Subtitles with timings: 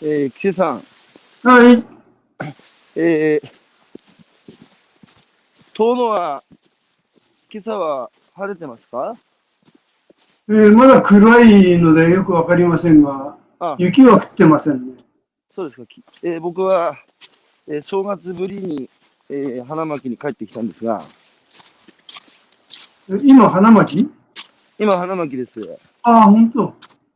[0.00, 0.82] えー、キセさん、
[1.42, 1.84] はい。
[2.94, 3.50] えー、
[5.74, 6.44] 遠野は、
[7.52, 9.16] 今朝は晴れてますか？
[10.48, 14.94] えーまだ暗いのでよくわかりませんが、あ、雪は降ってませんね。
[15.52, 15.86] そうですか。
[15.86, 16.96] きえー僕は、
[17.66, 18.88] えー正月ぶりに、
[19.28, 21.02] えー花巻に帰ってきたんですが、
[23.10, 24.08] え今、花巻？
[24.78, 25.78] 今、花巻です。
[26.04, 26.72] ああ、本当。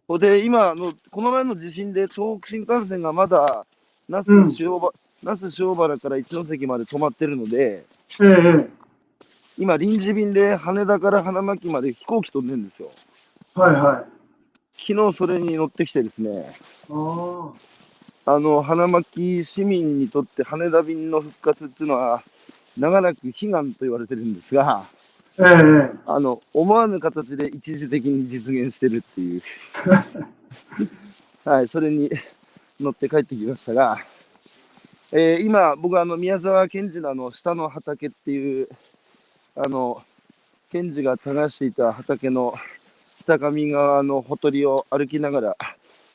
[0.09, 3.66] ほで、今あの、この前の地震で東北新幹線がまだ、
[4.09, 4.92] 那うん須塩原、
[5.23, 7.87] 那須塩原から一ノ関まで止まってるので、
[8.20, 8.70] ええ
[9.59, 12.91] 今、臨時便で羽田から花巻まで飛行機飛んでるんですよ。
[13.55, 14.23] はいはい。
[14.87, 16.56] 昨日それに乗ってきてですね、
[16.91, 17.53] あ
[18.25, 22.23] あの、花巻市民にとって羽田便の復活っていうのは、
[22.77, 24.87] 長らく悲願と言われてるんですが、あ、
[25.38, 29.42] ええあの、思わぬ形で一時的に実現してるっていう。
[31.48, 32.10] はい、それに
[32.78, 33.98] 乗って帰ってきましたが、
[35.12, 38.69] えー今、僕はあの、宮沢賢治のあの、下の畑っていう、
[39.56, 40.02] あの、
[40.70, 42.55] 賢治が耕していた畑の
[43.20, 45.56] 北上側のほとりを歩きながら、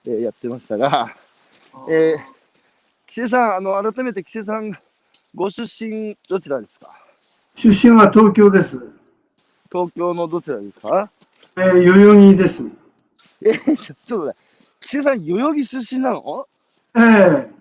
[0.06, 1.16] えーやってましたが、
[1.90, 2.20] えー、
[3.08, 4.72] 岸江さん、あの、改めて岸江さん、
[5.36, 6.90] ご出身どちらですか？
[7.56, 8.97] 出身は東京です。
[9.72, 11.10] 東京のどちらですか？
[11.58, 12.64] えー代々木です。
[13.42, 14.38] えー、ちょちょっと待って、
[14.82, 16.48] 岸江さん、代々木出身なの？
[16.96, 17.00] え
[17.50, 17.52] え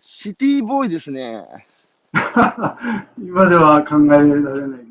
[0.00, 1.44] シティボーイですね。
[3.18, 4.84] 今では考えられないけどね。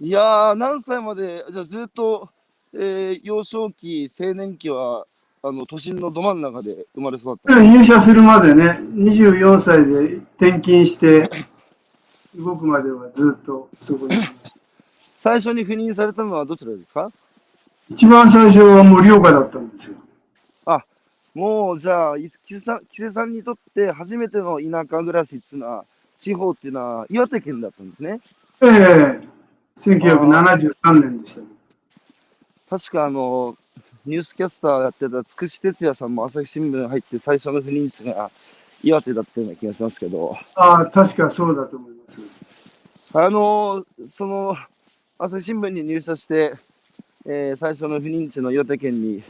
[0.00, 2.28] いやー、何歳まで、じゃあずっと、
[2.74, 5.06] えー幼少期、青年期は、
[5.42, 7.60] あの、都心のど真ん中で生まれ育った。
[7.60, 11.28] 入社するまでね、24歳で転勤して、
[12.36, 14.61] 動くまではずっとそこにいました。
[15.22, 17.10] 最初に赴任されたのはどちらですか？
[17.88, 19.96] 一番最初は盛岡だったんですよ。
[21.34, 25.86] もう、じゃあ、い岸さん、岸さんにとって初めての田舎暮らしっていうのは、
[26.18, 28.20] 地方っていうのは岩手県だったんですね。
[28.60, 29.20] ええ
[29.78, 32.78] 1973年でしたけど。
[32.78, 33.56] 確かあの、
[34.04, 38.30] ニュースキャスターやってたつくし哲也さんも朝日新聞入って最初の赴任地が
[38.82, 42.20] 岩手だったような気がしますけど、ああ、確かそうだと思います。
[43.14, 44.54] あの、その、
[45.24, 46.54] 朝日新聞に入社して、
[47.26, 49.22] えー最初の赴任地の岩手県に、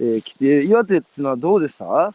[0.00, 2.12] えー来て、岩手っていうのはどうでした？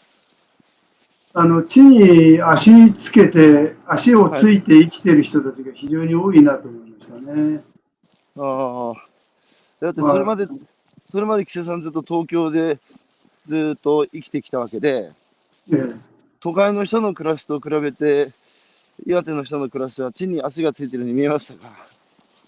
[1.36, 7.64] あの、地に足つけて、足をついて生きてる人たちが非常に多いなと思いましたね。
[8.38, 9.06] ああ。
[9.80, 10.50] だってそれまで、
[11.10, 12.78] それまで岸田さんずっと東京で
[13.48, 15.14] ずっと生きてきたわけで、
[15.72, 15.96] ええ。
[16.42, 18.34] 都会の人の暮らしと比べて、
[19.06, 21.93] 岩手の人の暮らしは地に足がついてるように見えましたか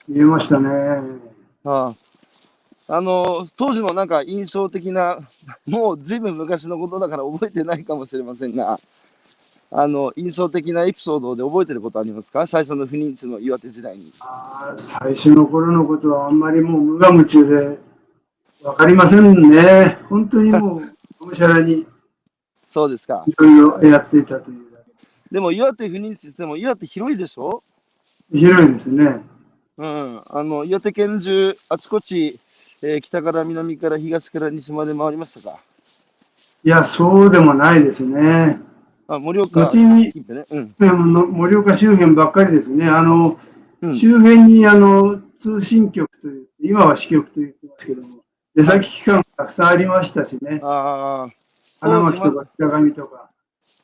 [0.08, 0.70] 見えましたね。
[1.64, 1.96] ああ
[2.88, 5.20] あの、当時のなんか印象的な、
[5.66, 8.80] もうずいぶん昔のことだから覚えてないかもしれませんが、
[9.72, 12.46] あの、印象的なエピソードで覚えてることありますか？
[12.46, 14.14] 最初の不妊地の岩手時代に。
[14.20, 17.80] ああ最初の頃のことはあんまりもう無我夢中で
[18.64, 19.98] わかりませんね。
[20.08, 20.88] 本当にもう、が
[21.26, 21.88] むしゃらにい
[22.70, 23.26] そうですか。
[23.38, 23.48] ろ
[23.80, 24.78] いろやっていたというだ
[25.32, 27.64] でも岩手不妊地っても岩手広いでしょ？
[28.32, 28.38] け。
[28.38, 29.24] 広いですね。
[29.78, 30.22] うん。
[30.26, 32.40] あの、岩手県中、あちこち、
[32.82, 35.60] えー北から南から東から西まで回りましたか？
[36.64, 38.60] いや、そうでもないですね。
[39.08, 40.46] あ、盛岡後に、ね。
[40.50, 40.76] うん。
[40.80, 42.88] 盛岡周辺ばっかりですね。
[42.88, 43.40] あの、
[43.82, 48.24] うん周辺にあの通信局という、今は支局と言ってますけども、
[48.56, 50.60] 出先機関がたくさんありましたしね。
[50.64, 51.34] ああ。
[51.82, 53.30] 花巻とか北上とか。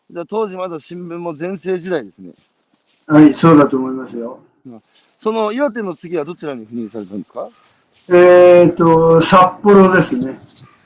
[0.10, 2.32] じゃあ当時まだ新聞も全盛時代ですね。
[3.06, 4.40] はい、そうだと思いますよ。
[5.22, 7.48] その岩手の次はどちらに赴任されたんですか？
[8.10, 10.40] えっ、と、札幌ですね。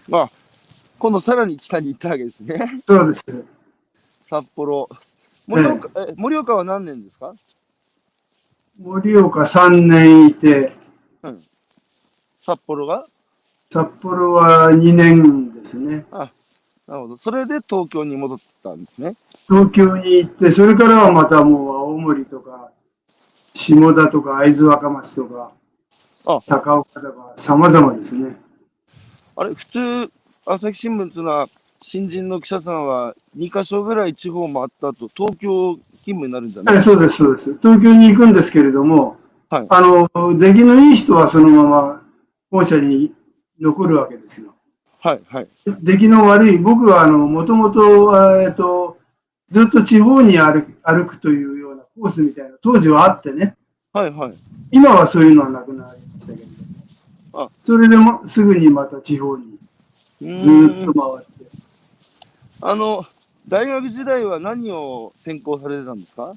[0.09, 0.31] まあ、
[0.99, 2.81] 今度さらに北に行ったわけですね。
[2.85, 3.23] そうです。
[4.29, 4.89] 札幌。
[5.47, 7.33] 盛岡、え盛岡は何年ですか？
[8.77, 10.73] 盛岡3年いて、
[12.41, 13.07] 札幌が？
[13.71, 16.05] 札幌は2年ですね。
[16.11, 17.15] なるほど。
[17.15, 19.15] それで東京に戻ったんですね。
[19.47, 22.69] 東京に行って、それからはまたもう青森とか、
[23.55, 25.51] 下田とか会津若松とか
[26.25, 28.35] あ、高岡とか、様々ですね。
[29.37, 30.11] あれ、普通、
[30.45, 31.47] 朝日新聞っていうのは、
[31.81, 36.75] 新人の記者さんは2か所ぐらい地方回った後、東京勤務になるんじゃない？
[36.75, 37.53] はい、そうです、そうです。
[37.61, 39.17] 東京に行くんですけれども、
[39.49, 42.01] はいあの、出来のいい人はそのまま
[42.51, 43.13] 本社に
[43.61, 44.53] 残るわけですよ。
[44.99, 45.47] はい、はい。
[45.81, 48.97] 出来の悪い、僕はあの、もともと、えっと、
[49.49, 51.64] ずっと地方に歩く歩くというような
[51.99, 53.55] コースみたいな、当時はあってね、
[53.93, 54.33] はい、はい。
[54.71, 56.39] 今はそういうのはなくなりましたけ
[57.33, 57.37] あ。
[57.37, 59.57] ど、それでもすぐにまた地方に
[60.35, 61.57] ずーっと回って、
[62.61, 63.05] あの、
[63.47, 66.33] 大学時代は何を専攻されてたんですか？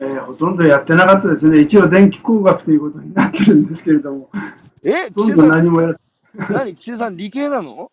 [0.00, 1.60] えーほとんどやってなかったですね。
[1.60, 4.30] 一応電気工学ということになってるんですけれども、
[4.82, 5.96] え、ほとんど何もやっ
[6.50, 6.74] 何？
[6.74, 7.92] 岸田さん理系なの？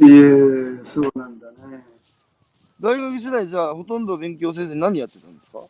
[0.00, 1.86] いえ、そうなんだね。
[2.80, 5.60] 大学時代じゃあほとんど勉強せずに何やってたんですか？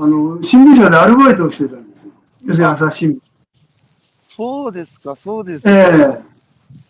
[0.00, 2.12] あの、新聞社でアルバイトをしてたんですよ。
[2.44, 3.18] 要するに朝日新聞。
[4.36, 5.70] そうですか、そうですか。
[5.72, 6.22] え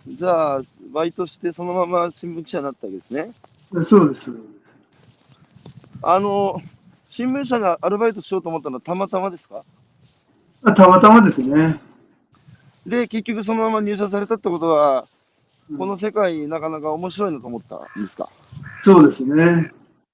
[0.07, 0.61] じゃあ、
[0.93, 3.33] バイトしてそのまま新聞記者になったわけですね。
[3.79, 4.77] えそうです、そうです。
[6.03, 6.61] あの、
[7.09, 9.63] 新聞社でアルバイトしようと思ったのはたまたまですか？
[10.65, 11.81] あたまたまですね。
[12.87, 15.07] で、結局そのまま入社されたってことは、
[15.71, 18.29] うんこの世界なかなか面白いなと思ったんですか？
[18.83, 19.71] そうですね。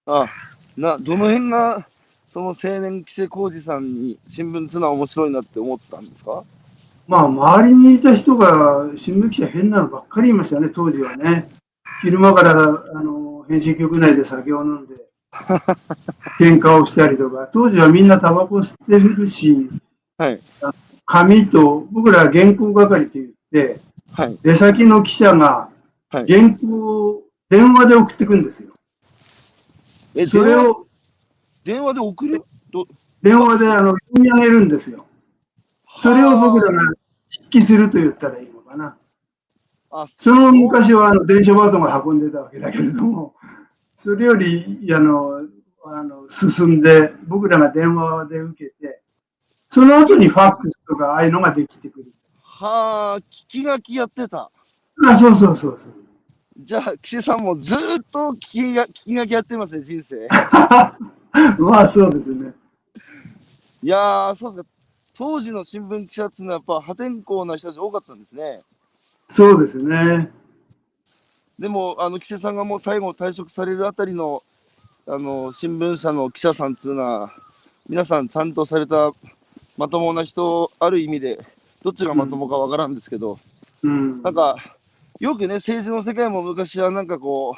[0.06, 0.26] あ
[0.76, 1.86] な、どの辺が、
[2.34, 6.42] その青年規制工事さんに新聞つな面白いなって思ったんですか？
[7.06, 11.48] まあ、周りにいた人が新聞記者変なのばっかりいましたね、当時はね。
[12.02, 12.52] 昼間から
[12.94, 14.96] あの編集局内で酒を飲んで、
[16.40, 19.70] 喧嘩をしたりとか、当時はみんなタバコ吸ってるし、
[20.18, 20.40] はい。
[21.06, 24.36] 紙と、僕らは原稿係と言って、はい。
[24.42, 25.68] 出先の記者が
[26.10, 26.26] はい。
[26.26, 26.66] 原稿
[27.10, 28.72] を電話で送ってくんですよ。
[30.16, 30.83] え、それを
[31.64, 32.44] 電話で送る？
[33.22, 35.06] 電話であの読み上げるんですよ。
[35.96, 36.80] それを僕らが
[37.30, 38.96] 筆記すると言ったらいいのかな。
[39.90, 43.34] あ、その昔はあの電書バトンが運んでたわけだけれども、
[43.94, 45.40] それよりあの
[45.86, 49.00] あの進んで、僕らが電話で受けて、
[49.68, 52.12] その後にファックスとかああいうのができてくる。
[52.42, 54.50] はあ、聞き書きやってた。
[55.06, 55.94] あ、そうそうそうそう。
[56.58, 60.28] じゃあ、岸さんもずーっと聞きが聞き書きやってますね、人生。
[61.58, 62.54] まあそうですね。
[63.82, 64.70] いやー、そうですか。
[65.16, 68.62] 当時の新聞記者っていうのはやっぱ破天荒な人たち多かったんですね。
[69.28, 70.30] そうですね。
[71.58, 74.42] でも、あの、岸さんがもう最後退職されるあたりの、
[75.06, 77.32] あの、新聞社の記者さんっていうのは、
[77.88, 79.12] 皆さんちゃんとされた
[79.76, 81.44] まともな人、ある意味で、
[81.82, 83.38] どっちがまともかわからんですけど、
[83.82, 84.22] うん。
[84.22, 84.56] なんか、
[85.20, 87.56] よくね、政治の世界も昔はなんかこ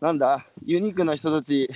[0.00, 1.68] う、なんだ、ユニークな人たち、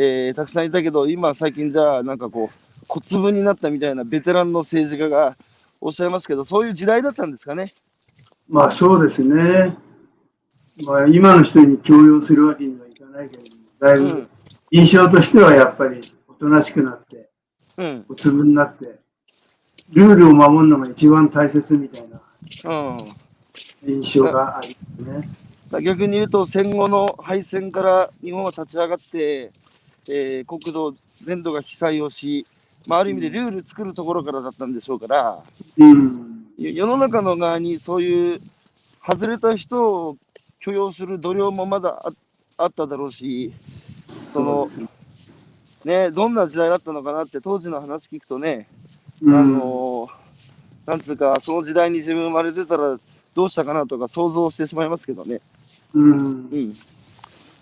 [0.00, 5.36] えーたくさんいたけど、今最近じゃあ、なんかこう、小粒になったみたいなベテランの政治家が
[5.80, 7.74] おっしゃいますけど、そういう時代だったんですかね？
[8.48, 9.76] まあそうですね。
[10.84, 14.28] まあ今の人に強要するわけにはいかないけれども、だいうぶん。
[14.70, 17.28] 印象としてはやっぱりおとなしくなって、
[17.76, 18.04] うん。
[18.08, 19.00] 小粒になって、
[19.92, 22.20] ルールを守るのが一番大切みたいな
[22.64, 22.98] うん。
[23.84, 25.28] 印象がありますね。
[25.82, 29.52] 逆に言うと、戦後の敗戦から日本は立ち上がって、
[30.08, 30.94] えー国土
[31.24, 32.46] 全土が被災をし、
[32.86, 35.42] まあ、ある意味でルール作るところからだったんでしょうから、
[35.76, 36.46] うん。
[36.58, 38.40] よ世の中の側にそういう
[39.06, 40.16] 外れた人を
[40.60, 42.12] 許容する度量もまだあ
[42.56, 43.52] あっただろうし、
[44.06, 44.68] その
[45.84, 48.66] ね、どんな時代だったのかなって当時の話聞くとね、
[49.22, 50.08] うんあの
[50.86, 52.98] なんつうか、その時代に自分生まれてたら
[53.34, 55.40] どうしたかなとか想像してしまいますけどね。
[55.92, 56.76] うんうん。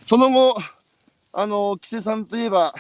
[0.09, 0.57] その後、
[1.39, 2.73] あの、木瀬さんといえば、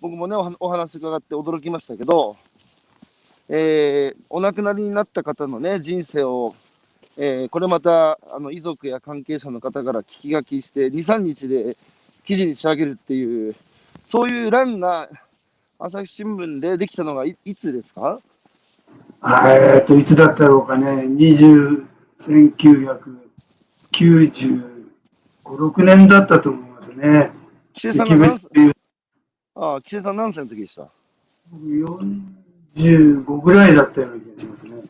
[0.00, 2.36] 僕もね、お話伺って驚きましたけど、
[3.50, 6.54] えーお亡くなりになった方のね、人生を、
[7.18, 11.76] えーこれまた、あの、遺族や関係者の方から聞き書きして、2、3日で
[12.24, 13.54] 記事に仕上げるっていう、
[14.06, 15.10] そういう欄が、
[15.78, 18.20] 朝日新聞でできたのがいいつですか？
[19.76, 21.86] えっと、いつだったろうかね、20、
[22.20, 23.20] 1995、
[25.44, 27.30] 6年だったと思いますね。
[27.72, 28.72] 木瀬さんが何歳駅別っていう
[29.54, 30.88] ああ、木瀬さん何歳の時でした
[32.74, 34.82] ？45ぐらいだったような気がしますね。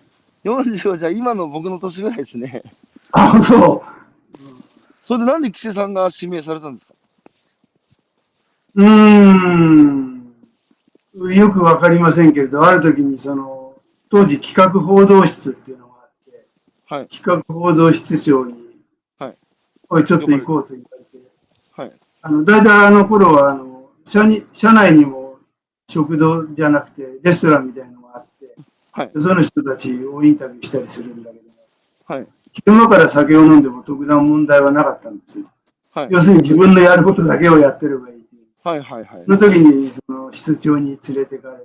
[0.45, 2.63] ?40 じゃあ今の僕の年ぐらいですね。
[3.13, 3.87] あ、そう。
[5.07, 6.95] それでなんで木瀬さんが指名されたんですか？
[8.77, 10.33] うーん。
[11.35, 13.75] よくわかりませんけれど、ある時にその、
[14.09, 16.47] 当時企画報道室っていうのがあって、
[16.87, 17.09] はい。
[17.09, 18.55] 企画報道室長に、
[19.19, 19.37] はい。
[19.91, 20.92] おい、ちょっと行こうと言われて、はい。
[22.23, 25.39] あの、大体あの頃は、あの、社に、社内にも
[25.89, 28.55] 食堂じゃなくて、レストランみたいなのがあって、
[28.93, 29.11] はい。
[29.19, 31.51] その人たちをインタビューしたりするんだけども、
[32.05, 32.27] はい。
[32.53, 35.47] 昼間から酒を飲んでも特段問題はなかったんですよ。
[35.91, 36.09] はい。
[36.11, 38.43] 要するに自分のやることだけをやってればいいという。
[38.63, 38.83] はい。
[38.83, 39.05] はい。
[39.05, 39.31] はいそ。
[39.33, 41.65] の時に、その室長に連れてかれて、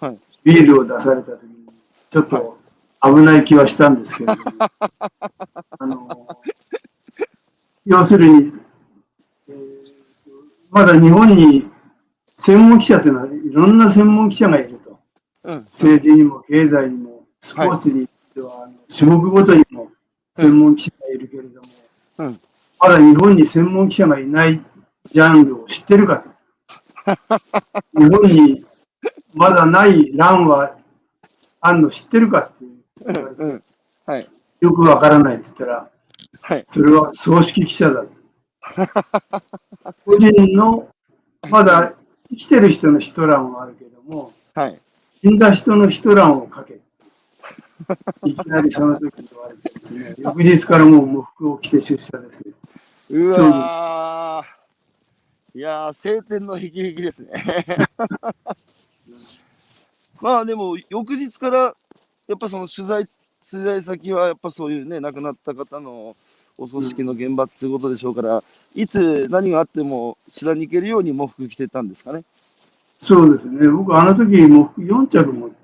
[0.00, 0.18] はい。
[0.44, 1.50] ビールを出された時に、
[2.10, 2.58] ちょっと
[3.02, 4.52] 危ない気はしたんですけれども、
[5.78, 6.28] あの、
[7.86, 8.67] 要するに、えー
[10.70, 11.66] まだ日本に
[12.36, 14.98] 専門記者というのは、いろんな専門記者がいると。
[15.44, 15.64] うん。
[15.66, 19.90] 政治にも経済にも、スポーツにしては、あの種目ごとにも
[20.34, 21.68] 専門記者がいるけれども、
[22.18, 22.40] うん。
[22.80, 24.60] まだ日本に専門記者がいない
[25.12, 26.30] ジャンルを知ってるかと。
[27.98, 28.64] 日本に
[29.34, 30.76] まだない欄は
[31.60, 32.64] あんの知ってるかって
[33.04, 33.62] 言われてうん。
[34.06, 34.28] はい。
[34.60, 35.90] よくわからないって言ったら、
[36.42, 36.64] はい。
[36.68, 38.04] それは葬式記者だ。
[40.04, 40.88] 個人の、
[41.50, 41.94] まだ
[42.30, 44.78] 生きてる人の人欄はあるけども、はい。
[45.20, 46.80] 死んだ人の人欄を書け。
[48.24, 52.54] いきなりその時に言われてですね、 翌日からもう喪服を着て出社ですよ。
[53.10, 55.58] うわー。
[55.58, 57.30] いやー、晴天の霹靂ですね。
[60.20, 61.76] まあでも、翌日から、
[62.26, 63.08] やっぱその取材、
[63.50, 66.16] 取材先はやっぱそういうね、亡くなった方の
[66.58, 68.42] お葬式の現場っていうことでしょうから、
[68.74, 72.24] いつ何があっても知らに行けるように喪服着てたんですかね？
[73.00, 73.68] そうですね。
[73.70, 75.56] 僕、あの時喪服4着持って、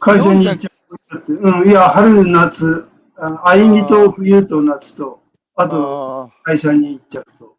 [0.00, 0.72] 会社に1着
[1.08, 5.20] 持って、うん、いや、春、夏、あのあいにと冬と夏と、
[5.54, 7.54] あとあ会社に1着と。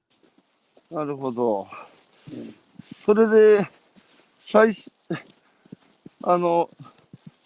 [0.92, 1.68] なるほど。
[3.06, 3.70] それで、
[4.52, 4.92] 最初、
[6.24, 6.70] あの、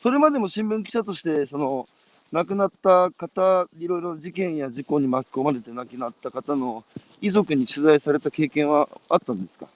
[0.01, 1.87] それまでも新聞記者として、その、
[2.31, 6.85] 亡くなった方、いろいろ事件や事故に巻き込まれて亡くなった方の
[7.19, 9.67] 遺族に取材された経験はあったんですか？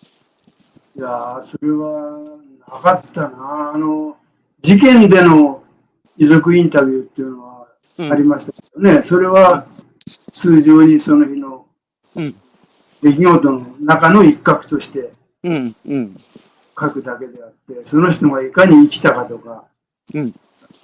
[0.95, 2.19] いやー、それは
[2.67, 3.71] なかったな。
[3.73, 4.15] あの、
[4.61, 5.63] 事件での
[6.17, 8.11] 遺族インタビューっていうのはうん。
[8.11, 9.65] ありましたけどね、それは
[10.31, 11.65] 通常にその日の
[12.15, 12.35] うん。
[13.01, 15.11] 出来事の中の一角として
[15.43, 16.17] うん、うん、
[16.79, 19.65] 書くだけであって、その人がいかに生きたかとか、
[20.13, 20.33] うん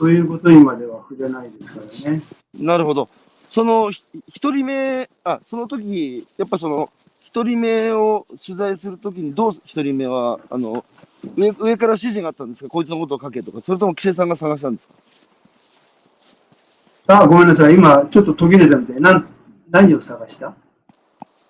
[0.02, 2.24] そういうことにまでは触れないですからね。
[2.56, 3.08] なるほど。
[3.52, 6.90] その、ひ一人目、あ、その時、やっぱその、
[7.24, 10.84] 一人目を取材するときに、どう一人目は、あの、
[11.38, 12.70] 上上から指示があったんですか？
[12.70, 14.88] こいつのことを書けとか、それとも記者さんが探したんです
[17.06, 17.22] か？
[17.22, 17.76] あ、ごめんなさい。
[17.76, 19.00] 今、ちょっと途切れたみたい。
[19.00, 19.28] なん
[19.70, 20.56] 何を探した？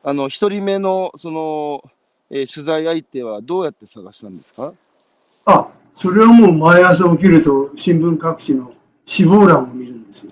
[0.03, 1.89] あの、一人目の、その、
[2.29, 4.73] えー取材相手はどうやって探したんですか？
[5.45, 8.73] あ、それはもう毎朝起きると新聞各紙の
[9.05, 10.31] 死亡欄を見るんですよ。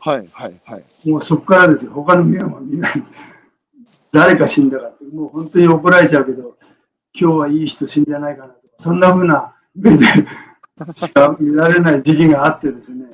[0.00, 1.08] はい、はい、はい。
[1.08, 1.92] もうそこからですよ。
[1.92, 3.04] 他の面は見ない。
[4.12, 6.56] 誰か死んだかって、もう本当に怒られちゃうけど、
[7.18, 10.06] 今日はいい人死んでないかなとか、そんな風な目で
[10.94, 13.06] しか見られない時期があってですね。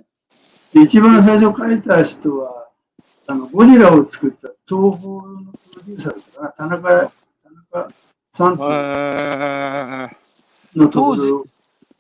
[0.73, 2.69] で一番最初書いた人は、
[3.27, 7.51] あの、ゴジラを作った東宝のプロデューサーだったかな、田中、田
[7.83, 7.91] 中
[8.33, 8.51] さん
[10.77, 11.47] のところを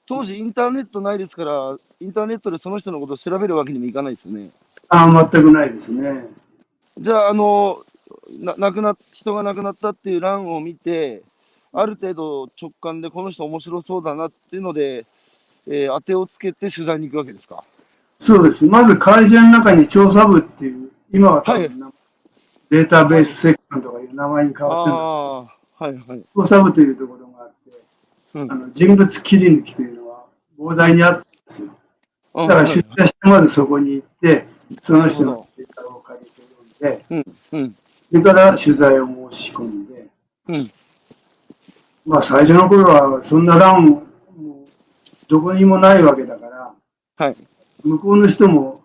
[0.06, 4.50] 当時インターネットないですから、インターネットでその人のことを調べるわけにもいかないですよね。
[4.88, 6.26] ああ、全くないですね。
[6.98, 7.84] じゃあ、あの、
[8.38, 11.22] な亡くなっ人が亡くなったっていう欄を見て、
[11.72, 15.06] ある程度直感でこの人面白そうだなっていうので、
[15.66, 17.64] えー当てをつけて取材に行くわけですか？
[18.20, 18.64] そうです。
[18.64, 21.92] まず会社の中に調査部っていう、今は多はい分、
[22.70, 24.90] データベースセクションとかいう名前に変あわって
[25.90, 26.25] るんはいはい。
[26.34, 27.82] 調査部というところがあって、
[28.34, 29.95] うんあの人物切り抜きという
[30.75, 31.68] 大にあったんですよ。
[32.35, 34.46] だだから出社してまずそこに行って、
[34.82, 36.42] その人のデータを借りて
[36.80, 37.76] 読んで、うん、
[38.11, 40.06] それから取材を申し込んで、
[40.49, 40.70] うん、
[42.04, 44.02] まあ最初の頃はそんな欄も
[45.28, 46.73] どこにもないわけだから、
[47.16, 47.37] はい。
[47.82, 48.82] 向こうの人も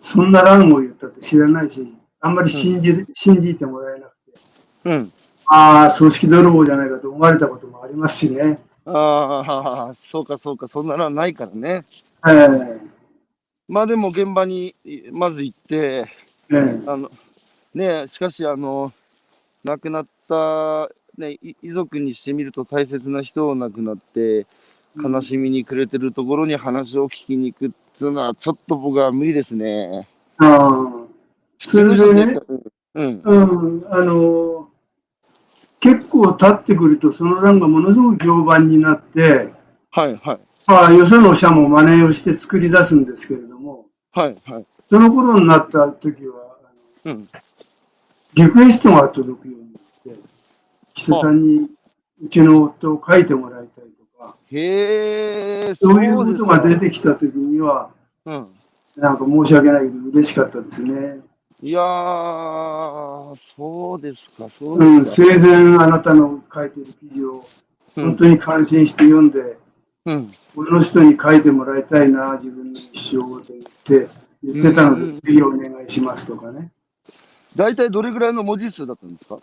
[0.00, 4.40] そんな欄を言ったって知らないし、あんまり信じ,、信じてもらえなくて、
[4.84, 5.12] うん。
[5.46, 8.58] ああ、葬式泥棒じゃないかと思われたこともありますしね。
[8.90, 11.84] ああ、そうかそうか、そんな欄ないからね。
[12.28, 12.88] ええ
[13.68, 16.10] まあでも現場にいまず行って、
[16.50, 17.10] ええあの、
[17.74, 18.92] ねえしかし、あの、
[19.62, 24.46] 亡くなった、ね、い遺族にしてみると大切な人を亡くなって、
[24.96, 30.08] 悲しみに暮れてるところに話を聞きに行くっていうのは、ちょっと僕は無理ですね。
[30.38, 31.06] ああ、
[31.60, 32.40] それでね、
[32.94, 33.20] うん。
[33.22, 34.57] うん、あの、
[35.80, 39.52] 結構経ってくると、その欄がものすごく評判になって、
[39.90, 40.40] はいはい。
[40.66, 44.66] まあ、よその社も真似をして作り出すんですけれども、はいはい。
[44.90, 46.56] その頃になった時は、
[47.04, 47.28] あのうん。
[48.34, 50.22] リクエストが届くようになって、
[50.94, 51.68] 岸田さんに
[52.22, 56.88] うちの夫を書いてもらいたいとか、へえ、そういうことが出て。
[56.88, 57.90] てきた時には、
[58.24, 58.48] うん。
[58.96, 61.20] なんか申し訳ないけど嬉しかったですね。
[61.60, 65.28] いやー、そうですか、そううん、ですか。
[65.34, 67.44] 生前あなたの書いてる記事を
[67.96, 68.04] うん。
[68.04, 69.58] 本当に感心して読んで、
[70.06, 70.32] うん。
[70.54, 74.08] この人に書いてもらいたいな、自分の一生をと言って、
[74.44, 76.70] 言ってたのうんで、ぜひお願いしますとかね。
[77.56, 79.38] 大体どれぐらいの文字数だったんですか？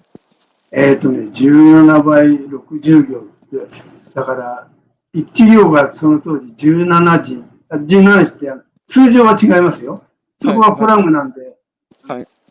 [0.71, 3.81] えっ、とね、17倍60行って、
[4.13, 4.67] だから、
[5.13, 8.53] 1行がその当時17字、あ17字って
[8.87, 10.01] 通常は違いますよ。
[10.37, 11.55] そこはコラムなんで、はい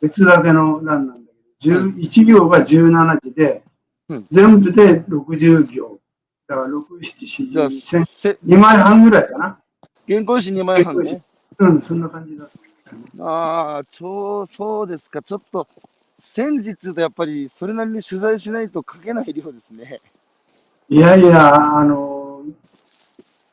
[0.00, 3.62] 別だけの欄なんだけど、は1行が17字で、
[4.08, 5.98] うん全部で60行。
[6.46, 9.58] だから6、7、じゃあ4、1000、せ2枚半ぐらいかな。
[10.06, 11.22] 原稿紙2枚半ね。
[11.58, 13.24] うん、そんな感じだと思いますね。
[13.24, 15.22] ああ、超、そうですか。
[15.22, 15.66] ちょっと、
[16.22, 20.00] 先日とやっぱりそれなりに取材しないと書けない量ですね。
[20.88, 22.42] いやいや、あの、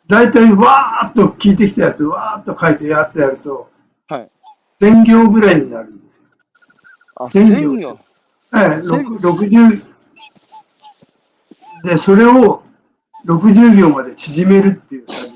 [0.07, 3.69] 大体わーっと聞いてきたやつ、わーっと書いてやってやると、はい。
[4.81, 6.23] 1000行ぐらいになるんですよ。
[7.15, 7.99] あ、千行。
[8.53, 9.85] ええ、千ろく60
[11.83, 12.63] で、それを
[13.25, 15.31] 60行まで縮めるっていう作業。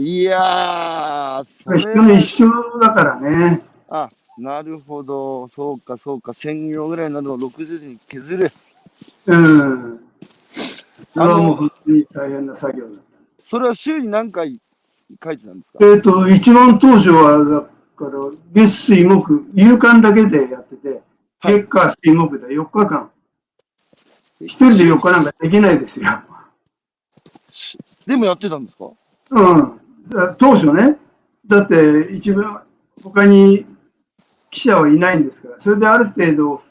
[0.00, 3.62] いやー、人の一生だからね。
[3.90, 5.48] あ、なるほど。
[5.48, 6.32] そうか、そうか。
[6.32, 8.52] 千行ぐらいになるのを60時に削る。
[9.26, 10.00] うん。
[11.14, 13.02] それはもう本当に大変な作業だった。
[13.50, 14.58] それは週に何回
[15.22, 15.84] 書いてたんですか？
[15.86, 17.66] えっ、と、一番当初は、だ
[18.10, 18.18] から、
[18.52, 21.02] 月水木、夕刊だけでやってて、
[21.38, 23.10] はい月火水木で4日間。
[24.40, 26.06] 一人で4日なんかできないですよ。
[27.48, 28.90] しでもやってたんですか？
[29.30, 29.80] うん。
[30.38, 30.98] 当初ね。
[31.46, 32.62] だって、一番、
[33.02, 33.66] 他に
[34.50, 36.62] 記者はいないんですから、それである程度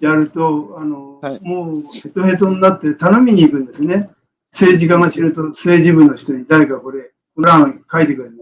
[0.00, 4.10] やると、あの、はいもうヘトヘトになって頼みに行くんですね。
[4.52, 8.38] 政治家が知ると政治部の人に誰かこれ、これ欄書いてくれない。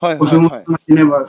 [0.00, 0.64] はいはいはい。
[0.66, 1.24] がいねば、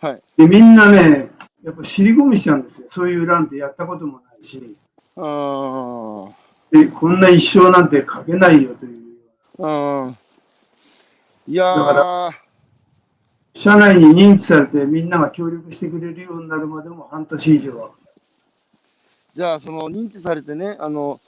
[0.00, 0.22] はい。
[0.36, 1.30] で、みんなね、
[1.62, 2.86] やっぱ尻込みしちゃうんですよ。
[2.90, 4.76] そういう欄ってやったこともないし、
[5.16, 6.32] あー
[6.70, 8.98] で、こんな一生なんて書けないよという。
[9.58, 9.66] う
[10.08, 10.16] ん。
[11.48, 17.90] いやだかー、社内に認知されてみんなが協力してくれるようになるまでも半年以上は。
[19.34, 21.20] じゃあ、その認知されてね、あの、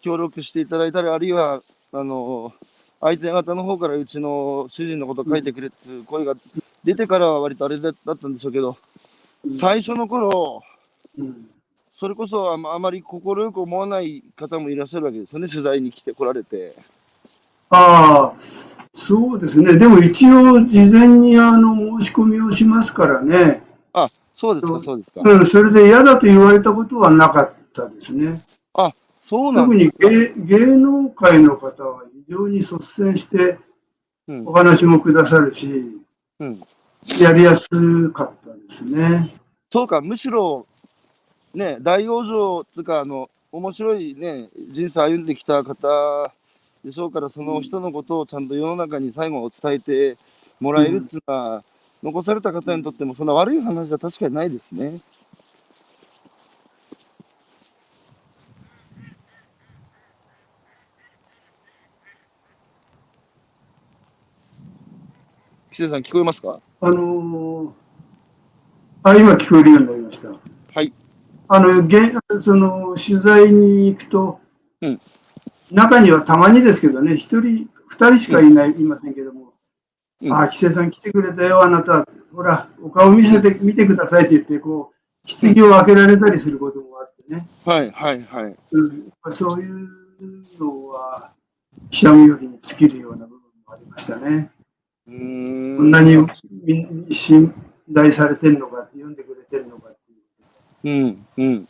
[0.00, 2.52] 協力していただいたり、あるいは、あの、
[3.00, 6.34] 相手方の方からうちの主人のこと書いてくれっていう声が
[6.86, 8.76] 出てからは割とあれだだったんでしょうけど、
[9.58, 10.62] 最初の頃、
[11.18, 11.50] うん
[11.98, 16.76] それこそあまあまり快く思わない方もいらっしゃるわけですよね、取材に来てこられて。
[17.70, 18.40] ああ、
[18.94, 19.78] そうですね。
[19.78, 23.62] でも一応事前にあの申し込みをしますからね。
[24.34, 25.22] そうですか、そうですか。
[25.24, 28.42] うん、それで嫌だと言われたことはなかったですね。
[29.22, 30.44] そうなん特にですか。
[30.46, 33.58] 芸芸能界の方は非常に率先して
[34.28, 35.98] うんお話もくださるし、
[36.40, 36.62] うん、
[37.20, 37.68] やりやす
[38.10, 39.34] かったですね。
[39.70, 40.66] そうか、むしろ、
[41.54, 46.32] ね、大往生っていうか、あの、面白いね、人生歩んできた方
[46.84, 50.18] でしょうから、その人のことをちゃんと世の中に最後伝えて
[50.60, 51.64] もらえるっていうのは、
[52.02, 55.00] 残された方にとっても、そんな悪い話は確かにないですね。
[65.72, 66.60] 岸田さん、聞こえますか？
[66.80, 67.86] あのー
[69.02, 70.30] あ、今聞こえるようになりました。
[70.30, 70.92] はい。
[71.46, 74.40] あの、げその、取材に行くと、
[74.80, 75.00] うん
[75.70, 79.52] 中にはたまにですけどね、一人、二人しかいない、いませんけども、
[80.22, 82.06] うんあ、規制さん来てくれたよ、あなた。
[82.32, 87.48] ほら、お顔見せて、見てくださいって言って、こう、棺を開けられたりすることもあってね。
[87.64, 88.56] はい、はい、はい。
[88.72, 89.88] うん、そういう
[90.58, 91.32] のは、
[91.90, 94.50] 記者身寄りに尽きるような部分もありましたね。
[95.06, 96.16] こんなに
[96.64, 97.54] み信
[97.94, 99.96] 頼されてるのか、読んでくれてるのかっ
[100.82, 100.94] ていう。
[100.94, 101.68] うん、うん。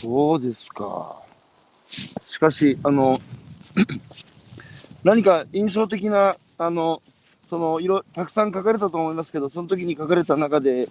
[0.00, 1.20] そうですか。
[2.26, 3.20] しかし、あの、
[5.02, 7.02] 何か印象的な、あの、
[7.50, 10.88] その色、たくさん書かれたと思いますけど、その時に書かれた中で、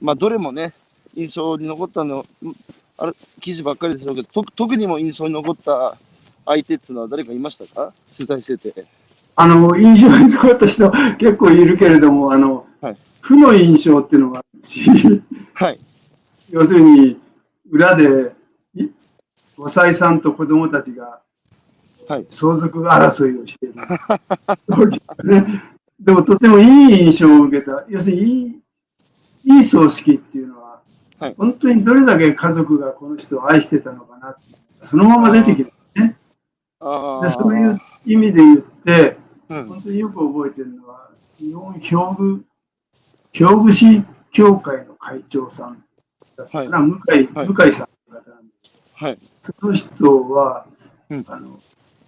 [0.00, 0.74] まあ、どれもね、
[1.14, 2.56] 印象に残ったの、うん
[2.98, 5.96] あれ、記事ばっかりでしょうけど、と特にも印象に残った
[6.44, 7.94] 相手っていうのは誰かいましたか？
[8.14, 8.99] 取材してて。
[9.40, 15.22] あの、印象に残った人結構いるけれども、あの、はい負の印象っていうのがあるし、
[15.54, 15.80] はい。
[16.50, 17.18] 要するに、
[17.70, 18.32] 裏で、
[18.74, 18.88] い
[19.56, 21.20] お妻さんと子供たちが、
[22.06, 23.76] はい相続争いをしている。
[25.24, 25.62] ね、
[25.98, 27.84] でも、とてもいい印象を受けた。
[27.88, 30.82] 要するに、いい、いい葬式っていうのは、
[31.18, 34.40] はい本当にどれだけ家族がこの人を愛してたのかなって、
[34.80, 35.72] そのまま出てきる。
[36.80, 39.16] あでそういう意味で言って、
[39.50, 42.44] うん、本当によく覚えてるのは、日本表具、
[43.40, 45.84] 表具市協会の会長さん
[46.36, 48.52] だったかな、向井、はい向井さんって方なんで、
[48.94, 49.18] はい。
[49.42, 50.66] その人は、
[51.10, 51.60] うんあの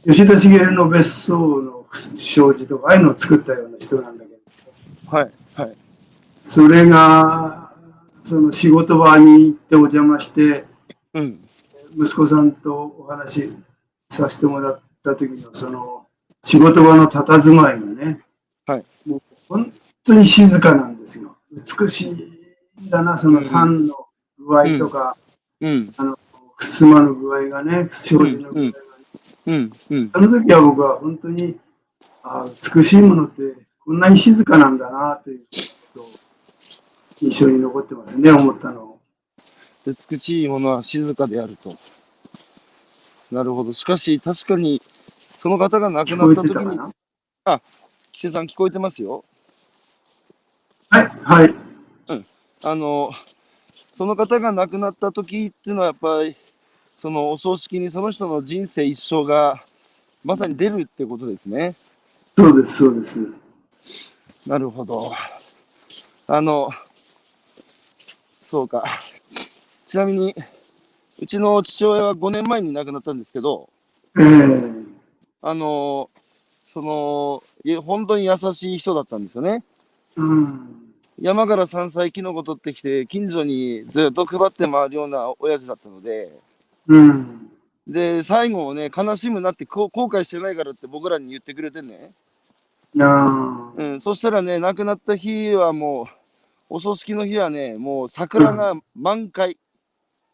[0.05, 5.33] 吉田茂の別荘の障子とか、ああいうのを作ったような人なんだけど、はい。
[5.55, 5.77] はい。
[6.43, 7.73] それが、
[8.29, 10.65] その仕事場に行ってお邪魔して、
[11.15, 11.49] うん。
[11.97, 13.53] 息子さんとお話し
[14.11, 16.02] させてもらった時のその
[16.45, 18.21] 仕事場の佇まいがね、
[18.67, 19.73] はいもう本
[20.05, 21.37] 当に静かなんですよ。
[21.51, 23.95] 美しいだな、その酸の
[24.39, 25.17] 具合とか、
[25.61, 25.95] うん。
[26.57, 28.75] ふすまの具合がね、障子の具合がね。
[29.47, 29.73] うん。
[29.91, 30.11] うん。
[30.13, 31.59] あの時は僕は本当に、
[32.25, 33.43] あ美しいものって
[33.85, 35.47] こんなに静かなんだなというこ
[35.95, 36.11] とを
[37.21, 38.99] 印象に残ってますね、思ったの。
[39.85, 41.77] 美しいものは静かであると。
[43.31, 43.73] なるほど。
[43.73, 44.81] しかし、確かに、
[45.43, 46.93] その方が亡くなった時に、てたかな？
[47.45, 47.63] 規
[48.15, 49.25] 制さん聞こえてますよ。
[50.89, 51.55] はい、はい。
[52.63, 53.11] あの、
[53.93, 56.37] その方が亡くなった時っていうのは、やっぱり、
[57.01, 59.65] そのお葬式にその人の人生一生が、
[60.23, 61.75] まさに出るってことですね。
[62.39, 63.19] そうです、そうです。
[64.47, 65.13] なるほど。
[66.29, 66.71] あの、
[68.49, 68.85] そうか。
[69.87, 70.37] ちなみに、
[71.19, 73.69] うちの父親は5年前に亡くなったんですけど、
[74.17, 74.82] ええ
[75.43, 76.09] あの、
[76.73, 79.65] その、い本当に優しい人だったんですよね。
[80.17, 80.83] うん。
[81.21, 86.33] 山から山菜キノコ取ってきて、近所にずっと配って回るような親父だったので、
[86.87, 87.51] うん。
[87.87, 92.13] で、最後をね、悲しむなって後悔してないからって僕らに言ってくれてね。
[93.01, 96.07] あうん、そしたらね、亡くなった日はもう、
[96.69, 99.59] お葬式の日はね、もう桜が満開。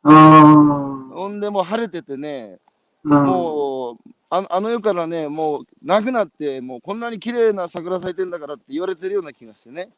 [0.02, 0.10] あ。
[0.10, 2.58] あほんでもう晴れててね、
[3.04, 3.08] あ。
[3.08, 9.88] もう、あのあの世からね、もうなくなって、もうこんなに綺麗な桜咲いてんだからって言われてるような気がしてね。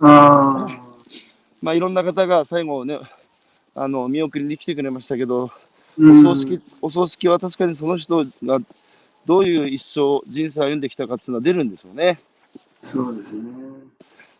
[0.00, 0.80] ああ。
[1.62, 3.00] まあいろんな方が最後ね、
[3.74, 5.50] あの、見送りに来てくれましたけど、
[5.96, 8.60] うんお葬式、お葬式は確かにその人が
[9.26, 12.20] どういう一生、人生を歩んできたかっていうのは出るんでしょうね。
[12.82, 13.42] そうですね。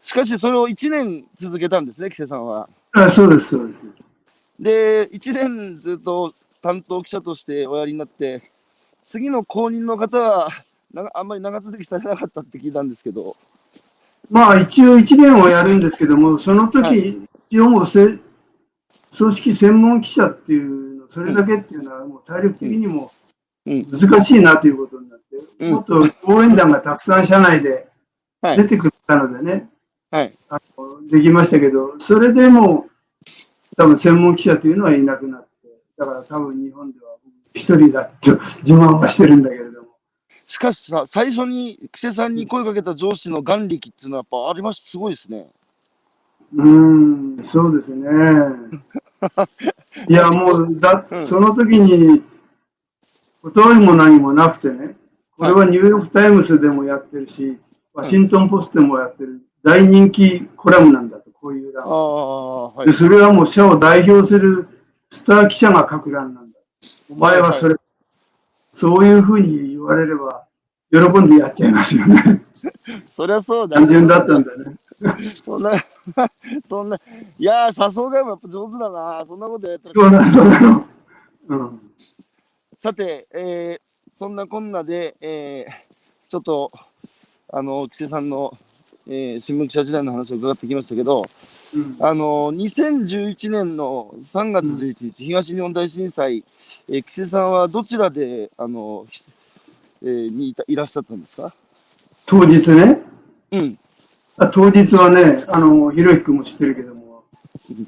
[0.05, 2.69] しかしそれを1年続けたんですね、木瀬さんは。
[2.93, 3.85] あそうです、そうです。
[4.61, 8.43] で、1年ずっと担当記者としておやりになって、
[9.09, 10.51] 次の後任の方は、
[10.93, 13.37] なあんまり長続きされなかったって聞いたんですけど、
[14.31, 17.17] まあ一応1年はやるんですけども、その時、はい。
[17.49, 18.19] 一応もうせ
[19.17, 23.11] 組織専門記者っていうの、それだけっていうのはもう体力的にも
[23.65, 23.87] うん。
[23.91, 25.25] 難しいなということになって、
[25.61, 25.73] うん。
[25.73, 27.89] もっと応援団がたくさん社内で
[28.43, 28.57] はい。
[28.59, 29.71] 出てくれたのでね、
[30.11, 30.37] はい。
[30.51, 32.87] あのできましたけど、それでも
[33.79, 35.49] 多分専門記者というのはいなくなって、
[35.97, 37.18] だから多分日本では僕
[37.55, 39.89] 一人だと自慢はしてるんだけれども。
[40.47, 45.49] しかしさ、最初に木瀬さんに声かけた上司の眼力っていうのはやっぱありまして、すごいですね。
[46.55, 48.09] うーん、そうですね。
[50.09, 52.23] いや、もう、だう、んその時に、
[53.43, 54.97] 断りも何もなくてね、
[55.37, 57.59] これはニューヨークタイムズでもやってるし、
[57.93, 61.89] ワシントンポストでもやってる大人気コラムなんだと、こういう欄あ。
[61.89, 62.93] あ、はいで、。
[62.93, 64.69] それはもう社を代表する
[65.11, 66.48] スター記者が書く欄なんだ。
[67.11, 67.77] お前はそれ、
[68.73, 70.47] そういうふうに言われれば、
[70.93, 72.43] 喜んでやっちゃいますよね。
[73.11, 73.77] そりゃそうだ。
[73.77, 74.77] 単純だったんだね。
[75.45, 75.73] そんな、
[76.69, 77.01] そんな、
[77.39, 79.25] いやー、誘うがもやっぱ上手だな。
[79.27, 79.95] そんなことやったら。
[79.95, 80.87] そうなの、そうなの。
[81.49, 81.81] うん。
[82.83, 85.89] さて、えーそんなこんなで、えー
[86.29, 86.73] ちょっと、
[87.51, 88.57] あの、木瀬さんの、
[89.11, 91.25] えー新聞記者時代の話を伺ってきましたけど、
[91.75, 91.97] うん。
[91.99, 96.45] あの、2011年の3月11日、東日本大震災、
[96.89, 99.25] えー、木瀬さんはどちらで、あの、ひ
[100.03, 101.53] えーにいたいらっしゃったんですか？
[102.27, 103.01] 当日ね、
[103.53, 103.79] うん。
[104.37, 107.25] あ当日はね、あの、ひろゆき君も知ってるけども、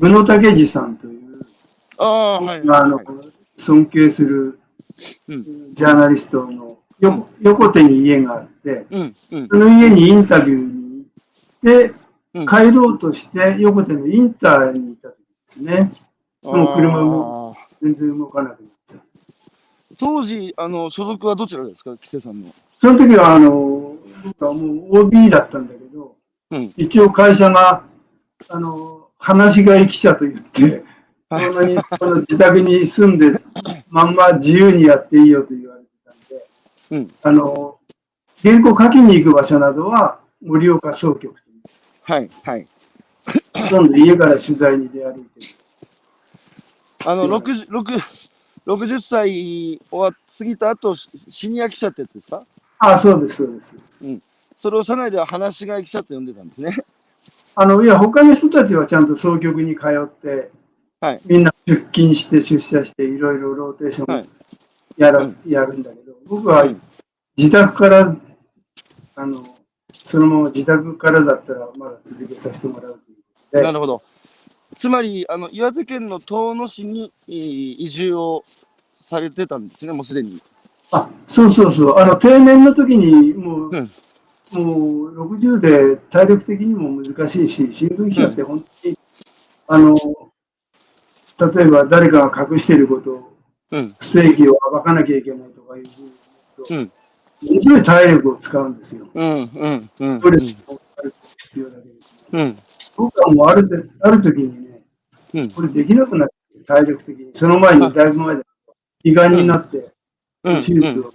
[0.01, 1.47] 宇野武二さんという、
[1.99, 2.61] ああ、はい。
[2.61, 3.07] あのはい、
[3.59, 4.59] 尊敬する
[5.29, 5.75] うん。
[5.75, 10.70] ジャーナリストの横横手に家があって、うん、うん、その家にインタビュー。
[12.47, 15.93] 帰ろうとして横手のインターにいた時ですね。
[16.43, 18.99] もう車もあ全然動かなくなっちゃう。
[18.99, 22.55] ー当時、あの、所属はどちらですか、木瀬さんの。
[22.79, 26.17] その時は、あの、僕はもう OB だったんだけど、
[26.51, 26.73] うん。
[26.77, 27.85] 一応会社が、
[28.49, 30.85] あの、話し飼い記者と言って、
[31.29, 33.41] そはいんなにその自宅に住んで、
[33.89, 36.47] まんま自由にやっていいよと言われてたんで、
[36.91, 37.15] うん。
[37.23, 37.79] あの、
[38.43, 41.50] 原稿書きに行く場所などは盛岡総局と
[42.11, 42.67] はい、はい。
[43.55, 45.47] ほとんど家から取材に出歩いてる。
[47.07, 48.31] あの、うん60、60
[48.67, 52.45] 60歳を過ぎた後、シシニア記者ってやつですか？
[52.81, 53.77] あそうです、そうです。
[54.59, 56.77] それを社内では話し飼い記者って呼んでたんですね。
[57.55, 60.51] あの、いや、他の人たちはちゃんと総局に通って、
[61.01, 64.29] はいみんな出勤して出社して、いろいろローテーションはい
[64.97, 66.83] やら、うんやるんだけど、僕はうん
[67.37, 68.17] 自宅から、
[69.15, 69.50] あの、
[70.05, 73.23] そのまま自宅からだったらまだ続けさせてもらうというこ
[73.53, 74.03] とで、なるほど。
[74.77, 78.45] つまり、あの、岩手県の遠野市にえー移住を
[79.09, 80.41] されてたんですね、もうすでに。
[80.93, 83.91] あ、そうそうそう、あの、定年の時にもう、うん
[84.53, 88.99] もう60で体力的にも難しいし、新聞記者って本当に
[89.69, 89.95] あの、
[91.55, 93.33] 例えば誰かが隠していることを、
[93.71, 93.95] うん。
[94.01, 96.13] 不正義を暴かなきゃいけないとかいうふうに
[96.69, 96.93] 言ううん
[97.41, 99.07] すごい体力を使うんですよ。
[99.15, 99.51] うん。
[99.55, 99.91] うん。
[99.99, 100.21] うん。
[100.21, 100.81] ストレスも
[101.37, 101.95] 必要だけど。
[102.33, 102.59] うん。
[102.97, 104.83] 僕はもうあるである時にね、
[105.35, 105.51] うん。
[105.51, 107.31] これできなくなって、体力的に。
[107.35, 108.43] その前に、だいぶ前で、
[109.05, 109.93] 胃がんになって、
[110.45, 110.63] うん。
[110.63, 111.15] 手術を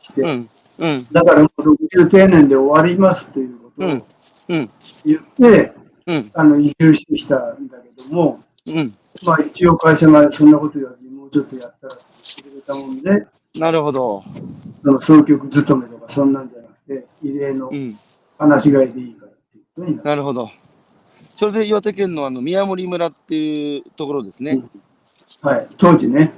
[0.00, 0.50] して、うん。
[0.78, 1.06] うん。
[1.10, 4.06] だからもう60定年で終わりますということうんを
[4.48, 4.70] うん。
[5.04, 5.72] 言って、
[6.06, 6.30] うん。
[6.34, 8.94] あの移住してきたんだけども、うん。
[9.24, 12.04] まあ一応会社がそんなこと言わずにもうちょっとやったらって
[12.36, 14.24] 言ってくれたもんで、なるほど。
[14.82, 17.98] その総局勤めとかそんなんじゃなくて、異例のうん。
[18.38, 20.08] 話し飼いでいいからっていうことになる。
[20.08, 20.50] なるほど。
[21.36, 24.62] それで岩手県のあの宮森村っていうところですね。
[25.42, 26.32] はい、当時ね。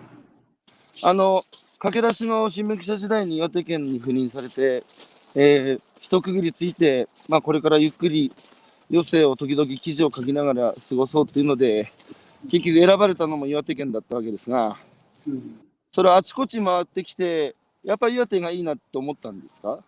[1.03, 1.45] あの、
[1.79, 4.85] 駆け出しの新聞記者時代に岩手県に赴任されて、
[5.35, 8.33] えー、一区切りついて、まあ、これからゆっくり
[8.91, 11.93] 余生を時々記事を書きながら過ごそうっていうので、
[12.51, 14.77] 結局選ばれたのも岩手県だったわけですが、
[15.27, 15.61] うん
[15.95, 19.79] それはあちこち回ってきて、やっぱり岩手がいいなって思ったんですか？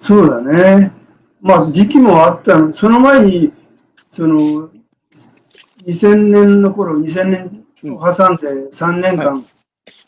[0.00, 0.92] そうだね。
[1.40, 2.72] まあ時期もあったの。
[2.72, 3.52] その前に、
[4.10, 4.68] その、
[5.86, 7.24] 2000年の頃、2000
[7.82, 9.44] 年を挟んで3年間、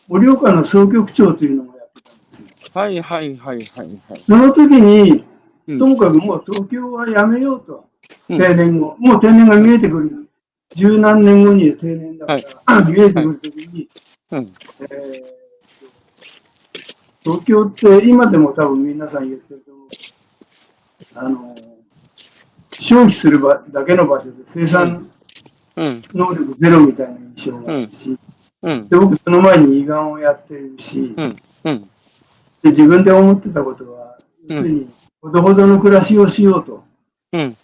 [0.08, 2.46] 盛岡の総局長というのをやってたんですよ。
[2.74, 4.24] はいはいはいはいはい。
[4.28, 5.24] その時に、
[5.66, 7.88] うんともかくもう東京はやめようと、
[8.28, 8.96] うん定年後。
[8.98, 10.28] もう定年が見えてくる。
[10.74, 13.88] 十何年後に定年だから、 見えてくる時に、
[14.30, 14.52] うん。
[14.80, 15.44] えー
[17.24, 19.88] 東京って今でも多分皆さん言ってると思う。
[21.14, 21.56] あの、
[22.78, 25.10] 消費する場だけの場所で生産
[25.76, 26.04] うん。
[26.12, 28.18] 能力ゼロみたいな印象があるし、
[28.62, 28.88] うん。
[28.88, 31.36] で僕その前に胃がんをやってるし、うん。
[31.64, 31.90] うん。
[32.62, 34.90] で自分で思ってたことは、うん要するに、
[35.22, 36.84] ほどほどの暮らしをしようと。
[37.32, 37.56] うん。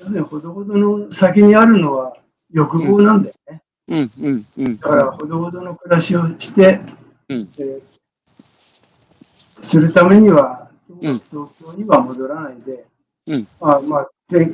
[0.00, 2.14] 要するに、ほどほどの先にあるのは
[2.52, 3.40] 欲望なんだよね。
[3.88, 4.10] うん。
[4.20, 4.46] うん。
[4.58, 4.78] うん。
[4.78, 6.80] だから、ほどほどの暮らしをして、
[7.28, 7.92] うんえー
[9.64, 10.68] するためには、
[11.00, 12.84] うん東京には戻らないで、
[13.28, 14.50] うんまあまあ、で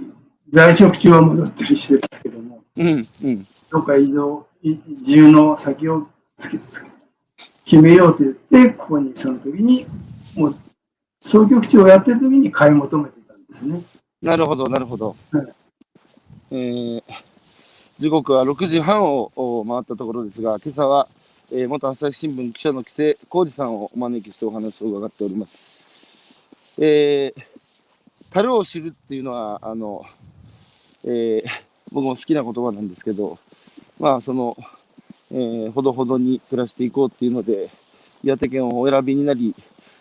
[0.50, 3.08] 在職中は戻ったりしてますけども、うん。
[3.22, 3.46] うん。
[3.70, 6.88] どっか移動、い移住の先をつけつけ
[7.64, 9.86] 決めようと言って、ここにその時に、
[10.34, 10.56] もう、
[11.22, 13.82] 総局長をやってる時に買い求めてたんですね。
[14.22, 15.16] なるほど、なるほど。
[15.32, 15.46] はい
[16.50, 17.02] えー
[17.98, 21.08] 時刻は6時半を回ったところですが、今朝は、
[21.50, 25.68] えー元朝日新聞記者の木瀬浩二さんをお招きしてお話を伺っております。
[26.78, 27.42] えー、
[28.30, 30.04] 樽を知るっていうのは、あの、
[31.02, 31.44] えー
[31.90, 33.36] 僕も好きな言葉なんですけど、
[33.98, 34.56] まあ、その、
[35.32, 37.68] えーほどほどに暮らしていこうっていうので、
[38.22, 39.56] 岩手県をお選びになり、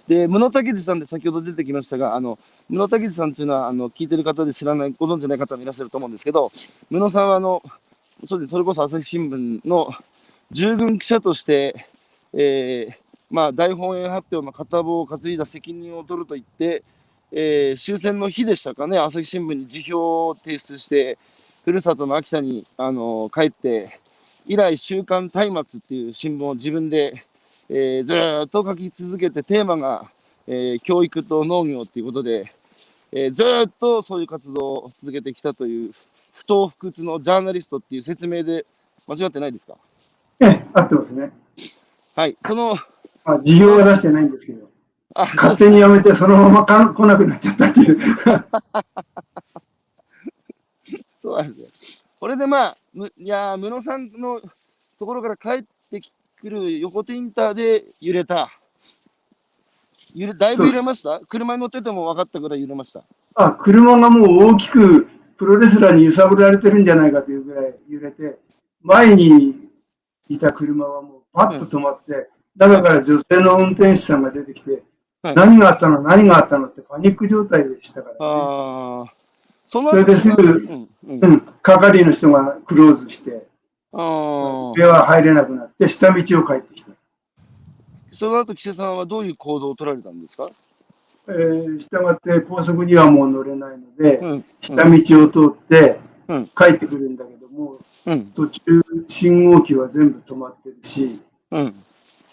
[0.08, 2.38] で、室竹寺さんで先ほど出てきましたが、あの、
[2.70, 6.52] 室竹寺さんっていうのは、あの、聞いてる方で知らない、ご存知ない方もいらっしゃると思うんですけど、
[6.92, 7.64] 室さんは、あの、
[8.25, 9.91] それこそ朝日新聞の
[10.51, 11.88] 従軍記者として、
[12.34, 12.93] えー
[13.30, 16.84] まあ、大本営発表の片棒を担いだ責任を取ると言って、
[17.32, 21.17] えー終戦の日でしたかね、朝日新聞に辞表を提出して、
[21.63, 23.99] ふるさとの秋田に、あの帰って、
[24.47, 27.23] 以来、週刊松明っていう新聞を自分で、
[27.69, 30.10] えーずっと書き続けて、テーマが、
[30.47, 32.53] えー教育と農業っていうことで、
[33.12, 35.91] えーずっとそういう活動を続けてきたという、
[36.38, 38.65] 不当不屈のジャーナリストっていう説明で
[39.08, 39.76] 間違ってないですか？
[40.39, 41.32] ええ、合ってますね。
[42.15, 42.76] はい、その、
[43.26, 44.69] まあ、事業は出してないんですけど、
[45.15, 47.97] あ、勝手に辞めてそのままか来なくなっちゃったっていう。
[51.21, 51.67] そうなんですよ。
[52.19, 54.41] これでまあ、むいやー、室さんの
[55.00, 56.02] ところから帰って
[56.39, 58.52] くる横手インターで揺れた。
[60.15, 61.19] 揺れだいぶ揺れました？
[61.28, 63.04] 車に乗ってても分かったぐらい揺れました。
[63.36, 68.39] あ、車がもう大きくプロレスラーに揺さぶられてるんじゃないかというぐらい揺れて、
[68.82, 69.56] 前に
[70.28, 74.84] いた車はもうパッと止まって、中から女性の運転手さんが出てきて、
[75.21, 75.36] はい。
[75.36, 78.15] 何があったの何があったのってパニック状態でしたから、
[79.04, 79.12] ね。
[79.67, 83.45] それですぐうん、係の人がクローズして、
[83.93, 84.73] あー。
[84.73, 86.91] 部屋は入れなくなって、下道を帰ってきた。
[88.13, 90.50] その後、岸田さんはどういう行動を取られたんですか？
[91.30, 94.46] えー、したがって高速にはもう乗れないので、うん。
[94.62, 98.26] 下道を通ってうん帰ってくるんだけども、うん。
[98.28, 98.62] 途中
[99.08, 101.20] 信号機は全部止まってるし、
[101.52, 101.76] うん。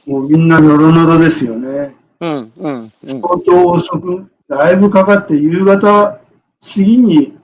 [0.06, 1.94] もうみんなノロノロですよね。
[2.20, 2.52] うん。
[2.56, 2.92] うん。
[3.04, 6.20] 相当遅く、だいぶかかって、夕方過
[6.76, 7.36] ぎに、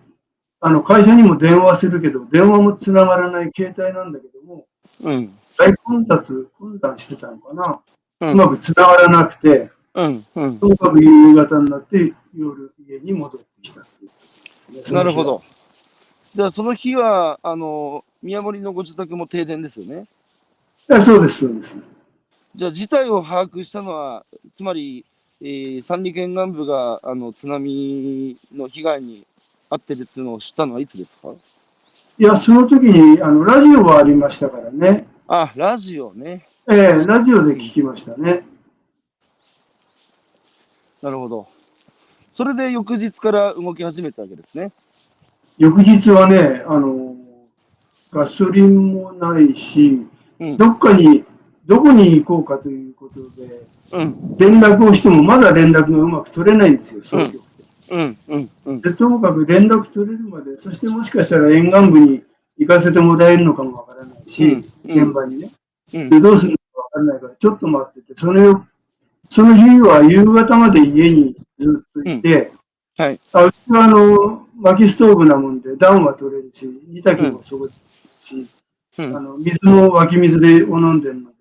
[0.61, 4.67] あの会社にも電話するけど、電話もつながらない携帯なんだけども、
[5.03, 5.37] うん。
[5.59, 7.81] 大混雑、混乱してたのかな。
[8.21, 8.27] う。
[8.27, 10.27] うんまくつながらなくて、うん。
[10.35, 10.59] うん。
[10.59, 14.05] とにかく夕方になって夜家に戻ってきたって
[14.75, 15.25] いう、なるほ。
[15.25, 15.43] ど。
[16.35, 20.07] じゃあその日は、あの、宮森のご自宅も停電ですよね？
[20.89, 21.77] えそうです、そうです。
[22.55, 24.25] じゃあ事態を把握したのは、
[24.57, 25.05] つまり、
[25.41, 29.27] えー三里県岸部があの津波の被害に
[29.71, 31.33] 遭ってるっていうのを知ったのはいつですか？
[32.19, 35.07] いや、その時に、あの、ラジオがありましたからね。
[35.27, 36.47] あ、ラジオね。
[36.71, 38.45] ええラジオで聞きましたね。
[41.03, 41.49] なるほど。
[42.35, 44.73] それで翌日から動き始めたわけですね。
[45.59, 47.17] 翌日はね、あの、
[48.11, 50.07] ガソリンもないし、
[50.39, 50.57] うん。
[50.57, 51.25] どっかに、
[51.67, 54.37] どこに行こうかということで、うん。
[54.39, 57.43] 連絡をしてもまだ連絡がうまく取れないんですよ、総局。
[57.91, 58.19] うん。
[58.29, 58.51] うん。
[58.65, 58.81] うん。
[58.81, 62.23] で、ともかく連絡取れるまで、そしてもしかしたら沿岸部に
[62.59, 65.51] 行かせてもらえるのかもわからないし、うん現場にね。
[65.93, 66.11] うん。
[66.11, 68.65] で、どうするのかわからないから、ちょっと待ってて、それを、
[69.31, 72.53] その日は夕方まで家にずっといて、
[72.97, 73.21] はい。
[73.33, 77.69] あうちはあの、薪ストーブなもんで暖は取れるし、煮炊きもそこ
[78.21, 78.47] し、
[78.99, 79.16] うん。
[79.16, 81.37] あの水も湧き水でを飲んでるので、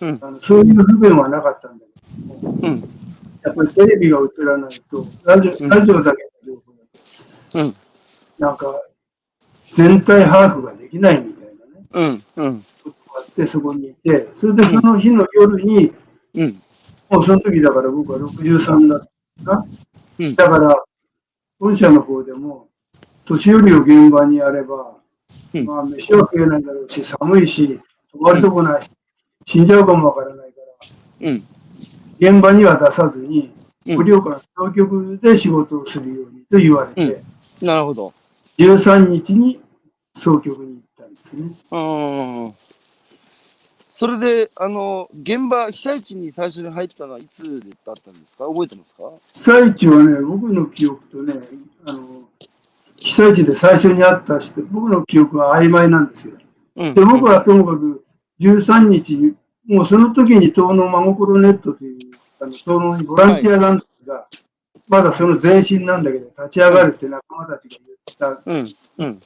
[0.00, 0.18] うん。
[0.22, 2.80] あのそういう不便はなかったんだけど、うん。
[3.44, 6.78] やっぱりテレビが映らないと、ラジうんオラジオだけの情報だ
[7.52, 7.76] と、うん。
[8.38, 8.82] なんか、
[9.70, 11.46] 全体把握ができないみたい
[11.92, 12.46] なね、うん。
[12.46, 12.64] うん。
[12.82, 15.92] ことがあって、そこにいて、それでその日の夜に、
[16.34, 16.62] うん。
[17.10, 19.66] もうその時だから僕は63だったかな。
[20.18, 20.82] うんだから、
[21.60, 22.68] 本社の方でも、
[23.24, 24.96] 年寄りを現場にやれば、
[25.54, 27.80] うんまあ飯は食えないだろうし、寒いし、
[28.12, 28.90] 泊まるとこないし、
[29.44, 30.60] 死んじゃうかもわからないか
[31.20, 31.44] ら、うん。
[32.18, 33.52] 現場には出さずに、
[33.86, 37.22] うん盛岡の当局で仕事をするようにと言われて、
[37.62, 38.12] なるほど。
[38.58, 39.60] 13日に
[40.14, 41.56] 総局に行ったんですね。
[44.00, 44.18] うん。
[44.18, 47.42] それで、あの、現場、被災地に最初に入ったのはいつ
[47.84, 48.46] だったんですか？
[48.46, 49.10] 覚えてますか？
[49.32, 51.34] 被災地はね、僕の記憶とね、
[51.84, 52.28] あの、
[52.96, 56.34] 被災地で最初に会った人、僕の記憶は曖昧なんですよ。
[56.76, 56.94] うん。
[56.94, 58.04] で、僕はともかく
[58.40, 59.34] 13日に、
[59.66, 61.98] もうその時に東農真心ネットという、
[62.40, 64.28] あの東農にボランティア団体が、
[64.86, 67.76] まだその前身なんだけど、立ち上がるって仲間たちが
[68.16, 68.76] 言った、うん。
[68.98, 69.22] うん。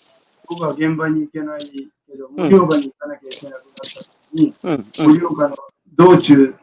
[0.48, 3.62] 僕は現場に行けないけど、盛岡に行かなきゃいけなくなっ
[3.94, 4.54] た時に。
[4.62, 5.56] 盛岡の
[5.96, 6.54] 道中、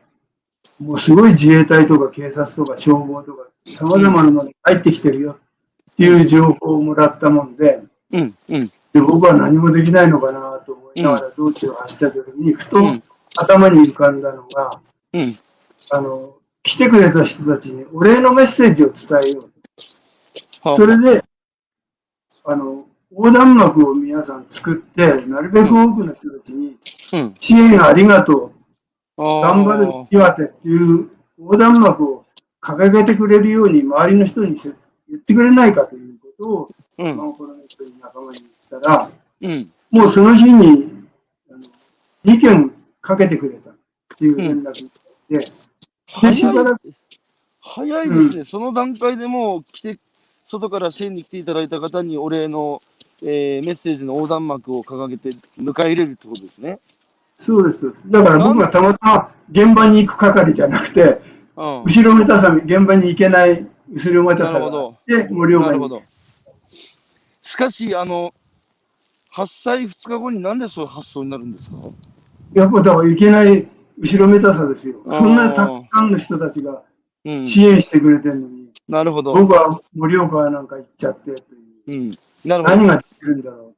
[0.80, 5.38] もうすごい自衛隊とか警察とか消防とか、さまざまなものが入ってきてるよ
[5.92, 8.36] っていう情報をもらったもんで、うん。
[8.50, 8.72] うん。
[8.92, 13.04] で僕は何もできないのかなと思いながら道中を走ってた時に、ふとうん。
[13.36, 14.82] 頭に浮かんだのが、
[15.14, 15.38] うん。
[15.92, 20.70] あの、来てくれた人たちにお礼のメッセージを伝えよう。
[20.70, 21.24] はそれで、
[22.44, 26.78] あの、横断幕を皆さん作って、なるべく多くの人たちに、
[27.12, 27.36] うん。
[27.40, 28.54] 支援ありがと
[29.18, 32.26] う、頑頑張る岩手っていう横断幕を
[32.62, 34.72] 掲げてくれるように周りの人にせ
[35.10, 36.70] 言ってくれないかということを、
[37.00, 37.18] うん。
[37.18, 39.10] まあ、この人に仲間に言ったら、
[39.42, 39.72] うん。
[39.92, 40.92] もうその日に
[41.50, 41.68] あの
[42.26, 43.76] 2件かけてくれたっ
[44.18, 44.72] ていう連絡が
[45.30, 46.80] でしばら
[47.62, 48.46] 早い、早いですね。
[48.46, 50.00] その段階でもう来て、
[50.50, 52.82] 外から支援に来ていただいた方にお礼の、
[53.22, 55.30] えーメッセージの横断幕を掲げて
[55.60, 56.80] 迎え入れるってことですね。
[57.38, 57.92] そうです。
[58.10, 61.22] だから僕はたまたま現場に行く係じゃなくて、
[61.56, 61.84] うん。
[61.84, 66.02] 後ろめたさ、現場に行けない後ろめたさがあなるほどって、盛岡になるほど。
[67.42, 68.34] しかし、あの、
[69.30, 71.76] 発災2日後になんでそういう発想になるんですか？
[72.54, 75.02] やっぱだからいけない後ろめたさですよ。
[75.10, 76.84] そんなたくさんの人たちが
[77.26, 77.46] うん。
[77.46, 79.34] 支援してくれてるのに、なるほど。
[79.34, 81.32] 僕は盛岡なんか行っちゃって
[81.90, 82.18] う、うん。
[82.46, 82.76] なるほど。
[82.76, 83.74] 何ができるんだろ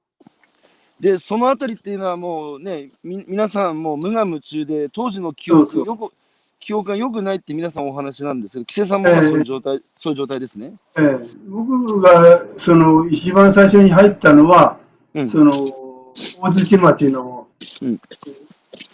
[0.99, 6.13] で、そのあたりっていうのはもうね、み皆さんもう無我夢中で、当時の記憶そうそうよく、
[6.59, 10.75] 記憶が良くないって皆さんお話なんですけど、木瀬さんもそういう状態、そういう状態ですね。
[10.95, 11.01] う。
[11.01, 14.77] ええ僕がその一番最初に入ったのは、
[15.15, 15.29] うん。
[15.29, 15.73] その
[16.39, 17.47] 大槌町の
[17.81, 17.99] うん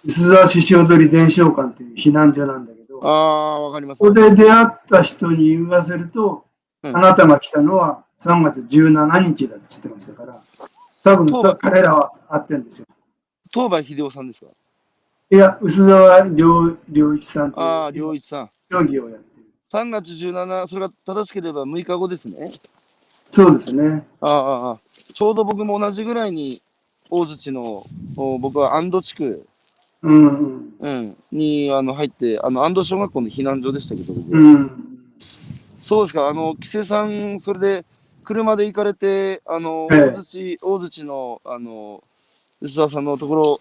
[0.05, 3.99] 薄沢獅子踊り伝承館という避難所なんだけど、ああ、わかります。
[3.99, 6.45] ここで出会った人に言わせると、
[6.83, 10.43] うんあなたが来たのは3月17日だって言ってましたから、
[11.03, 12.85] 多分さ彼らは会ってんですよ。
[13.51, 14.47] 東梅秀夫さんですか？
[15.29, 18.49] いや、薄沢良良一さんとああ、良一さん。
[18.69, 19.45] 競技をやってる。
[19.71, 22.53] 3月17、それが正しければ6日後ですね。
[23.29, 24.07] そうですね。
[24.21, 24.79] ああああ、
[25.13, 26.61] ちょうど僕も同じぐらいに、
[27.09, 29.45] 大槌の、お僕は安堵地区、
[30.01, 30.73] うんうん。
[30.79, 34.71] うん、にあの入って、あの安堵小学校の避難所でしたけど、僕うん。
[35.81, 37.85] そうですか、あの、木瀬さん、それで
[38.27, 42.03] 車で行かれて、あの、ええ大槌、大槌の、あの、
[42.61, 43.59] 吉沢さんのところ、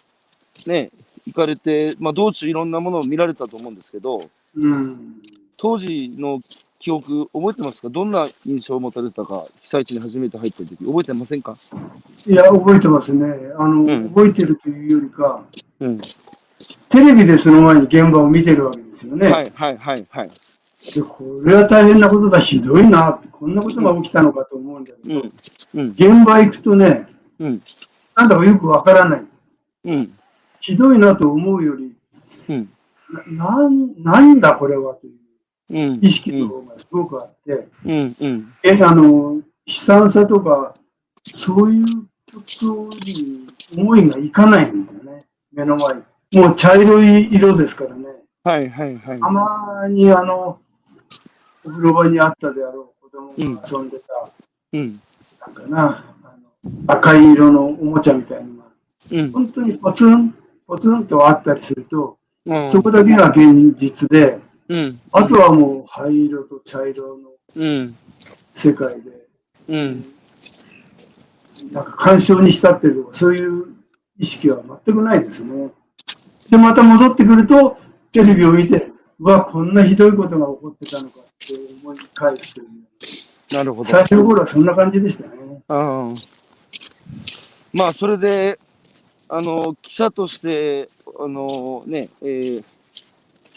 [0.66, 0.90] ね、
[1.24, 5.22] 行かれて、まあ、道中いろんなものを見られたと思うんですけど、うん。
[5.56, 6.40] 当時の
[6.80, 7.90] 記憶覚えてますか？
[7.90, 11.56] どんな印象を持たれたか、被災地に初めて入った時覚えてませんか？
[12.26, 13.26] いや、覚えてますね。
[13.56, 15.44] あの、うん覚えてるというよりか、
[15.78, 16.00] うん。
[16.88, 19.28] テレビでその前に現場を見てるわけですよね。
[19.28, 20.30] はいはいはいはい。
[20.94, 25.32] で、これは大変なことだ、ひどいなって、こんなことが起きたのかと思うんだけど、うん。
[25.74, 25.90] うん。
[25.90, 27.06] 現場行くとね、
[27.38, 27.62] うん。
[28.14, 29.24] なんだかよくわからない。
[29.84, 30.12] うん。
[30.60, 31.92] ひどいなと思うより、
[32.48, 32.68] うん。
[33.36, 35.16] ななんなんだこれはという
[35.70, 35.98] うん。
[36.02, 38.16] 意識の方がすごくあって、うん。
[38.20, 38.52] うん。
[38.62, 40.74] えあの悲惨さとか、
[41.32, 41.84] そういう
[42.32, 46.02] ことに思いがいかないんだよね、目の前に。
[46.40, 48.06] もう茶色い色ですからね。
[48.44, 49.20] はいはいはい。
[49.20, 50.60] たまにあの、
[51.66, 54.30] お風呂場にあったであろう子供が遊んでた、
[54.72, 55.00] うん。
[55.40, 58.64] なんかな、あの赤い色のおもちゃみたいなのが、
[59.10, 59.32] うん。
[59.32, 60.34] 本当にポツン、
[60.66, 62.70] ポツンとあったりすると、うん。
[62.70, 64.38] そこだけが現実で、
[64.68, 65.00] うん。
[65.10, 67.96] あとはもう灰色と茶色のうん。
[68.54, 69.26] 世界で、
[69.68, 70.04] うん。
[71.72, 73.74] なんか干渉に浸ってるとか、そういう
[74.18, 75.70] 意識は全くないですね。
[76.48, 77.76] で、また戻ってくると、
[78.12, 83.54] テレビを見て、うわ、こんなひどいことが起こってたのかって思い返すという。
[83.54, 83.84] なるほど。
[83.84, 85.62] 最初の頃はそんな感じでしたね。
[85.68, 86.14] うん。
[87.72, 88.58] まあ、それで、
[89.28, 92.64] あの、記者として、あの、ね、えー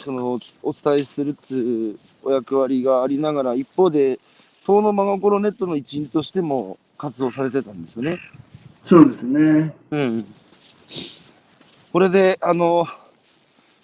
[0.04, 4.20] その、お伝えするっていうお役割がありながら、一方で、
[4.66, 8.18] 遠野真心ネットの一員としても活動されてたんですよね。
[8.82, 9.74] そうですね。
[9.92, 10.26] うん。
[11.92, 12.88] これで、あの、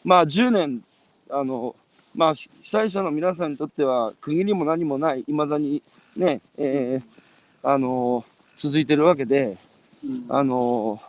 [0.03, 0.83] まあ、10年、
[1.29, 1.75] あの、
[2.15, 5.83] まあ、被災者の皆さんにとっては、区切りも何もない、いまだに
[6.15, 7.25] ね、えー
[7.67, 8.23] あの、
[8.59, 9.57] 続いてるわけで、
[10.03, 11.01] うんあの、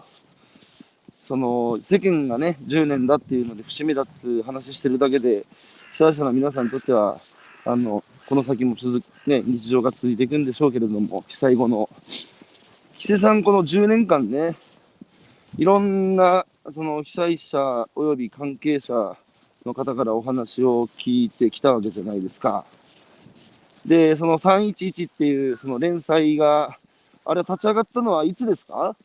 [1.26, 5.44] その、世間がね、10年だっていうので、節目だっていう話してるだけで、
[5.92, 7.20] 被災者の皆さんにとっては、
[7.66, 11.90] あの、この先も続く、ね、日常が続いていくんでしょうけれども、被災後の。
[12.96, 14.56] 木瀬さん、この10年間ね、
[15.58, 19.16] いろんな、その被災者および関係者
[19.66, 22.64] の方からお話を聞いてきたわけじゃないですか。
[23.84, 26.78] で、その311っていう、その連載が、
[27.24, 28.96] あれ立ち上がったのはいつですか？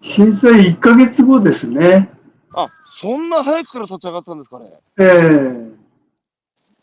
[0.00, 2.08] 震災1ヶ月後ですね。
[2.54, 4.72] あ、そんな早くから立ち上がったんですかね。
[4.98, 5.70] ええ。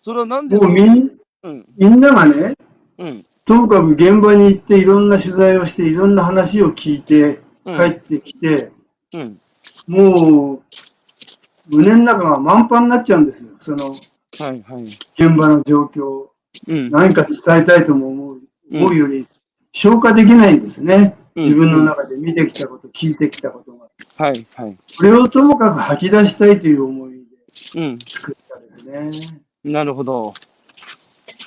[0.03, 1.11] それはなんでもうみん
[1.43, 2.55] うん、みんながね、
[2.97, 8.73] うん、ともかく現場に行っていろんな取材をしていろんな話を聞いてうん、帰ってきて、
[9.13, 9.39] うん、
[9.87, 10.61] もう
[11.67, 13.49] 胸の中が満帆になっちゃうんですよ。
[13.59, 13.99] そのはい、
[14.39, 14.63] はい。
[15.17, 16.27] 現場の状況。
[16.67, 18.41] うん、何か伝えたいとも思う
[18.71, 19.27] うん思うより
[19.71, 21.15] 消化できないんですね。
[21.35, 23.87] うん自分の中で見てきたこと、聞いてきたことが。
[24.17, 24.77] はい、はい。
[24.97, 27.13] これをともかく吐き出したいという思い
[27.73, 29.41] でうん、作ったですね。
[29.63, 30.35] なるほど。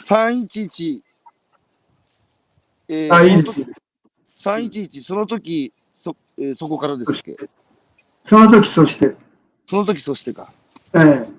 [0.09, 1.03] 311。
[2.89, 3.67] えーあ、いいですよ。
[4.41, 7.37] 311、その時、そ、えーそこからですっけ？
[8.25, 9.15] その時、そして、
[9.69, 10.53] その時、そしてか。
[10.95, 11.37] ええ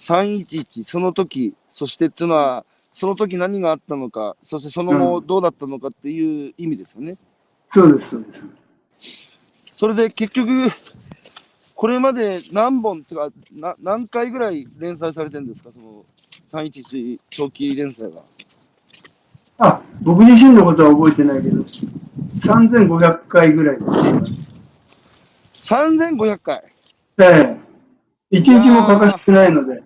[0.00, 7.16] 311、その時、そしてっていうのは、その時何があったのか、そしてその後うどうだったのかっていう意味ですよね。
[7.66, 8.44] そうです、そうです。
[9.76, 10.70] それで結局、
[11.74, 16.04] これまで何本っていうか、な何回ぐらい連載されてるんですか、その
[16.52, 18.22] 311長期連載は。
[19.58, 21.64] あ、僕自身のことは覚えてないけど、
[22.38, 24.12] 3500回ぐらいですね。
[25.62, 26.71] 3500回。
[27.18, 27.56] ええ
[28.30, 29.82] 一日も欠かしてないので、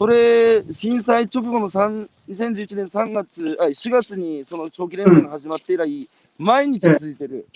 [0.00, 7.46] それ、震災直後の3 2011年3月、あ4月にその長期連載が始まって以来、毎日続いてる。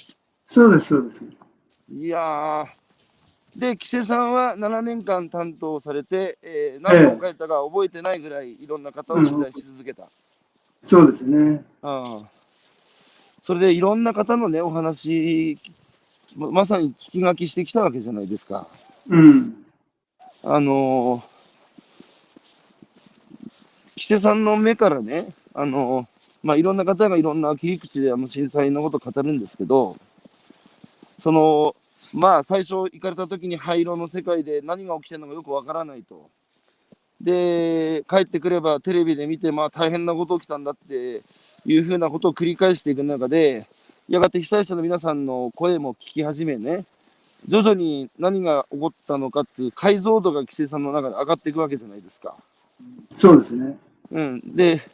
[0.47, 1.25] そうです、そうです。
[1.91, 2.67] いやー。
[3.59, 10.11] で、規制さんは7年間担当されて、えー何本書いたか覚えてないぐらいいろんな方を取材し続けた。
[10.83, 11.65] そうですね。
[11.81, 12.29] ああ
[13.43, 15.57] それでいろんな方のね、お話、
[16.35, 18.67] ままさに聞き書きしてきたわけじゃないですか。
[19.09, 19.65] うん。
[20.43, 21.23] あのー、
[23.97, 26.07] 木瀬さんの目からね、あのー
[26.45, 29.97] まあ、いろんな方がいろんな切り口であの震災のことを語るんですけど、
[31.23, 31.75] その、
[32.13, 36.29] まあ、最初行かれた時に灰色の世界で何が起きてるのかよくわからないと。
[37.19, 41.23] で、帰ってくればテレビで見て、まあ、大変なこと起きたんだって
[41.65, 43.67] いうふうなことを繰り返していく中で、
[44.09, 46.85] やがて被災者の皆さんの声も聞き始めね、
[47.49, 52.35] 徐々に何が起こったのかっていう解像度が規制さんの中で上がっていくわけじゃないですか。
[53.15, 53.79] そうですね。
[54.13, 54.85] うん、で、規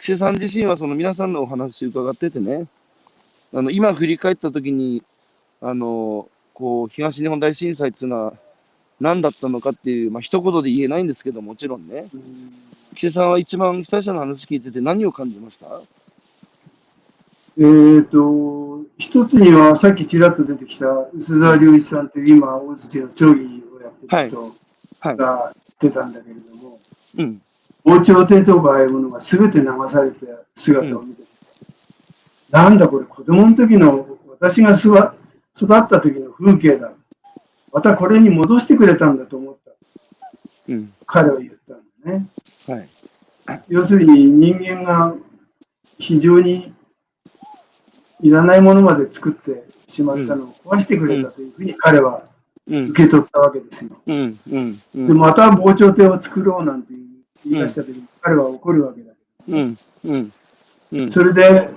[0.00, 2.66] 制さん自身はその皆さんのお話を伺っててね、
[3.54, 5.02] あの今振り返った時に、
[5.62, 8.34] あのこう東日本大震災っていうのは
[9.00, 12.08] 何だったのかっていう、まあ一言で言えないんですけど、もちろんね、
[12.94, 15.66] 木瀬さんは一番被災者の話聞いてて何を感じました？
[17.60, 24.54] えっ、と、一つにはさっきちらっと出てきた薄沢隆一さんという今、大槌の町議をやってる人
[25.00, 25.16] はい。
[25.16, 26.80] が言ってたんだけれども、
[27.16, 27.42] うん。
[27.84, 31.22] 防潮堤とかああいうものが全て流された姿を見て、
[32.50, 34.06] なんだこれ子供の時の
[34.40, 35.14] 私がすわ
[35.56, 36.92] 育った時の風景だ。
[37.72, 39.72] またこれに戻してくれたんだと思った。
[40.68, 40.92] うん。
[41.06, 42.28] 彼は言ったんだね。
[42.66, 43.62] はい。
[43.68, 45.14] 要するに人間が
[45.98, 46.72] 非常に
[48.20, 52.24] いらないものまで作ってしまったのを壊してくれたというふうに彼は
[52.70, 52.88] うん。
[52.90, 53.90] 受け取ったわけですよ。
[54.06, 54.38] うん。
[54.50, 54.82] うん。
[54.94, 55.18] うで、ん。
[55.18, 56.92] また防潮堤を作ろうなんて
[57.44, 59.12] 言い出した時に彼は怒るわけだ。
[59.48, 59.78] うん。
[60.04, 60.32] うん。
[60.92, 61.10] うん。
[61.10, 61.70] それで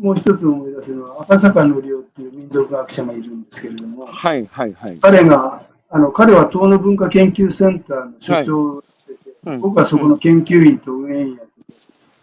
[0.00, 4.46] もう一つ思い出すのは赤坂のりおっていう民族学者がいるんですけれども、はい。
[4.46, 4.72] はい。
[4.74, 4.98] はい。
[5.00, 11.78] 彼が、あの彼は東野文化研究センターの所長をしてて、うん僕はそこの研究員と運営員やってて、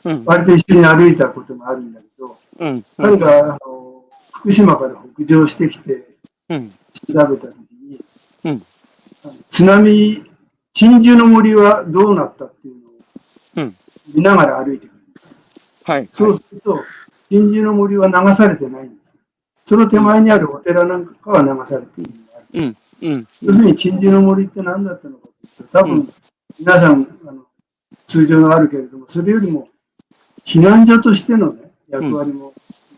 [0.06, 0.24] うん。
[0.26, 2.11] 割と一緒に歩いたこともあるんだけど、
[2.62, 2.86] うん。
[2.96, 6.08] 彼があの福島から北上してきて
[6.50, 6.72] うん。
[6.94, 8.04] 調べたときに、
[8.46, 8.66] うん
[9.24, 10.24] あの津波、
[10.74, 12.94] 真珠の森はどうなったっていうのを
[13.58, 13.76] うん
[14.14, 15.36] 見ながら歩いてくるんですよ。
[15.84, 16.10] はい。
[16.12, 16.80] そうすると、
[17.30, 19.14] 真珠の森は流されてないんですよ。
[19.66, 22.48] その手前にあるお寺なんかは流されているのがある。
[22.54, 22.78] うん。
[23.02, 23.28] うん。
[23.42, 26.14] 要するに真珠の森って何だったのかというと、多分、うん
[26.60, 27.46] 皆さんあの
[28.06, 29.70] 通常があるけれども、それよりも
[30.46, 32.54] 避難所としての、ね、役割も、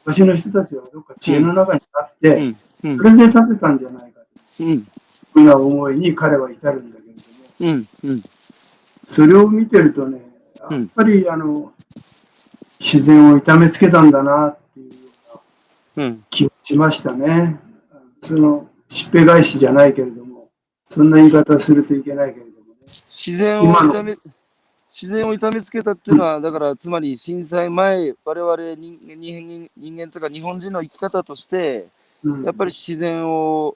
[0.06, 2.88] 昔の人たちはどっか知恵の中にあって、そ。
[3.04, 4.22] れで建てたんじゃないか
[4.58, 4.88] といううん。
[5.34, 8.22] ふうな思いに彼は至るんだけれども。
[9.08, 10.22] それを見てるとね、
[10.70, 11.72] やっぱりあの
[12.80, 14.96] 自然を痛めつけたんだなっていうよ
[15.98, 16.26] うなうん。
[16.30, 17.60] 気がしましたね。
[18.22, 20.50] そのしっぺ返しじゃないけれども、
[20.89, 22.94] そんな言い方するといけないけれどもね。
[23.10, 24.18] 自然を痛め、
[24.94, 31.88] 自然を痛めつけたっていうのは、だから、つまり震災前、我々人間人人間とか日本人の生き方として、
[32.24, 33.76] うんやっぱり自然を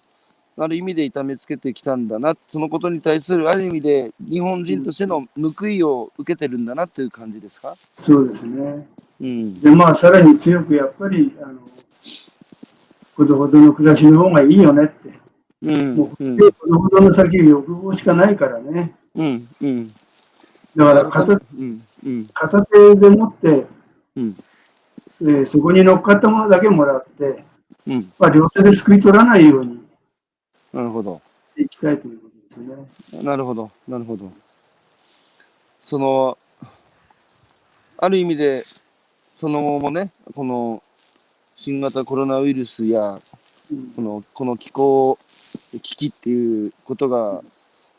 [0.58, 7.76] ある意味で痛めつけてきたんだな、そのことに対するある意味で日本人としての報いを受けてるんだなっていう感じですか？
[7.96, 8.88] そうですね。
[9.20, 9.54] うん。
[9.56, 11.60] で、まあ、さらに強くやっぱり、あの、
[13.16, 15.20] ほどほどの暮らしの方がいいよねって。
[15.64, 15.96] うん。
[15.96, 16.44] もう、うんで。
[16.52, 18.96] ほどほどの先欲望しかないからね。
[19.16, 19.48] うん。
[19.62, 19.94] うん。
[20.78, 21.84] だから片、うん。
[22.06, 22.30] うん。
[22.34, 23.66] 片手でもって、
[24.16, 24.38] うん。
[25.22, 27.44] えーそこに乗っかったものだけもらって、
[27.88, 28.14] うん。
[28.20, 29.80] まあ、両手ですくい取らないように
[30.72, 31.20] なるほど。
[31.58, 32.68] いきたいということで
[33.10, 33.24] すね。
[33.24, 33.72] なるほど。
[33.88, 34.32] なるほど。
[35.84, 36.38] その、
[37.98, 38.64] ある意味で、
[39.40, 40.84] その後もね、この
[41.56, 43.20] 新型コロナウイルスや、
[43.72, 45.18] うんこのこの気候
[45.74, 47.42] 危機っていうことが、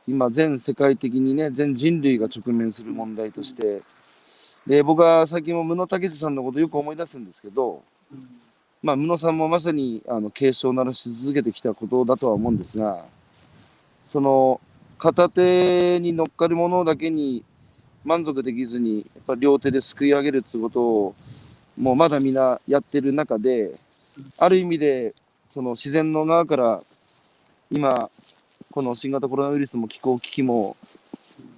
[0.09, 3.83] 今、全世界的にね、全人類が直面する問題として、
[4.67, 7.83] で僕は最近も宇野武さんのことよく思い出すんですけど、
[8.83, 13.05] まあ、宇野さんもまさにあの警鐘を鳴らし続けてきたことだとは思うんですが、
[14.11, 14.63] その
[14.97, 17.45] 片手に乗っかるものだけに
[18.03, 21.15] 満足できずに、やっぱ両手ですくい上げるってことを、
[21.77, 23.75] もうまだみんなやってる中で、
[24.39, 25.15] ある意味で、
[25.53, 26.83] その自然の側から、
[27.71, 28.11] 今、
[28.71, 30.77] この新型コロナウイルスも気候危機も、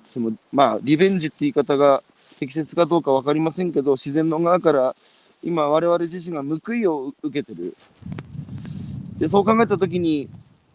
[0.09, 2.03] そのまあ、リベンジって言い方が
[2.39, 4.97] 適切かどうか分かりませんけど、自然の側から
[5.43, 7.77] 今、我々自身が報いを受けてる。
[9.19, 10.29] で、そう考えたときに、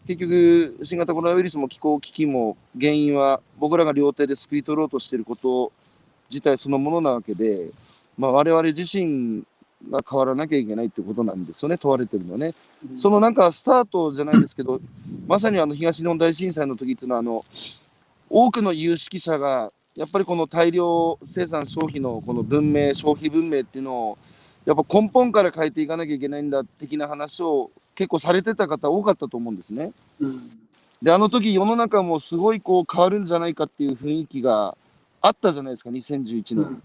[0.06, 5.72] 結局、新型コロナウイルスも気候危機も原因は僕らが両手ですくい取ろうとしていること
[6.30, 7.70] 自体そのものなわけで、
[8.16, 9.44] まあ、我々自身
[9.90, 12.54] が変わらなきゃいけないってことなんですよね、問われてるのはね。
[13.00, 14.80] そのなんかスタートじゃないですけど、
[15.26, 17.44] まさにあの東日本大震災の時っていうのは、あの
[18.28, 24.18] 多くの有識者が、やっぱりこの大量生産消費のこの文明、消費文明っていうのを、
[24.64, 29.92] やっぱ根本から変えていかなきゃいけないんだ的な話を結構されてた方多かったと思うんですね。
[30.20, 30.50] うん
[31.02, 34.76] で、あの時世の中もすごいこう変わるんじゃないかっていう雰囲気が
[35.20, 36.56] あったじゃないですか、2011年。
[36.56, 36.82] うん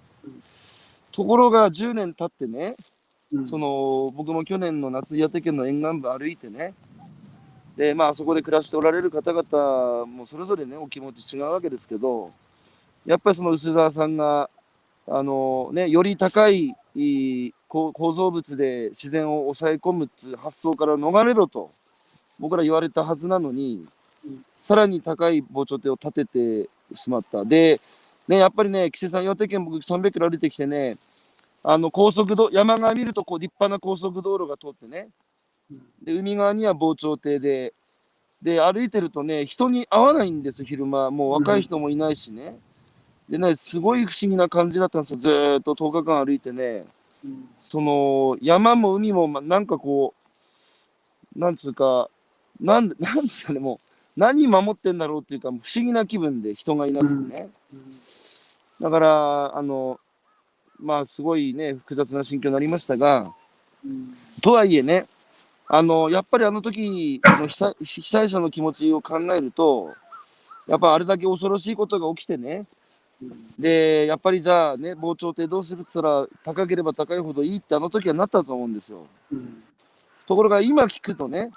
[1.12, 2.76] ところが10年経ってね、
[3.32, 3.50] うん。
[3.50, 6.74] その僕も去年の夏、岩手県の沿岸部歩いてね、
[7.78, 12.32] で、まあ、そこで暮らしておられる方々もそれぞれね、お気持ち違うわけですけど、
[13.06, 14.50] やっぱりその薄澤さんが、
[15.08, 16.76] あのね、より高い
[17.68, 21.72] 構構造物で自然を抑え込むっていう発想から逃れろと、
[22.40, 23.88] 僕ら言われたはずなのに
[24.26, 27.46] うん、さらに高い防潮堤を建ててしまった。
[27.46, 27.82] で、
[28.32, 30.98] ね、やっぱりね、岸さん、岩手県僕300キロ歩いてきてね、
[31.64, 35.10] あの高速道山側見るとこう立派な高速道路が通ってね、
[36.02, 37.74] で海側には防潮堤で、
[38.42, 42.58] で歩いてるとね、人に会わないんです、昼間、もう若い人もいないしね、
[43.30, 45.20] でね、すごい不思議な感じだったんですよ。
[45.20, 46.86] ずーっと10日間歩いてね。
[47.26, 50.14] うんその、山も海も、まなんかこ
[51.36, 52.10] う、なんつうか、
[52.60, 57.50] なんで、なんですかね、もう、何守ってんだろうっていうか、不思議な気分で人がいなくてね。
[58.82, 60.00] だから、あの、
[60.80, 63.34] まあ、すごいね、複雑な心境になりましたが、
[63.86, 65.06] うんとはいえね、
[65.68, 69.94] あの、やっぱりあの時の被災被災者の気持ちを考えると、
[70.68, 72.66] やっぱあれだけ恐ろしいことが起きてね、
[73.60, 79.06] で、やっぱりじゃあね、防潮堤どうするって言ったら、高ければ高いほどいいってあの時はなったと思うんですよ。
[79.32, 79.64] うん
[80.28, 81.52] ところが今聞くとね、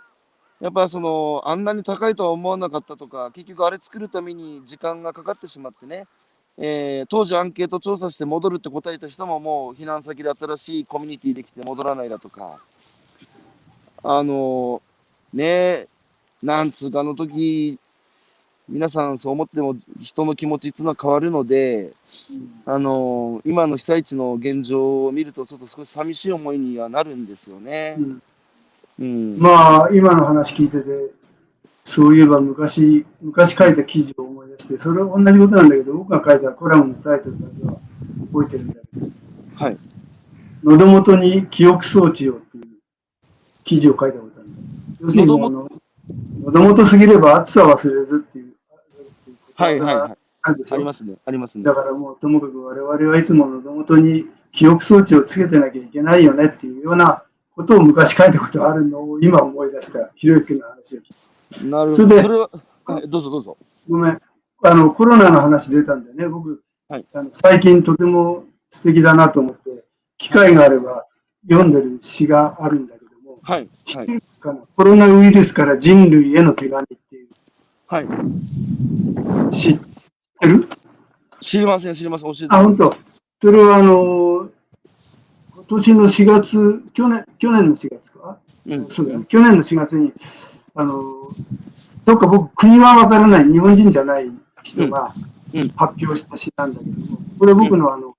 [0.60, 6.06] やっぱその、あんなに高いとは思わなかったとか、結局あれ作るために時間がかかってしまってね、
[6.56, 12.58] えー当時アンケート調査して戻るって答えた人ももう避難先で新しいコミュニティできて戻らないだとか、
[14.02, 14.80] あの
[15.32, 15.88] ね
[16.42, 17.78] なんつうかあの時、
[18.68, 21.92] 皆さんそう思っても人の気持ちっていうのは変わるので、
[22.30, 27.96] うんあの今の被災地の現状を見るとちょっと少し寂しい思いにはなるんですよね。
[27.98, 28.22] うん
[28.98, 29.38] うん。
[29.38, 30.84] まあ、今の話聞いてて、
[31.84, 37.78] そういえば昔、昔書いた記事を思い出して、それは同じことなんだけど、僕が書いたコラムのタイトルだけは
[38.32, 39.06] 覚えてるんだけど、
[39.54, 39.78] はい。
[40.64, 42.64] 喉元に記憶装置をっていう
[43.64, 44.48] 記事を書いたことある。
[45.00, 48.54] 要するに喉元すぎれば暑さ忘れずっていう。
[49.54, 50.16] はいはいはい。
[50.46, 51.14] ありますね。
[51.24, 51.74] ありますねだ。
[51.74, 57.22] からもうともかく我々はいつも喉元に記憶装置をつけてなきゃいけないよねっていうような
[57.54, 61.14] ことを昔書いたことあるのを今思い出した、ひろゆきの話を聞いて
[61.62, 62.08] なるほど。
[62.08, 62.50] それでは、
[62.86, 63.56] はい、どうぞどうぞ。
[63.88, 64.20] ごめん。
[64.62, 69.84] あの、コロナの話出たんでね、僕、はいあの最近とても素敵だなと思って、
[70.18, 71.06] 機会があれば
[71.48, 73.60] 読んでる詩があるんだけども、はい。
[73.60, 73.68] はい。
[73.84, 74.60] 知ってるかな？
[74.76, 77.28] コロナウイルスから人類への手紙っていう
[77.86, 78.06] はい。
[79.50, 79.80] 詩知っ
[80.40, 80.68] てる？
[81.40, 82.32] 知りません、知りません。
[82.32, 82.54] 教えて。
[82.54, 82.96] あ、本当。
[83.42, 84.48] それはあの、
[85.54, 88.38] 今年の4月、去年、去年の4月か？
[88.66, 88.88] うん。
[88.90, 89.24] そうだね。
[89.26, 90.12] 去年の4月に、
[90.74, 91.28] あの、
[92.04, 94.30] どっか僕、国はわからない、日本人じゃない
[94.62, 95.14] 人が
[95.76, 98.16] 発表した詩なんだけども、これは僕のあの、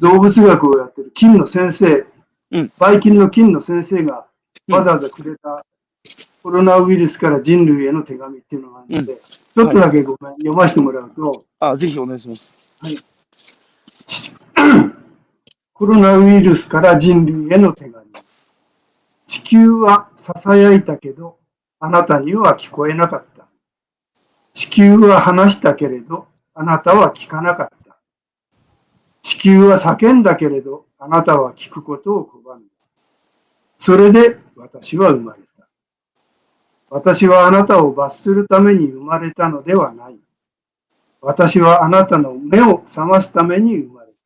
[0.00, 2.06] 動物学をやってる金の先生、
[2.52, 2.72] うん。
[2.78, 4.26] バイキンの金の先生が
[4.68, 5.64] わざわざくれた、
[6.42, 9.20] コロナウイルスから人類への手紙っていうのがあるので、
[9.54, 12.56] ちょっとだけごめん、読ませてもらうと、あ、ぜひお願いします。
[15.72, 18.06] コロナウイルスから人類への手紙。
[19.26, 21.36] 地球は囁いたけど、
[21.86, 23.46] あなたには聞こえなかった。
[24.52, 27.96] 地球は話したけれど、あなたは聞かなかった。
[29.22, 32.74] 地球は叫んだけれど、あなたは聞くことを拒んだ。
[33.78, 35.68] それで私は生まれた。
[36.90, 40.18] 私はあなたを罰するために生まれたのではない。
[41.20, 44.18] 私はあなたの目を覚ますために生まれた。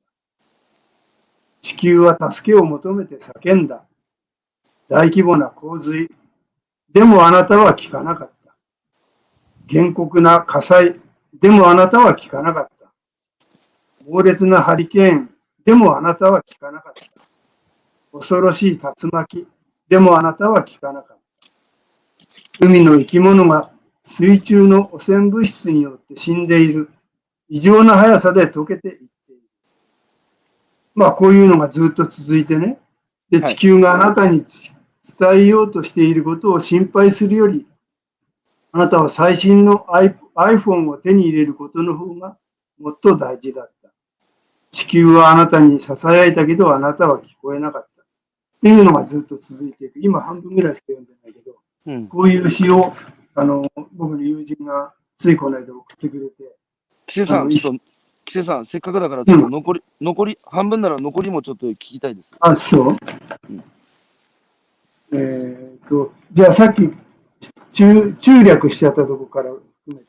[1.61, 3.84] 地球は助けを求めて叫んだ。
[4.88, 6.11] 大規模な洪水。
[6.93, 8.55] でもあなたは聞かなかった。
[9.66, 11.01] 厳酷な火災。
[11.41, 12.93] でもあなたは聞かなかった。
[14.09, 15.30] 猛烈なハリケーン。
[15.64, 18.18] でもあなたは聞かなかった。
[18.18, 19.47] 恐ろしい竜巻。
[19.88, 21.18] でもあなたは聞かなかっ
[22.61, 22.66] た。
[22.66, 23.70] 海の生き物が
[24.03, 26.91] 水中の汚染物質によって死んでいる。
[27.49, 29.43] 異常な速さで溶けていっている。
[30.95, 32.78] まあ、こういうのがずっと続いてね。
[33.30, 34.45] で、はい地球があなたに
[35.18, 37.66] 伝えようとしていることを心配するより、
[38.72, 39.86] あなたは最新の
[40.36, 42.36] iPhone を手に入れることの方が
[42.78, 43.90] もっと大事だった。
[44.70, 48.02] 地球はあなたに囁いたけど、あなたは聞こえなかった。
[48.02, 48.04] っ
[48.62, 49.98] ていうのがずっと続いていく。
[49.98, 51.56] 今半分ぐらいしか読んでないけど、
[51.86, 52.06] うん。
[52.06, 52.92] こういう詩を、
[53.34, 56.56] あの、僕の友人がついこの間送ってくれて、
[57.06, 57.84] キセさん、ちょっと、
[58.24, 62.30] キセさん、せっかくだから、ちょっと残り、残り、半分なら残りもちょっと聞きたいです。
[62.38, 62.96] あ、そう？
[63.48, 63.64] うん
[65.12, 66.90] えーっと、じゃあさっき
[67.72, 70.06] 中中略しちゃったとこから含めて、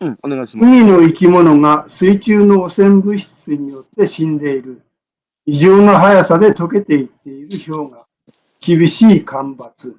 [0.00, 0.66] うん、お願いします。
[0.66, 4.82] 海の生き物が水中の汚染物質によって死んでいる。
[5.46, 8.06] 異常な速さで溶けていっている氷河。
[8.60, 9.96] 厳しい干ばつ。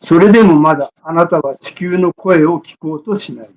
[0.00, 3.50] それでもまだあなたは地球の声を聞こうとしない。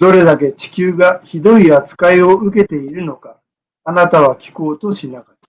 [0.00, 3.36] どれだけ地球がひどい扱いを受けているのか、
[3.84, 5.48] あなたは聞こうとしなかった。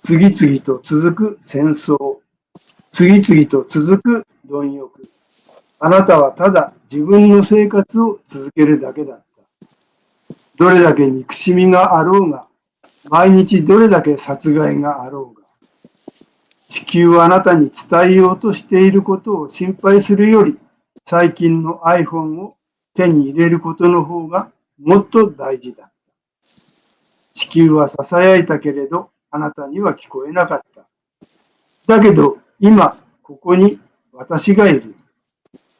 [0.00, 2.07] 次々と続く戦争。
[2.98, 5.08] 次々と続く貪欲。
[5.78, 9.66] あなたはただ自分の生活を続けるだけだった。
[10.56, 12.48] どれだけ憎しみがあろうが、
[13.04, 15.46] 毎日どれだけ殺害があろうが、
[16.66, 20.58] 地球はあなたに伝えようとしていることを心配するより、
[21.06, 22.56] 最近の iPhone を
[22.96, 25.92] 手に入れることの方がもっと大事だった。
[27.32, 30.88] 地球は囁いたけれど、あなたには聞こえなかった。
[31.86, 33.78] だけど、今、ここに
[34.12, 34.94] 私がいる。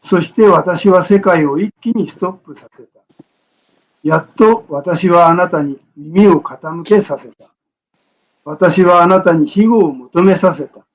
[0.00, 3.00] そして私は世界を一気にストップさせた。
[4.04, 7.46] やっと私はあなたに耳を傾けさせた。
[8.44, 10.86] 私はあなたに庇護を求めさせた。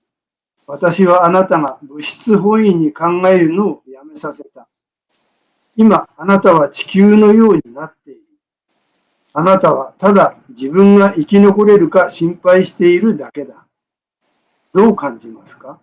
[0.67, 4.67] 私はあなたが物質本位に考えるのをやめさせた。
[5.75, 8.21] 今、あなたは地球のようになっている。
[9.34, 13.62] あなたはただ自分が生き残れるか心配しているだけだ。
[14.74, 15.80] どう感じますか？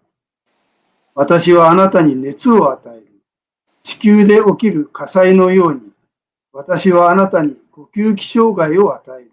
[1.15, 3.07] 私はあなたに熱を与える。
[3.83, 5.81] 地球で起きる火災のように、
[6.53, 9.31] 私はあなたに呼吸器障害を与える。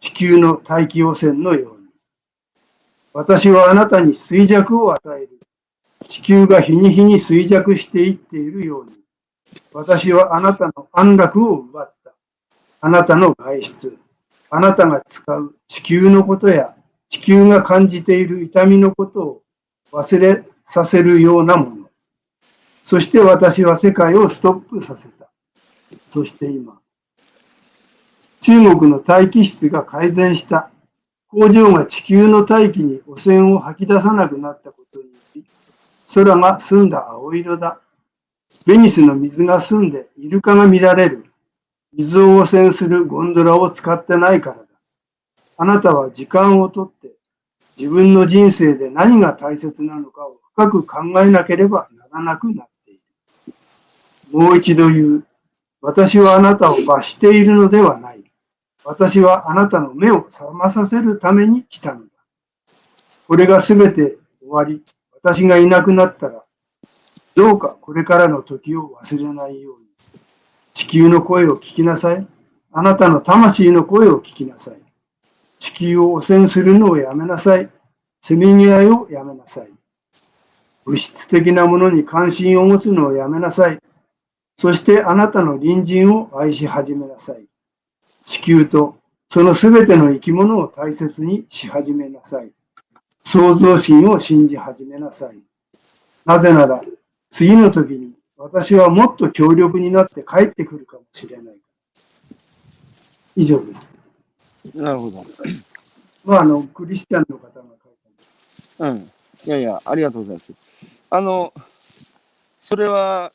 [0.00, 1.86] 地球の大気汚染のように。
[3.14, 5.40] 私はあなたに衰弱を与える。
[6.08, 8.92] 地球が日に日に衰弱していっているように。
[9.72, 12.12] 私はあなたの安楽を奪った。
[12.80, 13.96] あなたの外出、
[14.50, 16.74] あなたが使う地球のことや
[17.12, 19.42] 地球が感じている痛みのことを
[19.92, 21.90] 忘れさせるようなもの。
[22.84, 25.30] そして私は世界をストップさせた。
[26.06, 26.80] そして今、
[28.40, 30.70] 中国の大気質が改善した。
[31.28, 35.44] 工場が地球の大気に汚染を吐き出さなくなったことにより、
[36.14, 37.78] 空が澄んだ青色だ。
[38.66, 41.26] ベニスの水が澄んでイルカが見られる。
[41.92, 44.61] 水を汚染するゴンドラを使ってないから。
[45.62, 47.12] あなたは時間をとって
[47.78, 53.54] 自分の人生で何が大切なのかを深く考えなければならなくなっている。
[54.32, 55.26] もう一度言う。
[55.80, 58.24] 私はあなたを罰しているのではない。
[58.82, 62.06] 私はあなたの目を覚まさせるために来たのだ。
[63.28, 64.82] これがすべて終わり、
[65.12, 66.42] 私がいなくなったら、
[67.36, 69.86] どうかこれからの時を忘れないように。
[70.74, 72.26] 地球の声を聞きなさい。
[72.72, 74.81] あなたの魂の声を聞きなさい。
[75.62, 77.70] 地球を汚染するのをやめなさい。
[78.20, 79.70] せめぎ合いをやめなさい。
[80.84, 83.78] 物質的なものに関心を持つのをやめなさい。
[84.58, 87.44] そしてあなたの隣人を愛し始めなさい。
[88.24, 88.96] 地球と
[89.30, 92.50] そのすべての生き物を大切にし始めなさい。
[93.24, 95.38] 創造心を信じ始めなさい。
[96.24, 96.82] なぜなら、
[97.30, 101.54] 次の時に私はもっと強力になって帰ってくるかもしれない。
[103.36, 103.91] 以上です。
[104.74, 105.24] なるほど。
[106.24, 107.62] まあ、あの、クリスチャンの方が書い
[108.78, 108.90] た。
[108.90, 109.10] うん。
[109.44, 110.52] いやいや、ありがとうございます。
[111.10, 111.52] あの、
[112.60, 113.32] それは、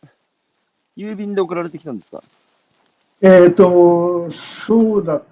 [0.96, 2.24] 郵便で送られてきたんですか？
[3.22, 5.24] えっ、ー、と、そうだっ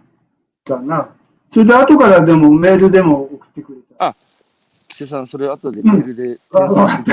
[0.63, 1.09] たな。
[1.51, 4.05] それで後からでもメールでも送ってくれた。
[4.09, 4.15] あ、
[4.87, 7.03] 木瀬さん、それ後でメールで、うん、は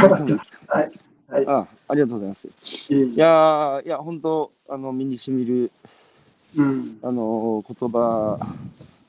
[0.81, 0.91] い。
[1.29, 2.49] はい、あありがとうございます。
[2.93, 5.71] いやいや、本当、あの、身にしみる、
[6.57, 8.39] うん、あの、言葉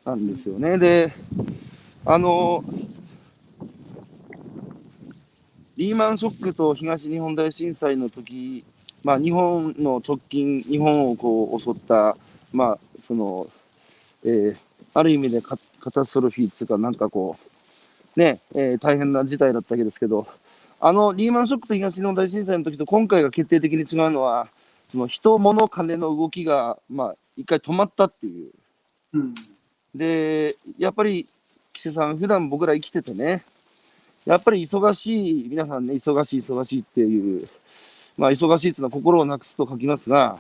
[0.06, 0.78] なんですよね。
[0.78, 1.14] で、
[2.06, 2.64] あの、
[5.76, 8.64] リーマンショックと東日本大震災の時
[9.04, 12.16] まあ、日本の直近、日本をこう襲った、
[12.54, 13.50] まあ、その、
[14.24, 14.58] えー、
[14.94, 15.58] ある意味でカ
[15.92, 17.38] タストロフィーっていうか、なんかこ
[18.16, 20.26] う、ね、えー、大変な事態だったわけですけど、
[20.80, 24.48] あのリーマンショックと東日本大震災の時と今回が決定的に違うのは、
[24.94, 28.52] その人、物、金の動きが、まあ、一回止まったっていう。
[29.14, 29.36] うん、
[29.96, 31.28] で、やっぱり、
[31.74, 33.44] 木瀬さん、普段僕ら生きててね、
[34.24, 37.50] やっぱり忙しい、皆さんね、忙しい、忙しいっていう、
[38.20, 40.40] まあ、忙しいというのは心をなくすと書きますが、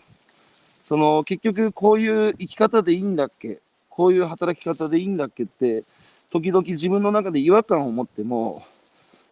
[0.87, 5.83] その結局こういう生き方でいいんだっけこういう働き方でいいんだっけって、
[6.29, 8.63] 時々自分の中で違和感を持っても、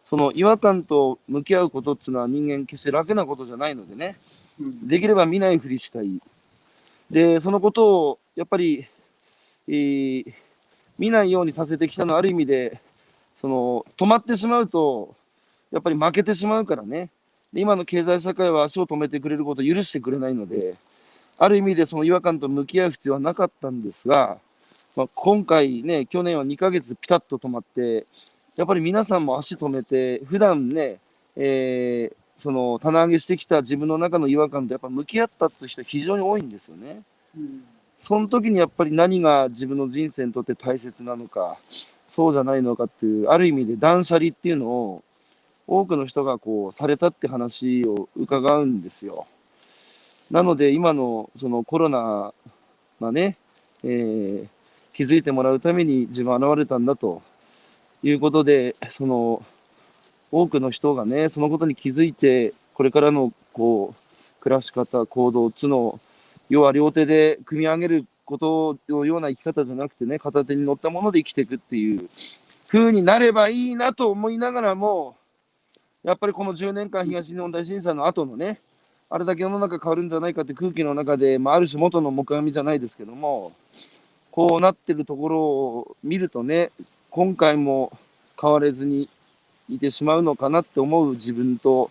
[0.04, 4.16] その違和感と向き合うことっていうのは人間決して楽なことじゃないのでね、
[4.58, 6.20] できれば見ないふりしたい。
[7.10, 8.86] で、そのことをやっぱり、
[9.68, 10.34] えー、
[10.98, 12.80] 見ないようにさせてきたのはある意味で、
[13.40, 15.14] その止まってしまうと、
[15.70, 17.10] やっぱり負けてしまうからね。
[17.54, 20.76] 今の経済社会は足を止めてくれることを許してくれないので、
[21.38, 24.38] ある意味でその違和感と向き合う必要はなかったんですが、
[24.96, 28.06] まあ、今回ね、去年は2ヶ月ピタッと止まって、
[28.56, 30.98] やっぱり皆さんも足止めて、普段ね、
[31.36, 37.02] えー、その棚上げしてきた自分の中の違和感とやっぱ向き合ったっていう人は非常に多いんですよね。
[37.36, 37.62] うん、
[38.00, 41.56] その時にやっぱり何が自分の人生にとって大切なのか、
[42.08, 45.04] そうじゃないのかっていう、ある意味で断捨離っていうのを
[45.68, 49.28] 多くの人がこうされたって話を伺うんですよ。
[50.28, 52.34] なので今のそのコロナ
[53.00, 53.36] がね、
[53.84, 54.48] えー、
[54.92, 57.22] 気づいてもらうために自分現れたんだと
[58.02, 59.44] いうことで、その
[60.32, 66.00] 多くの人がね、そのことに気づいて、これからのこう暮らし方、行動つの、
[66.48, 72.08] 要は両手で組み上げることのような生き方じゃなくてね、片手に乗ったもので生きていくっていう
[72.68, 75.16] 風になればいいなと思いながらも、
[76.02, 78.58] やっぱりこの10年間東日本大震災の後のね、
[79.10, 83.52] あれだけ世の中変わるんじゃないかって空気の中で、まあ、ある種元の木阿弥じゃないですけども、
[84.30, 86.70] こうなってるところを見るとね、
[87.10, 87.92] 今回も
[88.40, 89.10] 変われずに
[89.68, 91.90] いてしまうのかなって思う自分と、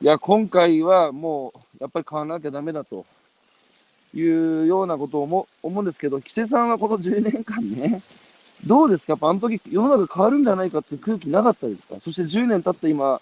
[0.00, 3.04] いや、今回はもうやっぱり変わらなきゃダメだと
[4.14, 8.02] いうようなことを思思うんですけど、木瀬さんはこの10年間ね、
[8.66, 9.12] どうですか？
[9.12, 11.96] やっぱあの時世の中変わるんじゃないかって空気なかったですか？
[12.02, 13.20] そして10年経った今、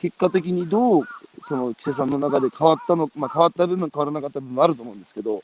[0.00, 1.04] 結果的にどう
[1.48, 5.42] その木瀬さんの中で変わったの、まあ、変わった部分、変わらなかった部分もあると思うんですけど。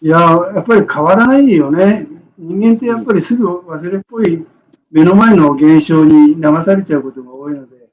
[0.00, 0.18] いや、
[0.54, 2.06] やっぱり変わらないよね。
[2.38, 4.46] 人間ってやっぱりすぐ忘れっぽい
[4.90, 7.88] 目の前の現象に流されちゃうことが多いので、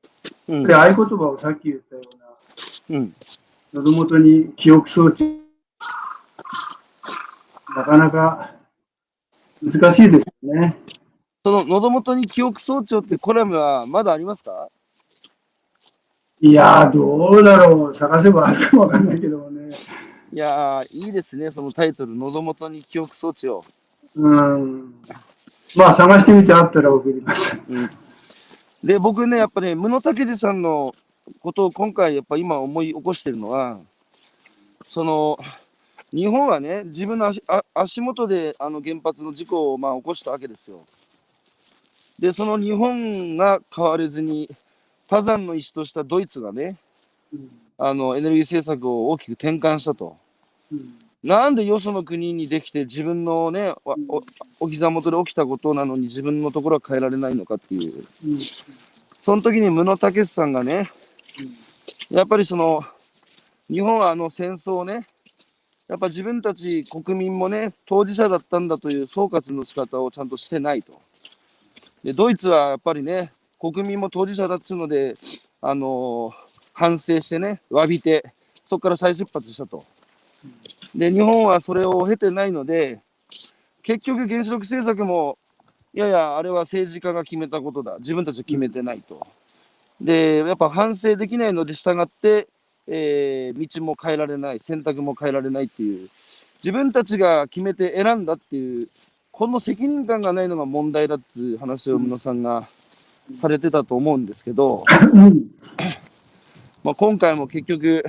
[0.47, 2.01] うんで合言葉をさっき言ったよ
[2.89, 3.15] うな、うん
[3.73, 5.41] 喉元に記憶装置、
[7.75, 8.51] なかなか
[9.61, 10.77] 難しいですよね。
[11.43, 14.69] その喉元に記憶装置をってコラムはまだありますか？
[16.39, 17.95] いやー、どうだろう。
[17.95, 19.69] 探せばあるかもわかんないけどもね。
[20.31, 23.63] いやー、いいですね、そのタイトル、喉元に記憶装置を。
[24.15, 24.93] うん。
[25.75, 27.59] まあ、探してみてあったら送ります。
[27.67, 27.89] うん、
[28.83, 30.93] で、僕ね、やっぱね、室武司さんの
[31.39, 33.79] ことを今回、やっぱ今思い起こしてるのは、
[34.89, 35.37] その、
[36.13, 40.85] 日本はね、自分の足あ足元であの原発の事故をまあ起こしたわけですよ。
[42.19, 44.49] で、その日本が変われずに、
[45.07, 46.77] 多山の石としたドイツがね、
[47.33, 50.15] うんあのエネルギー政策を大きく転換したと。
[50.71, 54.23] うんなんでよその国にできて自分のね、わお
[54.59, 58.05] お膝元で起きたことなのに自分のところは変えられないのかっていう。
[58.25, 58.39] うん
[59.23, 60.91] その時に室武さんがね、
[62.11, 62.83] やっぱりその、
[63.71, 65.07] 日本はあの戦争をね、
[65.87, 71.01] やっぱ自分たち国民もね、当事者だったんだという総括の仕方をちゃんとしてないと。
[72.03, 75.17] で、ドイツはやっぱりね、国民も当事者だっつうので、
[75.59, 76.45] あのー
[76.77, 78.33] 反省してね、詫びて、
[78.67, 79.85] そこから再出発したと。
[80.95, 83.01] で、日本はそれを経てないので、
[83.83, 85.37] 結局原子力政策も、
[85.93, 87.97] いやいや、あれは政治家が決めたことだ。
[87.99, 89.27] 自分たちは決めてないと。
[89.99, 92.47] で、やっぱ反省できないので従って、
[92.87, 96.09] えー道も変えられない、選択も変えられないっていう、
[96.63, 98.89] 自分たちが決めて選んだっていう、
[99.31, 102.67] この責任感がないのが問題だっていう話を宇野さんが
[103.41, 105.51] されてたと思うんですけど、うん
[106.83, 108.05] まあ、今回も結局、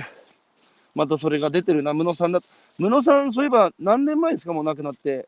[0.95, 2.41] またそれが出てるな、宇野さんだ。
[2.79, 5.27] 宇野さん、そういえば何年前ですか、もう亡くなって。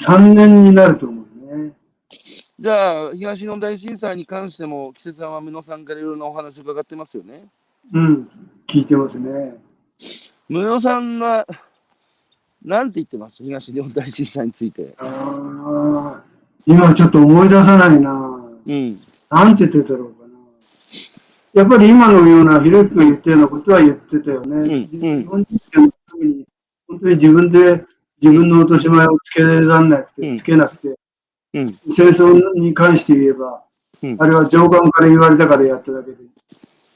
[0.00, 1.72] 3年になると思うね。
[2.58, 7.44] じゃあ、東日本大震災に関しても、季節さんは宇野さんからいろいろなお話伺ってますよね。
[7.92, 8.28] うん、
[8.66, 9.56] 聞いてますね。
[10.48, 11.46] 宇野さんは、
[12.64, 13.42] なんて言ってます？
[13.42, 14.94] 東日本大震災について。
[14.98, 16.24] ああ、
[16.66, 18.42] 今ちょっと思い出さないな。
[18.66, 19.00] うん。
[19.30, 20.30] なんて言ってたろうかな。
[21.52, 24.56] やっぱり今のような、ひろゆきが言ったようなことは言ってたよね。
[24.56, 26.46] うんうん日本人って特に、
[26.88, 27.84] 本当に自分で
[28.20, 30.98] 自分の落とし前をつけられなくて、うんつけなくて、
[31.54, 31.74] うん。
[31.74, 33.62] 戦争に関して言えば、
[34.02, 36.28] うんあれは上官から言われたからやっただけで、うん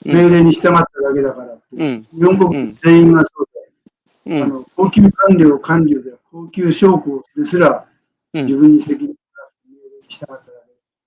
[0.04, 0.84] 命令に従っただ
[1.14, 2.06] けだからって、うん。
[2.12, 3.48] 日本国全員がそう
[4.24, 4.42] で、うん。
[4.42, 7.86] あの高級官僚、官僚で、高級将校ですら、
[8.34, 10.40] うん自分に責任があって命令に従っただ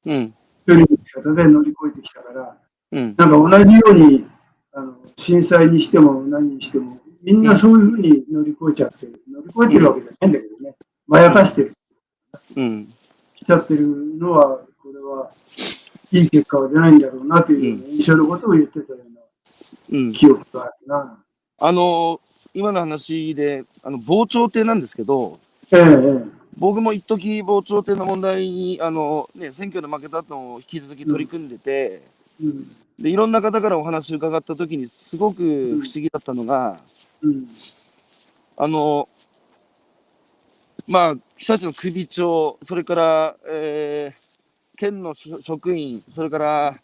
[0.04, 0.24] けで、うん。
[0.24, 0.34] 一
[0.68, 2.58] 人の生き方で乗り越えてきたから、
[2.92, 3.16] うん。
[3.18, 4.26] なんか同じように、
[4.74, 9.20] あの震災にしても何にしても、みんなそういうふうに乗り越えちゃってる。
[9.28, 10.76] 乗り越えてるわけじゃないんだけどね。
[11.08, 11.74] まやかしてる。
[12.56, 12.94] うん。
[13.36, 13.88] きちゃってる
[14.20, 15.32] のは、これは
[16.12, 20.14] いい結果は出ないんだろうなという印象のことを言ってたようなうん。
[20.14, 21.24] 記憶があるな。
[21.58, 22.22] あの
[22.54, 25.40] 今の話で、あの、防潮堤なんですけど、
[25.72, 32.04] えええ僕も一時防潮堤の問題に、あの、ね、選挙で負けた後も引き続き取り組んでて、
[32.42, 36.80] えうんで、いろんな方からお話を伺ったときに、すごく不思議だったのが、
[37.26, 37.50] うん。
[38.58, 39.10] あの、
[40.88, 44.26] まあ、被災地の首長、それから、えー
[44.78, 46.82] 県の職員、それから、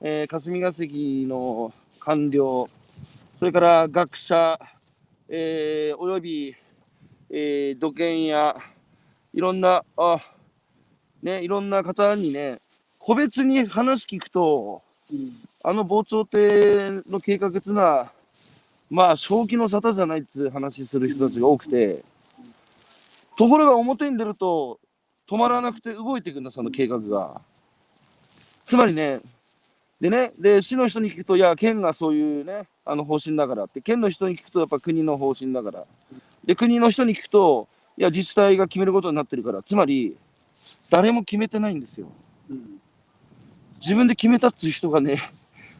[0.00, 2.70] えー霞が関の官僚、
[3.38, 4.58] それから学者、
[5.28, 6.56] えーおよび、
[7.30, 8.56] えー土建や、
[9.34, 10.18] いろんな、あ、
[11.22, 12.60] ね、いろんな方にね、
[12.98, 14.82] 個別に話聞くと、
[15.12, 15.32] うん。
[15.64, 18.12] あの防潮堤の計画っていうのは、
[18.90, 22.04] まあ、正気の沙汰じゃないっていう話する人たちが多くて、
[23.36, 24.78] ところが表に出ると、
[25.28, 27.40] 止まらなくて動いていくんだ、その計画が。
[28.64, 29.20] つまりね、
[30.00, 35.86] でね、で、市の人に聞くと、いや、県がそういうね、あの方針だからって、県の人に聞くと、やっぱ国の方針だから。
[36.44, 40.16] で、国の人に聞くと、いや、自治体が決めることになってるから、つまり、
[40.90, 42.08] 誰も決めてないんですよ。
[43.80, 45.30] 自分で決めたっていう人がね、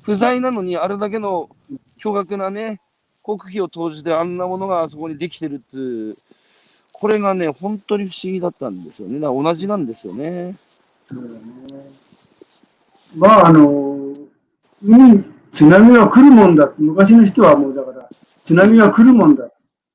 [0.03, 1.51] 不在なのに、あれだけの
[1.99, 2.81] 巨額なね、
[3.25, 6.17] 国費を投じてあんなものがあそこにできてるっていう、
[6.93, 9.19] これがね、本当に不思議だったんですよね。
[9.19, 10.57] だ同じなんですよね。
[13.17, 14.15] まあ、あの、
[14.83, 18.09] 海に津波は来るもんだって、昔の人はもうだから、
[18.43, 19.49] 津波は来るもんだ。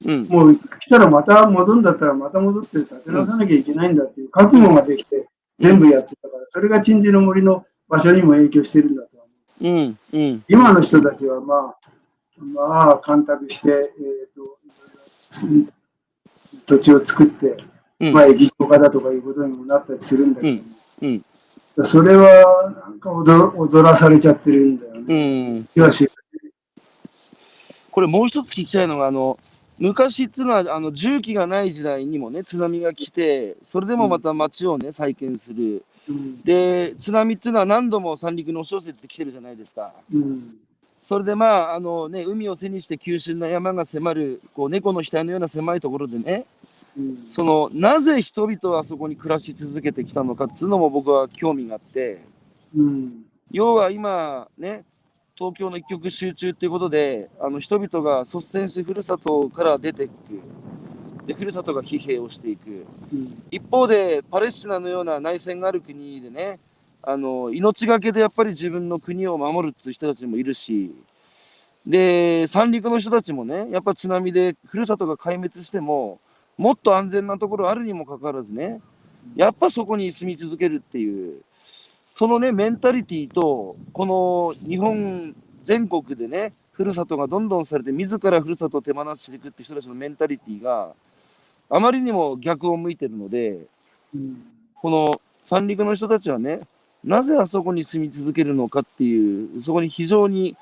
[0.06, 0.26] うん。
[0.28, 5.28] もう来たらまた戻るんだったらまた戻って立て直さなきゃいけないんだっていう覚悟ができて
[5.58, 9.26] 全部やってたから、それが鎮守の森の場所にも影響してるんだと思
[9.62, 9.68] う。
[9.68, 9.98] うん。
[10.14, 10.44] うん。
[10.48, 11.90] 今の人たちはまあ、
[12.40, 14.58] まあ、干拓して、えっ、と、
[16.66, 17.58] 土地を作って、
[18.00, 18.14] うん。
[18.14, 20.64] まあ、液状化だとかいうことにもなったりするんだけど、
[21.02, 21.26] うん。
[21.86, 25.06] それはなんか踊踊らされちゃってるんだようね。
[27.92, 29.38] これもう一つ聞きたいのが、あの、
[29.78, 35.84] 昔っていうのは、あの、重機がない時代にもね、津波が来て、それでもまた町をね、再建する。
[36.08, 39.94] うんで、津波っていうのは何度も三陸の押し寄せてきてるじゃないですか。
[40.14, 40.56] うん
[41.10, 46.46] それでまあ、あのね、海を背にして急峻な山が迫る、こう、猫の額のような狭いところでね、
[46.96, 52.22] うんその、なぜ人々はそこに暮らし続けてきたのかっていうのも僕は興味があって、
[52.78, 54.84] うん要は今ね、
[55.36, 60.14] 東京の一極集中っていうことで、あの人々が率先してふるさとから出ていく。
[61.26, 62.86] で、ふるさとが疲弊をしていく。
[63.12, 66.54] うん一方で、パレスチナのような内戦がある国でね、
[67.02, 70.94] あの、命がけでやっぱり自分の国を守るっていう人たちもいるし、
[71.86, 76.20] で、三陸の人たちもね、やっぱ津波でふるさとが壊滅しても、
[76.58, 78.82] もっと安全なところあるにもかかわらずね、
[79.36, 81.42] やっぱそこに住み続けるっていう、
[82.14, 90.94] そのね、メンタリティと、この日本全国でね、ふるさとがどんどんされて、自らふるさとを手放していくっていう人たちのメンタリティが、
[91.70, 93.66] あまりにも逆を向いてるので、
[94.14, 94.44] うん。
[94.76, 95.12] この
[95.46, 96.62] 三陸の人たちはね、
[97.04, 100.56] なぜあそこに住み続けるのかっていう、そこに非常に、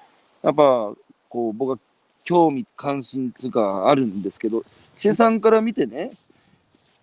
[0.43, 0.93] やっぱ、
[1.29, 1.79] こう、僕は
[2.23, 4.63] 興味、関心つうかあるんですけど、
[4.97, 6.11] 瀬さんから見てね、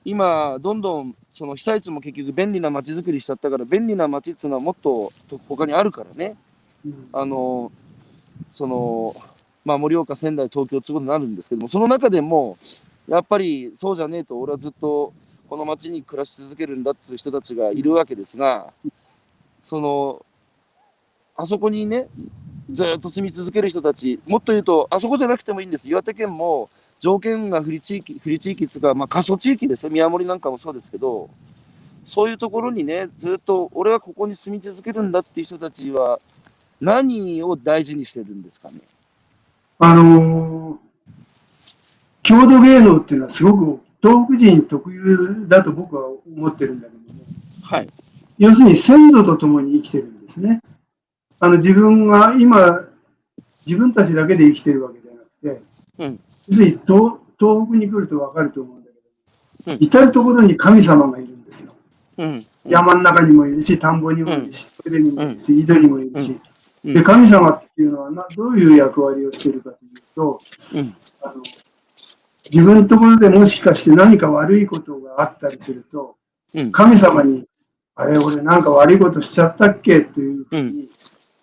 [0.05, 6.37] 今、どんどん、その被災地も結局便利な街づくりしちゃったから、便利な街っていうのはもっとと他にあるからね、
[6.85, 7.09] うん。
[7.13, 7.73] あの、
[8.55, 9.17] その、
[9.65, 12.59] まあ、盛岡、仙台、東京ってことになるんですけども、その中でも、
[13.09, 15.13] やっぱりそうじゃねえと、俺はずっと
[15.49, 18.73] この町に暮らし続けるんだっていう人たちがいるわけですが、
[19.75, 20.25] その、
[21.37, 22.07] あそこにね、
[22.71, 25.89] ずっと住み続ける人たち、もっと言うと、あそこじゃなくてもいいんです。
[25.89, 26.71] 岩手県も
[27.01, 29.91] 条件が不利地域、不利地域っていうか、まあ、過疎地域ですよ。
[29.91, 31.29] 宮森なんかもそうですけど、
[32.07, 36.21] そういうところにね、ずっと俺はここに住み続けるんだっていう人たちは、
[36.81, 38.79] 何を大事にしてるんですかね？
[39.81, 40.77] あのー
[42.23, 47.21] 郷土芸能っていうのはすごく東北人特有だと僕は思ってるんだけども、
[47.63, 47.89] はい。
[48.39, 50.61] 要するに先祖と共に生きてるんですね。
[51.41, 52.85] あの自分が今、
[53.67, 55.63] 自分たちだけで生きてるわけじゃなくて、
[55.99, 56.21] うん。
[56.49, 59.85] 要するに東東北に来ると分かると思うんだけど、うん。
[59.85, 61.75] 至るところに神様がいるんですよ。
[62.19, 62.47] うん。
[62.67, 66.41] 山の中にもいるし、田んぼにもいるし、トイレにもいるし、井戸にもいるし、
[66.85, 66.95] うん。
[66.95, 70.41] で、神様っていうのはなどういう役割をしているかというと、
[70.75, 70.97] うん。
[71.23, 71.43] あの
[72.51, 76.17] 自分のところでもしかして何か悪いことがあったりすると、
[76.55, 76.73] うん。
[76.73, 77.47] 神様に、
[77.97, 80.03] あれ、俺なんか悪いことしちゃったっけ？
[80.03, 80.91] というふうに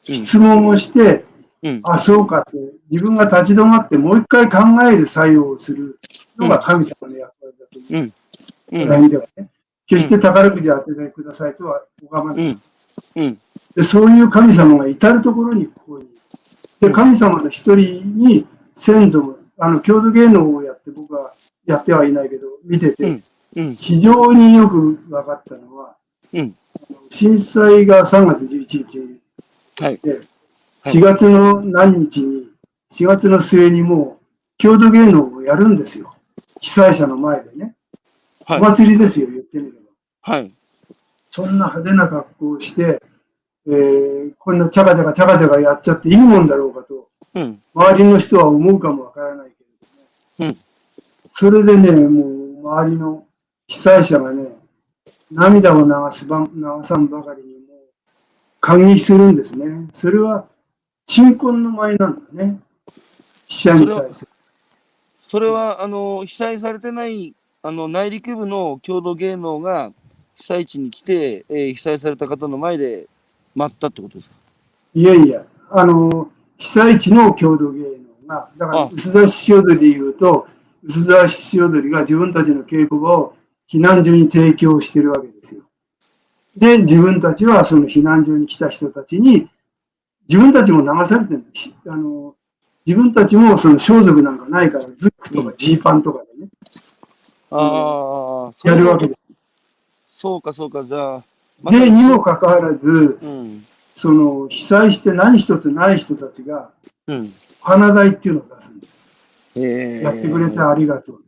[0.10, 1.26] うん質問をして、
[1.64, 1.82] うん。
[1.84, 2.58] あ、そうかって、
[2.90, 4.60] 自分が立ち止まってもう一回考
[4.92, 6.00] える作用をする
[6.38, 8.12] のが神様の役割だと思う。
[8.72, 8.90] うん。
[8.90, 9.48] 悩みではね。
[9.86, 12.46] 決して宝くじを当ててくださいとは拝まない。
[12.46, 12.62] うん。
[13.16, 13.40] うん。
[13.76, 16.08] で、そういう神様が至るところにここに。
[16.80, 21.34] で、神様の一人に先祖も、あの、郷土芸能をやって僕は
[21.68, 23.24] やってはいないけど、見てて、うん
[23.58, 23.76] うん。
[23.76, 25.96] 非常によく分かったのは、
[27.10, 29.22] 震災が3月11日
[29.84, 30.00] はい。
[30.04, 30.28] で、はい
[30.84, 32.48] 4月の何日に、
[32.92, 34.26] 4月の末にもう、
[34.58, 36.16] 郷土芸能をやるんですよ。
[36.60, 37.76] 被災者の前でね。
[38.48, 38.62] おはい。
[38.62, 39.78] 祭りですよ、言ってみれば。
[40.22, 40.52] はい。
[41.30, 43.00] そんな派手な格好をして、
[43.68, 47.62] えーこんなチャカチャカチャカチャカやっちゃっていいもんだろうかと、うん。
[47.76, 49.64] 周りの人は思うかもわからないけ
[50.44, 50.58] れどね。
[50.58, 50.72] うん
[51.36, 53.26] それでね、もう周りの
[53.68, 54.48] 被災者がね、
[55.32, 57.88] 涙を流すばん流さんばかりにもう
[58.60, 59.88] 感激するんですね。
[59.94, 60.46] それは
[61.08, 62.60] 鎮魂の舞なんだね。
[63.48, 64.28] 死者に対する。
[65.24, 69.92] それは、あの、被災されてない、あの、内陸部の郷土芸能が
[70.36, 73.08] 被災地に来て、えー被災された方の前で
[73.56, 74.36] 待ったってことですか？
[74.94, 80.48] いやいや、あの、被災地の郷土芸能が、だからあ、薄田し踊りで言うと、
[80.84, 83.36] 薄田し踊りが自分たちの稽古場を
[83.72, 85.62] 避難所に提供してるわけですよ。
[86.58, 89.50] で、自分たちはその避難所に来た人たちに、
[90.28, 91.46] 自分たちも流されてる。
[91.88, 92.36] あの、
[92.86, 96.50] 自分たちもその装束なんかないから、ズックとかジーパンとかでね、
[97.52, 99.20] ああ、やるわけです。
[100.10, 101.24] そうか、そうか、じゃあ。
[101.62, 103.66] まで、にもかかわらず、うん。
[103.96, 106.72] その被災して何一つない人たちが、
[107.08, 107.34] うん。
[107.62, 109.02] 花代っていうのを出すんです。
[109.56, 111.22] えーやってくれてありがとう。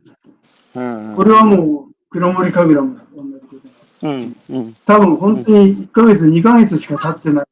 [0.74, 1.14] うん。
[1.16, 3.56] これはもう、黒森神楽も同じこ
[4.00, 4.56] となんですうん。
[4.56, 4.76] うん。
[4.84, 7.44] 多分本当に1ヶ月、2ヶ月しか経ってない。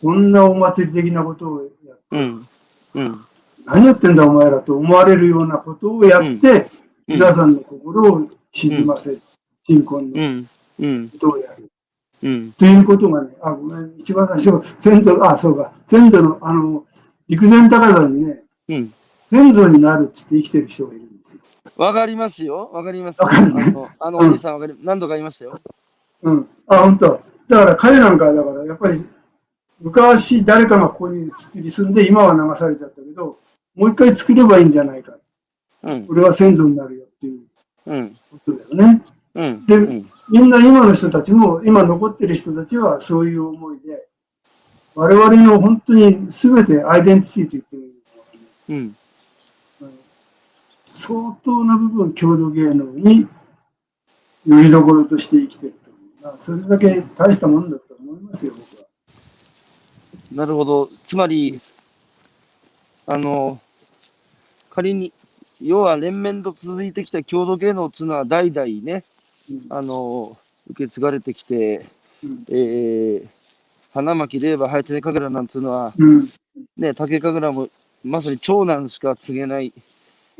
[0.00, 2.46] こんなお祭り的なことをやっうん。
[2.94, 3.24] うん。
[3.66, 6.66] 何やってんだお前らと思われるようなことをやって、うん
[7.08, 9.22] 皆さんの心を沈ませる、
[9.64, 10.48] 鎮魂のうん。
[10.78, 11.08] うん。
[11.08, 11.70] ことをやる。
[12.22, 12.52] うん。
[12.52, 16.84] ということがね、あ、ごめん、一番最初、先祖、あ、そうか、先祖の、あの、
[17.26, 18.92] 陸前高田にね、うん。
[19.30, 21.07] 先祖になるっつって生きてる人がいる。
[21.76, 22.70] わかりますよ。
[22.72, 25.54] わかりますあの、あのおじさんわかり、何度か言いましたよ。
[26.22, 26.48] うん。
[26.66, 27.20] あ、本当。
[27.48, 29.04] だから彼なんかはだから、やっぱり、
[29.80, 33.38] 昔誰かがここに作り住んで、今は流されちゃったけど、
[33.74, 35.16] もう一回作ればいいんじゃないか。
[35.84, 36.06] うん。
[36.08, 37.40] 俺は先祖になるよっていう
[37.86, 38.16] うん。
[38.30, 39.02] ことだよね。
[39.34, 39.66] うん。
[39.66, 40.10] でうん。
[40.30, 44.06] みんな今の人たちも、今残ってる人たちはそういう思いで、
[44.94, 47.92] 我々の本当に全てアイデンティティと言ってもいい。
[48.68, 48.96] うん
[50.98, 53.28] 相当な部分、郷土芸能に
[54.46, 55.74] よりどころとして生きてる
[56.20, 56.36] と。
[56.40, 58.88] それだけ大したもんだと思いますよ、僕は。
[60.32, 60.90] なるほど。
[61.04, 61.60] つまり、
[63.06, 63.60] あの、
[64.70, 65.12] 仮に、
[65.62, 69.04] 要は連綿と続いてきた郷土芸能っていうのは代々ね、
[69.48, 70.36] うんあの、
[70.68, 71.86] 受け継がれてきて、
[72.24, 73.28] うんえー、
[73.94, 76.28] 花巻で言えば、ハイチネ神楽なんつうのは、うん
[76.76, 77.68] ね、竹神楽も
[78.02, 79.82] まさに長男しか告げない、うん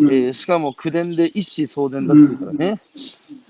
[0.01, 2.81] えーしかも口伝で一子相伝だっつうからね。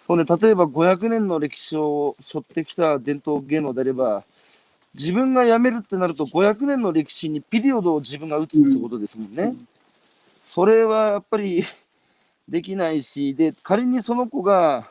[0.06, 4.24] ほんで、例えば500年の歴史を背負ってきた伝統芸能であれば、
[4.94, 9.54] 自分が辞めるってなると、500年の歴史にピリオドを自分が打つってことですもんね。
[10.42, 11.64] それはやっぱり
[12.48, 14.88] できないし、で、仮にその子が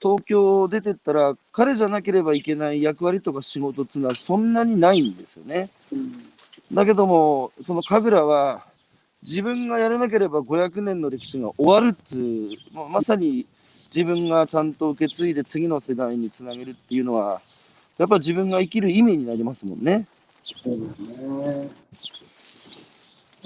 [0.00, 5.68] 東京出てったら、彼じゃなければいけない役割とか仕事っていうのはそんなにないんですよね。
[5.92, 6.32] うん
[6.72, 8.65] だけども、その神楽は、
[9.26, 13.44] 自分がやらなければ500年の歴史が終わるっていう、まあまさに
[13.94, 17.40] 自分がちゃんと受け継いで次の世代につなげるっていうのは、
[17.98, 20.06] やっぱ自分が生きる意味になりますもんね。
[20.42, 21.68] そうですね。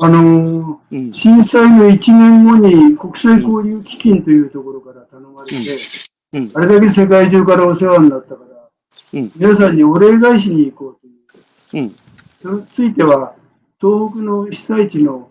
[0.00, 1.12] あのうんー、。
[1.12, 5.78] 震災の1年後に国際交流基金というところから頼まれて、
[6.32, 6.50] うん。
[6.54, 8.68] あれだけ世界中からお世話になったから、
[9.14, 11.00] うん皆さんにお礼返しに行こう
[11.70, 11.84] という。
[11.84, 11.96] うん。
[12.42, 13.34] それについては、
[13.80, 15.29] 東北の被災地の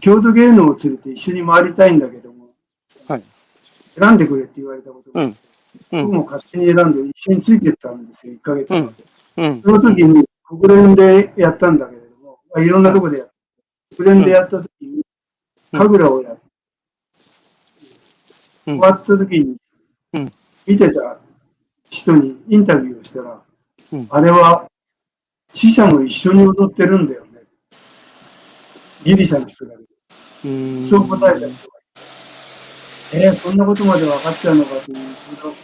[0.00, 2.50] 郷土芸能を連れて一緒に回りたいんだけども、
[3.06, 3.22] はい
[3.98, 5.50] 選んでくれって言われたことがあって、うん
[5.90, 8.94] 僕も勝手に選んで一緒についてったんですよ、1ヶ月間。
[9.36, 9.62] うん。
[9.62, 13.96] その時に国連でやったんだけれども、まあ、いろんなとこでやった。
[13.96, 15.02] 国連でやった時に、
[15.72, 16.42] 神楽をやって、
[18.66, 19.56] うん終わった時に
[20.12, 20.32] うん、
[20.66, 21.18] 見てた
[21.88, 23.40] 人にインタビューをしたら、
[23.92, 24.66] うんあれは
[25.52, 27.29] 死者も一緒に踊ってるんだよね。
[29.04, 29.84] ギリシャの人だけど。
[30.44, 30.86] うん。
[30.86, 31.56] そう答えた人がい
[33.10, 34.98] て、えー、そんなことまで分かっちゃうのかという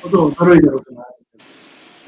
[0.02, 1.26] ことを驚いたことがある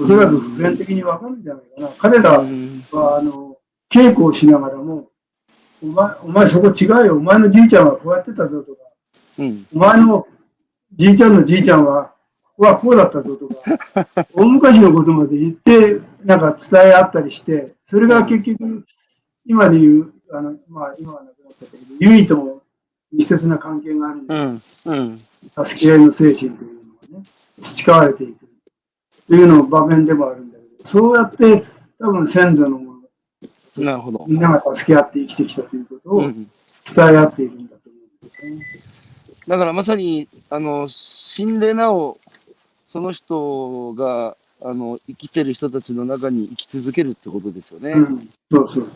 [0.00, 1.88] おそらく普遍的に分かるんじゃないかな。
[1.98, 2.84] 彼らうん。
[2.92, 3.56] は、あの、
[3.90, 5.10] 稽古をしながらも、
[5.82, 7.16] お前、お前そこ違うよ。
[7.16, 8.78] お前のじいちゃんはこうやってたぞとか、
[9.38, 9.66] うん。
[9.74, 10.26] お前の
[10.94, 12.12] じいちゃんのじいちゃんは、
[12.56, 18.84] ここはこうだったぞとか、 大昔のことまで言って、なんか伝え合ったりして、それが結局、
[19.46, 22.62] 今で言う、あの、まあ今はなくなっちゃったけど、唯とも
[23.12, 24.62] 密接な関係があるんで、うん。
[24.84, 25.64] うん。
[25.64, 26.74] 助け合いの精神という
[27.12, 27.24] のがね、
[27.60, 28.46] 培われていく
[29.28, 31.64] というの場面でもあるんだけど、そうやって
[31.98, 32.92] 多分先祖のも
[33.76, 34.24] の、なるほど。
[34.28, 36.50] みんなが助け合って生きてきたということをうん。
[36.94, 38.82] 伝え合っているんだと思うんですね。
[39.46, 42.18] だからまさに、あの、死んでなお、
[42.92, 47.92] その人が、あの、生きてる人たちの中に生き続けるってことですよね。
[47.92, 48.88] うん、そうそうそう。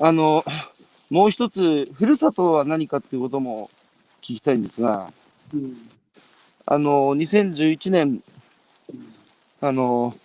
[0.00, 0.44] あの、
[1.10, 3.70] もう一つ、ふるさとは何かっていうことも
[4.22, 5.12] 聞きたいんですが、
[5.52, 5.76] うん。
[6.64, 8.22] あの、2011年、
[9.60, 10.16] あの、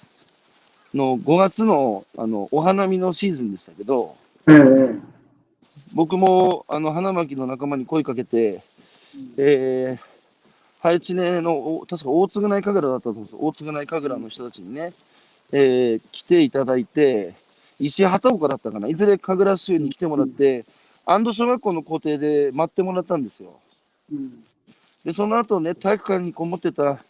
[0.94, 4.16] の5月の、あの、お花見のシーズンでしたけど、
[4.48, 5.00] ええ。
[5.94, 8.64] 僕も、あの、花巻の仲間に声かけて、
[9.38, 10.06] えー、
[10.80, 14.94] 配置ねの、お確か大償い神楽だったと思うんです大償い神楽の人たちにね、
[15.52, 17.34] えー来ていただいて、
[17.80, 20.66] 石畑岡だったかな、いずれ神楽州に来てもらって、
[21.06, 23.60] 安堵小学校の校庭で待ってもらったんですよ。
[24.12, 24.44] うん。
[25.04, 27.02] で、その後ね、体育館にこもってた被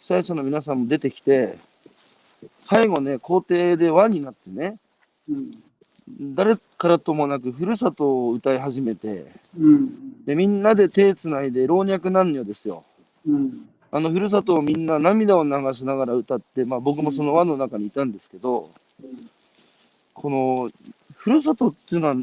[0.00, 1.58] 災者の皆さんも出てきて、
[2.60, 4.78] 最後ね、校庭で輪になってね、
[5.28, 5.62] うん。
[6.20, 9.26] 誰からともなくふるさとを歌い始めて、
[9.58, 10.24] うん。
[10.24, 12.84] で、みんなで手つないで老若男女ですよ。
[13.26, 13.68] うん。
[13.90, 18.70] あのふるさとをみんな涙を流しながら歌って、まあ僕もその輪の中にいたんですけど、
[20.16, 20.70] この
[21.14, 22.16] ふるさとっていうのは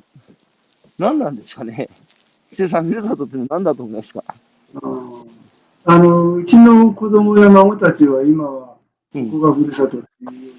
[0.98, 1.90] 何なんですかね？
[2.52, 4.24] 伊勢さん、ふるさとっていうのは何だと思いますか？
[4.28, 5.24] あ
[5.86, 8.76] あの、うちの子供や孫たちは今は、
[9.14, 9.30] うん。
[9.30, 10.54] ここがふるさとっていうよ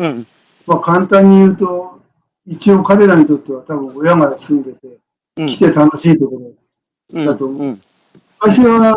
[0.00, 0.26] うん。
[0.66, 2.00] まあ簡単に言うと、
[2.46, 4.98] 一応彼らにとっては多分親が住んでて、
[5.36, 5.46] うん。
[5.46, 6.52] 来て楽しいところ。
[7.14, 7.82] うんだと思ううん。
[8.40, 8.94] 昔は、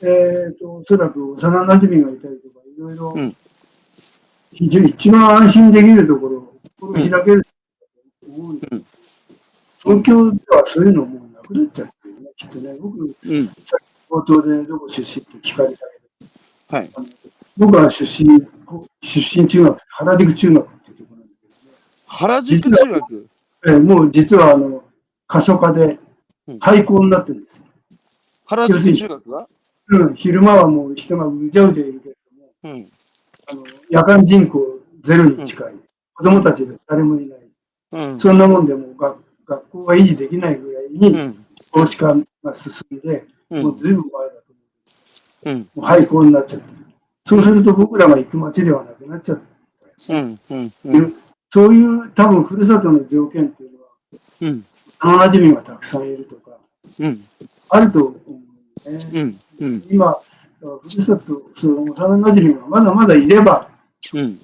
[0.00, 3.36] えっ、と、おそらく幼馴染がいたりとか、いろいろうん、
[4.52, 6.41] 非常に一番安心できるところ、
[6.82, 8.58] 心開けると思うん。
[8.58, 8.86] でうん。
[9.78, 12.74] 東京ではそういうのもうなくなっちゃってるね、きっとね。
[12.80, 13.10] 僕、うん。
[14.10, 15.86] 冒頭でどこ出身って聞かれた
[16.20, 16.26] け
[16.70, 16.90] ど、はい。
[17.56, 18.40] 僕は出身、
[19.00, 21.28] 出身中学、原宿中学っていうところなん。
[21.28, 21.70] だけどね。
[22.06, 23.28] 原宿中学
[23.64, 24.82] えーもう実はあの、
[25.28, 26.00] 過疎化で
[26.60, 27.44] 廃校になってるん。
[27.44, 27.64] ですよ。
[28.46, 29.48] 原宿中学は
[29.88, 32.14] うん、昼間はもう人がうじゃうじゃいるけれ
[32.62, 32.92] ども、うん。
[33.46, 35.74] あの夜間人口ゼロに近い、
[36.22, 37.40] 子供たちで誰もいない、
[37.90, 38.18] うん。
[38.18, 41.44] そんなもんでもう学学校が維持できないぐらいうにん。
[41.74, 43.62] 少子化が進んで、うん。
[43.64, 44.42] もうずいぶん前だと
[45.44, 45.50] 思う。
[45.50, 45.68] うん。
[45.74, 46.78] もう廃校になっちゃってる。
[47.24, 49.40] そうすると僕らが行く街ではなくなっちゃっ
[50.06, 50.14] た。
[50.14, 50.40] うん。
[50.48, 50.72] うん。
[50.84, 51.14] うん。
[51.50, 53.88] そういう多分ふるさとの条件っていうのは、
[54.42, 54.64] うん。
[55.00, 56.56] あの馴染みがたくさんいるとか、
[57.00, 57.24] うん。
[57.68, 58.14] あると思
[58.86, 59.10] うね。
[59.12, 59.40] うん。
[59.58, 59.86] うん。
[59.90, 60.16] 今、
[60.60, 63.68] ふるさと、その幼馴染がまだまだいれば、
[64.14, 64.40] うん。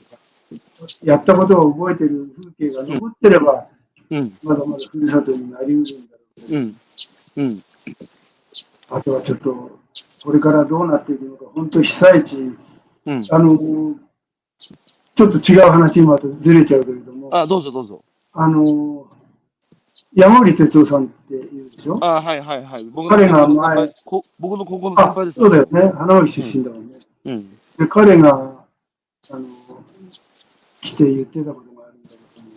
[1.02, 3.66] やったことを覚えてる風景が残ってれば、
[4.10, 4.38] うん。
[4.42, 5.98] まだまだふるさとになりうるんだろ
[6.38, 6.76] うけど、うん。
[7.36, 7.62] うん。
[8.90, 9.78] あとはちょっと、
[10.22, 12.36] これからどうなっていくのか、本当被災地、
[13.06, 13.22] うん。
[13.30, 13.94] あの、
[15.14, 18.04] ちょっと違う話にまたずれちゃうけれども、あ、どうぞどうぞ。
[18.32, 19.06] あの、
[20.14, 21.98] 山森哲夫さんっているでしょ？
[22.02, 22.84] あ、はいはいはい。
[22.90, 23.94] 僕彼が前
[24.38, 25.92] 僕の高校の先あ輩、ですそうだよね。
[25.98, 26.98] 花巻出身だもんね。
[27.26, 27.50] うん。
[27.76, 28.64] で、彼が、
[29.30, 29.46] あの、
[30.88, 32.50] 来て言ってたことがあるんだけども、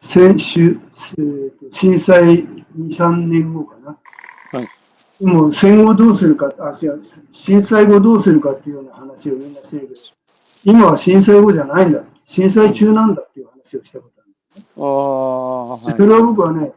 [0.00, 0.78] 先週、
[1.18, 3.98] えーと震災2、3年後かな。
[4.52, 4.68] はい。
[5.20, 7.02] でも戦後どうするか、あ、違う、
[7.32, 10.00] 震災後どうするかっていうような話をみんなしてるけど、
[10.64, 12.04] 今は震災後じゃないんだ。
[12.24, 14.32] 震災中なんだっていう話をしたことある。
[14.78, 15.98] ああ、はいそ。
[15.98, 16.72] れは僕はね、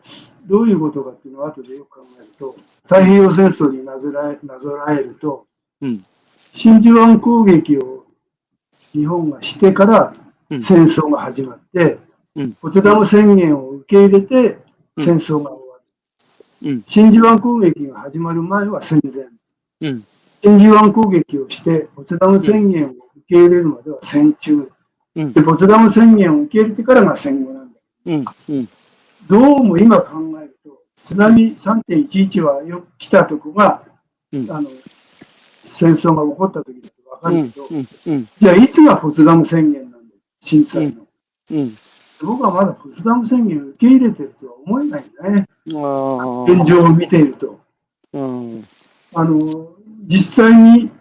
[0.45, 5.45] どういうことかっていうのを後でよく考えると、太平洋戦争になぞらえなぞらえると、
[5.81, 6.03] うん。
[6.53, 8.05] 真珠湾攻撃を
[8.91, 11.99] 日本がしてからうん戦争が始まって、
[12.35, 14.59] うんポツダム宣言を受け入れて
[14.95, 15.77] うん戦争が終わ
[16.61, 16.71] る。
[16.71, 16.83] うん。
[16.85, 19.25] 真珠湾攻撃が始まる前は戦前。
[19.81, 20.03] うん。
[20.43, 22.95] 真珠湾攻撃をして、ポツダム宣言を受
[23.27, 24.69] け入れるまでは戦中。
[25.15, 25.41] うんで、。
[25.41, 27.79] ポツダム宣言を受け入れてからが戦後なんだ。
[28.05, 28.25] うん。
[28.49, 28.69] うん。
[29.27, 33.83] どうも今考えると、津波3.11はよく来たとこが、
[34.31, 34.69] うんあの
[35.61, 37.67] 戦争が起こった時だと分かうんるけど、。
[38.07, 38.29] うん。
[38.39, 39.88] じゃあいつがポツダム宣言
[40.39, 41.07] 震災の。
[41.51, 41.77] うん。
[42.21, 45.47] 僕はまだポツダム宣言を受け入れてるとは思えないんだね。
[45.65, 47.59] 現状を見ていると。
[48.13, 48.67] うん。
[49.13, 49.39] あの
[50.05, 50.91] 実際に、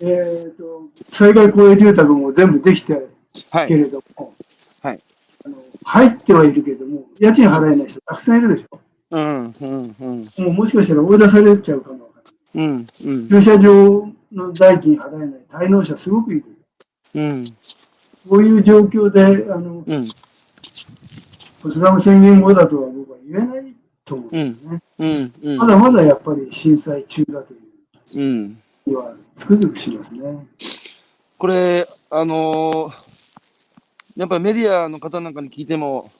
[0.00, 3.08] えー、と災害公営住宅も全部できて
[3.50, 3.68] はい。
[3.68, 4.34] けれども、
[4.82, 5.00] はい
[5.44, 8.80] あの入ってはいるけども、家賃払えない人たくさんいるでしょ。
[9.10, 9.54] うん。
[9.60, 9.96] うん。
[10.00, 10.44] うん。
[10.44, 12.20] もうもしかしたら追い出されちゃうかもわか
[12.54, 12.66] らない。
[12.66, 12.86] うん。
[13.04, 13.28] うん。
[13.28, 16.44] 駐車場の代金払えない滞納者すごくいる。
[17.14, 17.44] うん。
[18.28, 20.08] こういう状況で、あの、うん。
[21.62, 23.74] ポツダム宣言後だとは僕は言えない
[24.04, 24.82] と思うんですね。
[24.98, 25.32] うん。
[25.42, 25.56] うん。
[25.56, 28.62] まだまだやっぱり震災中だといううん。
[28.84, 30.46] 気はつくづくしますね。
[31.38, 33.08] これ、あのー
[34.18, 36.10] やっぱりメディアの方なんかに聞いても、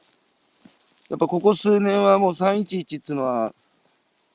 [1.09, 3.53] やっぱここ数年はもう311っていうのは、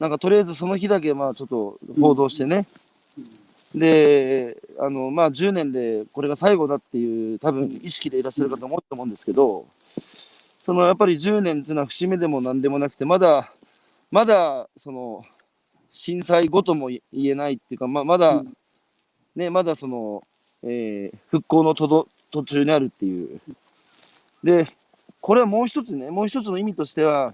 [0.01, 2.67] なんかとりあえずその日だけまあちょっと報道してね、
[3.75, 9.65] で、あの、まあ10年でこれが最後だっていう多分意識でいらっしゃる方も多いと思うんですけど、
[10.63, 13.51] そのやっぱり10年っていうのは節目でも何でもなくて、まだ、
[14.11, 15.25] まだその
[15.91, 18.53] 震災後とも言えないっていうか、まあ、まだ、うん
[19.35, 20.23] ね、まだその、
[20.63, 23.41] えー復興のとど途中にあるっていう。
[24.43, 24.67] で、
[25.19, 27.33] これはもう一つね、もう一つの意味としては、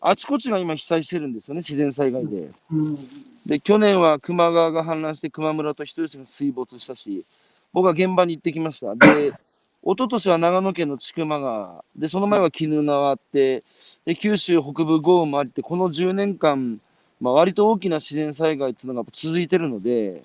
[0.00, 2.50] あちこちが今被災してるんですよね、自然災害で。
[2.72, 2.98] うん
[3.46, 7.26] で、去年は球磨川が氾濫して球磨村と人吉が水没したし、
[7.72, 8.94] 僕は現場に行ってきました。
[8.94, 9.32] で、
[9.86, 13.62] 一昨年は長野県の千曲川、で、その前は鬼怒川あって、
[14.06, 16.80] で、九州北部豪雨もありって、この10年間、
[17.20, 20.22] まあ、割と大きな自然災害っていうのが続いてるので、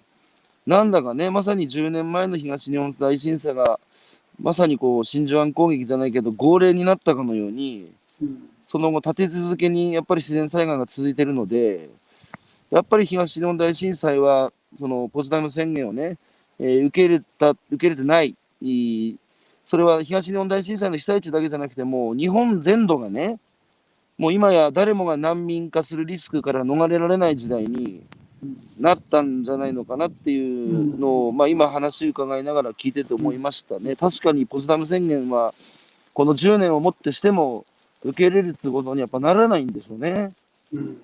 [0.66, 3.82] なんだかね、まさに10年前の東日本大震災が、
[4.40, 7.92] まさにこう、真珠湾攻撃じゃないけど、号令になったかのように、
[8.22, 11.90] うんその後、立て続けにやっぱり自然災害が続いているので、
[12.72, 16.18] やっぱり東日本大震災は、そのポツダム宣言をね、
[16.60, 18.36] えー受け入れた、受け入れてない、
[19.66, 23.40] それは東日本大震災の被災地だけじゃなくて、もう日本全土がね、
[24.18, 28.04] もう今や誰もが難民化するリスクから逃れられない時代に
[28.80, 33.96] なったんじゃないのかなっていうのを、まあ今話伺いながら聞いてて思いましたね。
[33.96, 35.56] 確かにポツダム宣言は、
[36.14, 37.66] この10年をもってしても、
[38.04, 40.34] 受け入れるってことにやっぱならないんでしょうね。
[40.74, 41.02] うん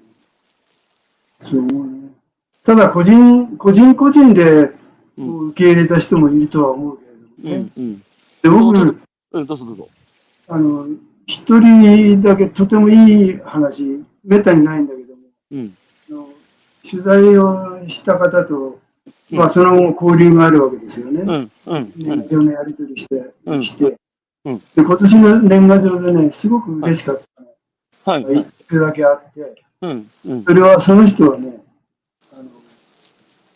[1.46, 2.10] そうね。
[2.64, 4.72] ただ、個人、個人個人で
[5.18, 7.58] うん受け入れた人もいるとは思うけれどもうね。
[7.58, 7.98] んうん。
[8.42, 9.00] で僕、
[9.32, 9.90] うん、どうぞどうぞ。
[10.48, 10.88] あの、
[11.26, 15.78] 一人だけとてもいい話、めったにないんだけども、うん。
[16.10, 16.30] あの
[16.90, 18.80] 取材をした方と、
[19.32, 21.22] うんまあ、その後交流があるわけですよね。
[21.22, 23.96] うんうんうん年賀状のやり取りして、うんして、
[24.46, 27.22] うんで、今年の年賀状でね、すごく嬉しかっ
[28.04, 30.44] たはい一句だけあって、うんうん。
[30.44, 31.62] それはその人はね、
[32.34, 32.50] あの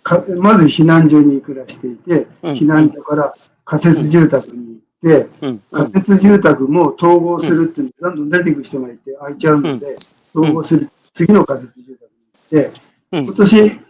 [0.04, 2.54] かまず避難所に暮らしていて、うん。
[2.54, 3.34] 避難所から
[3.66, 5.62] 仮設住宅に行って、うん。
[5.72, 9.98] 仮設住宅も統合するっていうのがどんどん出てくる人がいて、空いちゃうので、
[10.36, 12.12] 統合する、次の仮設住宅
[12.54, 12.82] に行って、
[13.12, 13.26] うん。
[13.26, 13.82] 今年、今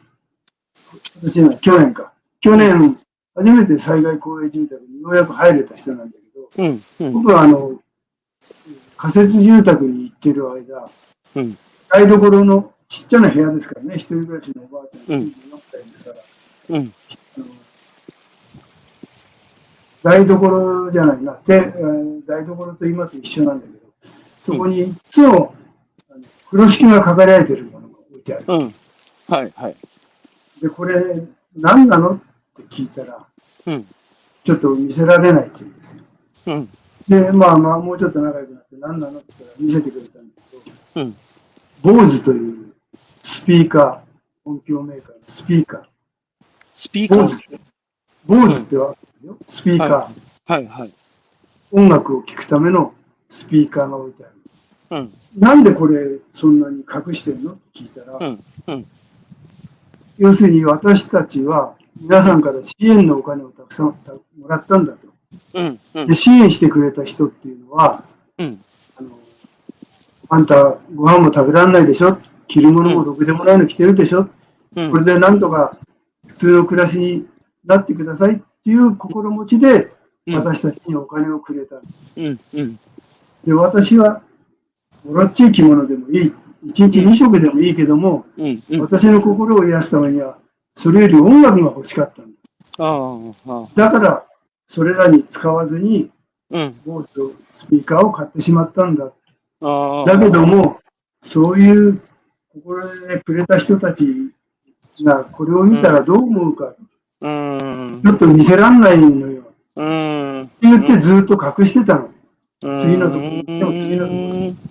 [1.22, 2.14] 年じゃない、去年か。
[2.42, 3.00] 去年、
[3.36, 6.18] 初めて災害公営住宅にようやく入れた人なんだ
[6.58, 7.80] けど、僕はあの、
[8.98, 10.90] 仮設住宅に行ってる間、
[11.36, 11.58] うん
[11.90, 15.34] 台所のちっちゃな部屋ですからね、一人暮らしのおばあちゃん、うん24
[15.72, 16.16] 歳ですから、
[16.70, 16.94] うん
[20.02, 23.80] 台所じゃないな、でえー台所と今と一緒なんだけど、
[24.46, 25.56] そこにいつも、
[26.10, 28.46] あの風呂敷がかかられてるものが置いてある。
[28.48, 28.74] うん。
[29.28, 29.76] はいはい。
[30.62, 32.20] で、これ、何なのっ
[32.56, 33.26] て聞いたら、
[33.66, 33.88] うん
[34.42, 35.98] ちょっと見せられないって言うんですよ。
[36.48, 36.70] うん
[37.10, 40.58] で、まあまあ、もうちょっと仲良くなって、何なのって言ったら見せてくれたんだけ
[41.00, 41.16] ど、うん。
[41.82, 42.74] 坊主という
[43.24, 45.84] スピーカー、音響メーカーのスピーカー。
[46.76, 47.60] スピーカー。
[48.26, 49.38] 坊主ってわかるよ。
[49.48, 50.12] スピーカー、は
[50.46, 50.94] はいはい。
[51.72, 52.94] 音楽を聴くための
[53.30, 54.34] スピーカーが置いてある。
[54.92, 57.54] うんなんでこれそんなに隠してるの？
[57.54, 58.86] って聞いたら、うんうん
[60.18, 63.96] 要するに私たちは皆さんから支援のお金をたくさん
[64.38, 65.08] もらったんだと。
[65.54, 68.04] うんうんで、支援してくれた人っていうのは、
[70.30, 72.18] あんたご飯も食べられないでしょ？
[72.48, 74.30] 着るものもろくでもないの着てるでしょ、
[74.76, 75.72] うんこれでなんとか
[76.28, 77.26] 普通の暮らしに
[77.66, 79.92] なってくださいっていう心持ちで
[80.28, 81.82] うん私たちにお金をくれた。
[82.18, 82.80] うんうん
[83.44, 84.22] で、私は
[85.06, 86.34] もろっちい着物でもいい。
[86.68, 88.26] 一日二食でもいいけども。
[88.80, 90.38] 私の心を癒すためには、
[90.76, 92.34] それより音楽が欲しかったんだ。
[93.76, 94.26] だから、
[94.68, 96.12] それらに使わずに、
[96.52, 96.76] うん。
[96.86, 99.14] ボースピーカーを買ってしまったんだ。
[99.62, 100.80] だけども、
[101.22, 102.02] そういう
[102.54, 104.32] 心でくれた人たち
[105.04, 106.76] がこれを見たらどう思うか、
[107.22, 108.02] うん。
[108.04, 109.42] ちょっと見せらんないのよ。
[109.42, 110.52] ってうん。
[110.62, 112.10] 言ってずっと隠してたの。
[112.78, 114.14] 次のとこうんでも次のと
[114.54, 114.70] こ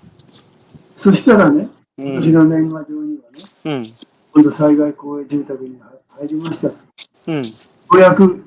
[0.95, 3.95] そしたらね、今年の年賀状にはね、うん。
[4.35, 5.79] 今度災害公営住宅に
[6.09, 6.69] 入りました。
[6.69, 6.75] よ
[7.29, 7.43] うん。
[7.93, 8.45] うやく、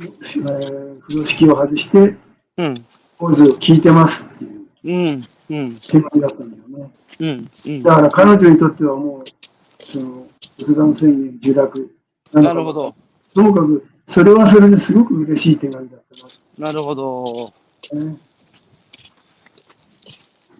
[0.00, 2.16] えー風呂敷を外して、
[2.56, 2.74] うん。
[3.16, 4.57] ポーズを聞いてますっていう
[4.88, 5.28] うん。
[5.50, 5.80] うん。
[5.80, 6.90] 手紙だったんだよね。
[7.20, 7.50] うん。
[7.66, 7.82] うん。
[7.82, 11.94] だから彼女にとってはもう、その、仏壇宣言受諾
[12.32, 12.94] なるほど。
[13.34, 17.52] ともかく、それはそれですごく嬉しい手紙だったなるほど。
[17.92, 18.16] な、ね。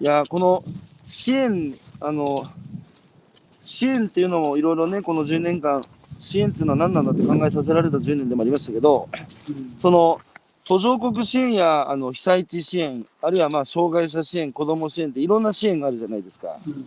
[0.01, 0.63] いや、この
[1.07, 2.45] 支援、あの、
[3.63, 5.81] 支援っていうのもいろいろね、この10年間、
[6.21, 9.09] 支援っていうのは何なんだって考えさせられた10年でもありましたけど、
[9.49, 10.21] うんその
[10.69, 16.59] 途上国支援やあの被災地支援、あるいはまあ障害者支援、子ども支援っていろんな支援があるじゃないですか。
[16.67, 16.87] うん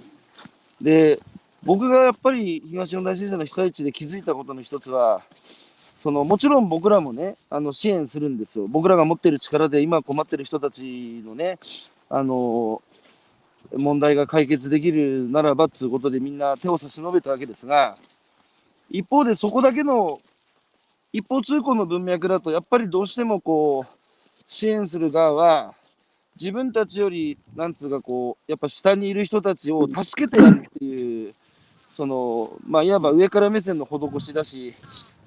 [0.82, 1.20] で、
[1.64, 5.22] 僕がやっぱり東日本大震災の被災地で気づいたことの一つは、
[6.02, 8.68] そのもちろん僕らもね、あの支援するんですよ。
[8.68, 11.60] 僕らが持っている力で今困ってる人たちのね、
[12.10, 12.82] あの
[13.76, 17.96] 問題が解決できるならばということでみんな手を差し伸べたわけですが、
[18.90, 20.20] 一方でそこだけの
[21.14, 25.74] 一方通行の文脈だと、やっぱりどうしてもこう、支援する側は、
[26.40, 31.36] 自分たちより、なんつうかこう、やっぱ下にいる人たちを助けてやるっていう、
[31.96, 34.74] その、まあ、いわば上から目線の施しだし、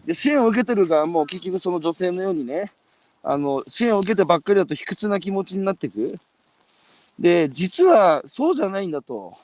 [0.07, 2.73] で、支援を受けてる側も結局その女性のようにね、
[3.23, 6.19] あの、支援を受けてばっかりだと卑屈な気持ちになっていく。
[7.19, 9.35] で、実はそうじゃないんだと。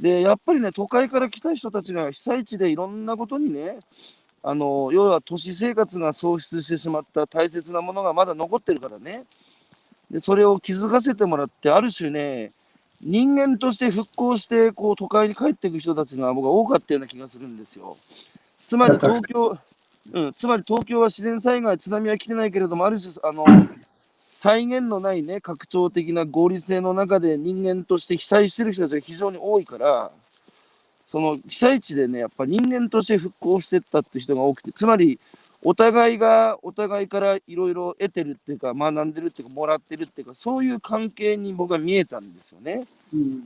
[0.00, 3.78] で、やっぱりね、都会から来た人たちが被災地でいろんなことにね、
[4.46, 9.24] あの、要は都市生活が喪失してしまった大切なものがまだ残ってるからね。
[10.10, 12.52] で、それを気づかせてもらって、ある種ね、
[13.00, 17.96] 人間として復興して、こう、都会に帰っていく人たちが僕は多かったような気がするんですよ。
[18.66, 19.58] つまり東京、
[20.12, 23.46] うん、つまり東京は自然災害、津波は来てないけれども、ある種、あの、
[24.28, 30.10] 再現のないね、拡張的な合理性の中で人間として被災してる人たちが非常に多いから、
[31.14, 35.20] その被災地でね、やっぱ人間として復興してったって人が多くて、つまり、
[35.62, 42.84] お互いがお互いからいろいろ得てるっていうか、学んでるっていうか、もらってるっていうか、そういう関係に僕は見えたんですよね。
[43.12, 43.44] うん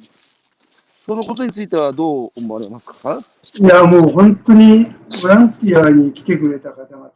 [1.06, 3.22] そのことについてはどう思われますか？
[3.54, 4.86] いや、もう本当に
[5.22, 7.12] ボランティアに来てくれた方々の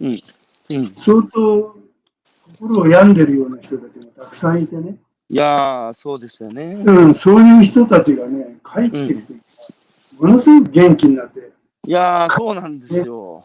[0.00, 0.20] うん。
[0.70, 0.92] うん。
[0.94, 1.76] 相当
[2.60, 4.96] 心を病んでるような人たちがたくさんいてね、
[5.28, 6.82] いやー、そうですよね。
[6.84, 9.34] うん、そういう人たちがね、帰ってきて、
[10.22, 11.50] ものすごく元気になって、
[11.84, 13.44] いやー、そうなんですよ。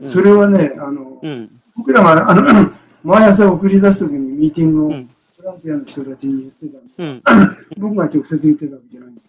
[0.00, 1.60] んそれはね、あのうん。
[1.76, 2.72] 僕らがあの
[3.04, 7.56] 毎朝送り出すときにミーティングをうんボランティアの人たちに言ってたんで、うん。
[7.78, 9.20] 僕が直接言ってたわけじゃないんで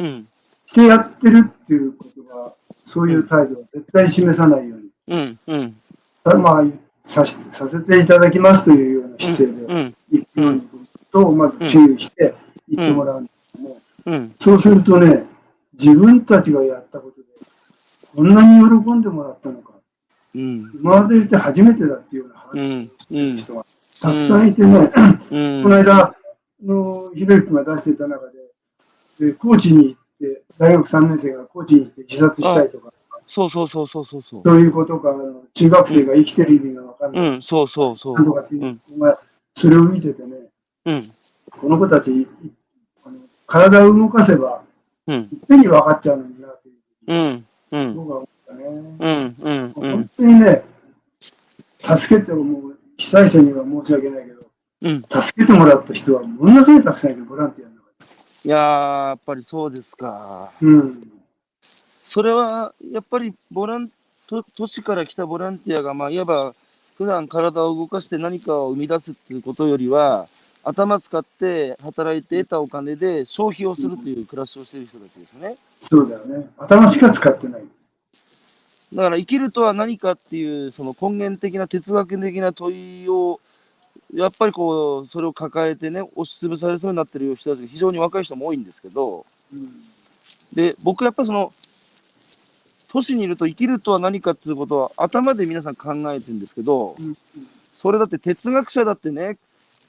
[0.00, 0.28] うん。
[0.66, 2.52] してやってるっていうことは、
[2.84, 5.38] そういう態度は絶対示さないように、うん。
[5.46, 5.76] うん。
[6.22, 6.64] たまあ、
[7.04, 9.94] さしさせていただきますというような姿勢でうん。
[10.10, 10.62] 行くように
[11.10, 12.34] と、まず注意して
[12.68, 14.34] 言ってもらうんですけども、うん。
[14.38, 15.24] そうするとね、
[15.74, 17.26] 自分たちがやったことで、
[18.14, 19.72] こんなに喜んでもらったのか、
[20.34, 20.70] うん。
[20.74, 22.82] 今までいて初めてだっていうような話うん。
[22.82, 23.66] をしてる人が
[24.00, 25.62] たくさんいてね、うん。
[25.62, 26.16] この間、
[26.62, 28.26] のひろゆき君が出していた中
[29.18, 32.92] で、で高知に行って、大学3年生が高知に行って自殺したいとか、
[33.26, 34.42] そうそうそうそうそうそう。
[34.44, 35.14] そういうことか、
[35.54, 37.42] 中学生が生きてる意味がわかんない、うん。
[37.42, 38.14] そうそうそう。
[38.14, 38.80] なんとかっていううん。
[38.98, 39.20] のが、
[39.56, 40.36] それを見ててね、
[40.84, 41.12] うん。
[41.50, 42.28] この子たち、
[43.04, 44.61] あの体を動かせば、
[45.06, 45.16] うん。
[45.16, 46.74] いっぺんに分かっちゃうのになっていう、
[47.06, 47.46] うん。
[47.72, 47.94] うん。
[47.94, 48.64] 僕は思ったね。
[48.64, 49.36] うん。
[49.40, 49.64] うん。
[49.64, 50.10] う本ん。
[50.16, 50.64] 当にね、
[51.82, 54.46] 助けてもう、被災者には申し訳ないけど、
[54.82, 55.04] うん。
[55.08, 58.06] 助けてもらった人はものすごいたくさんいる、ボランティアの中で。
[58.44, 60.52] いやー、やっぱりそうですか。
[60.60, 61.12] うん。
[62.04, 63.90] それは、やっぱり、ボラン、
[64.28, 66.54] 都都市から来たボランティアが、まあ、いわば、
[66.96, 70.28] 普段体を動かして何かを生み出すっていうことよりは、
[70.64, 75.56] 頭使って働いて得たお金で消費をするという暮らしをしている人たちですよね。
[75.82, 76.48] そうだよね。
[76.56, 77.64] 頭しか使ってない。
[78.94, 83.40] だから生きるとは何かっていうその根源的な哲学的な問いを
[84.14, 89.84] やっぱりこうそれを抱えてね押しつぶされそうになってる人たちが非常に若い人も多いんですけどうん。
[90.52, 91.52] で僕やっぱりその
[92.88, 97.16] 都市にいると生きるとは何かっていうことは頭で皆さん考えてるんですけどうん
[97.82, 99.38] それだって哲学者だってね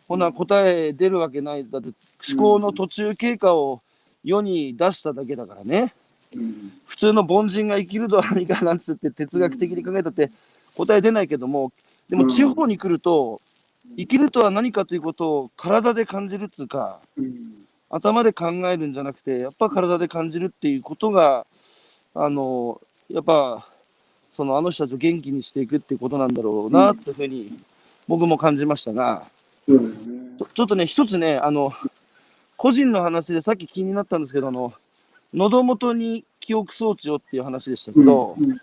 [0.07, 1.89] ほな答え出るわけないだって
[2.29, 3.81] 思考の途中経過を
[4.23, 5.93] 世に出しただけだからね。
[6.35, 6.73] うん。
[6.85, 10.31] 普通の凡人が生きるとは何かなんつって哲学的に考えたって
[10.75, 11.71] 答え出ないけども
[12.09, 13.41] でもうん地方に来ると
[13.97, 17.65] 生きるとは何かということを体で感じるっつうかうん。
[17.89, 21.45] 頭で考えるんじゃなくてやっぱ体で感じるっていうことが
[22.15, 23.67] あのやっぱ
[24.35, 27.59] そのあの人たちを元気にしていくっていうことなんだろうなっていうふうに
[28.07, 29.27] 僕も感じましたが
[29.67, 29.95] そうだよね。
[30.37, 31.73] ちょちょっとね一つねあの
[32.57, 34.73] 個人の話でさっき気になったんですけどあの
[35.33, 38.57] 喉元に記憶装置をっていう話でしたけど、うん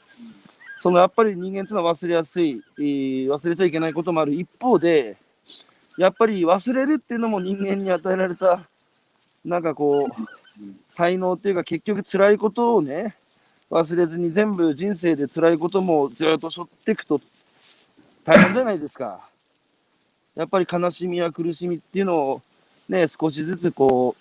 [0.82, 5.18] そのやっぱり人間っていうのは忘れやすい、えー忘れちゃいけないこともある一方で、
[5.98, 8.66] やっぱり忘れるっていうのも人間に与えられた、
[9.44, 10.12] なんかこう、
[10.89, 13.14] 才能っていうか、結局辛いことをね、
[13.70, 17.20] 忘れずに全部人生で辛いこともずっと背負っていくと
[18.24, 19.28] 大変じゃないですか。
[20.41, 22.43] やっぱり悲しみや苦しみっていうのを
[22.89, 24.17] ね、少しずつこ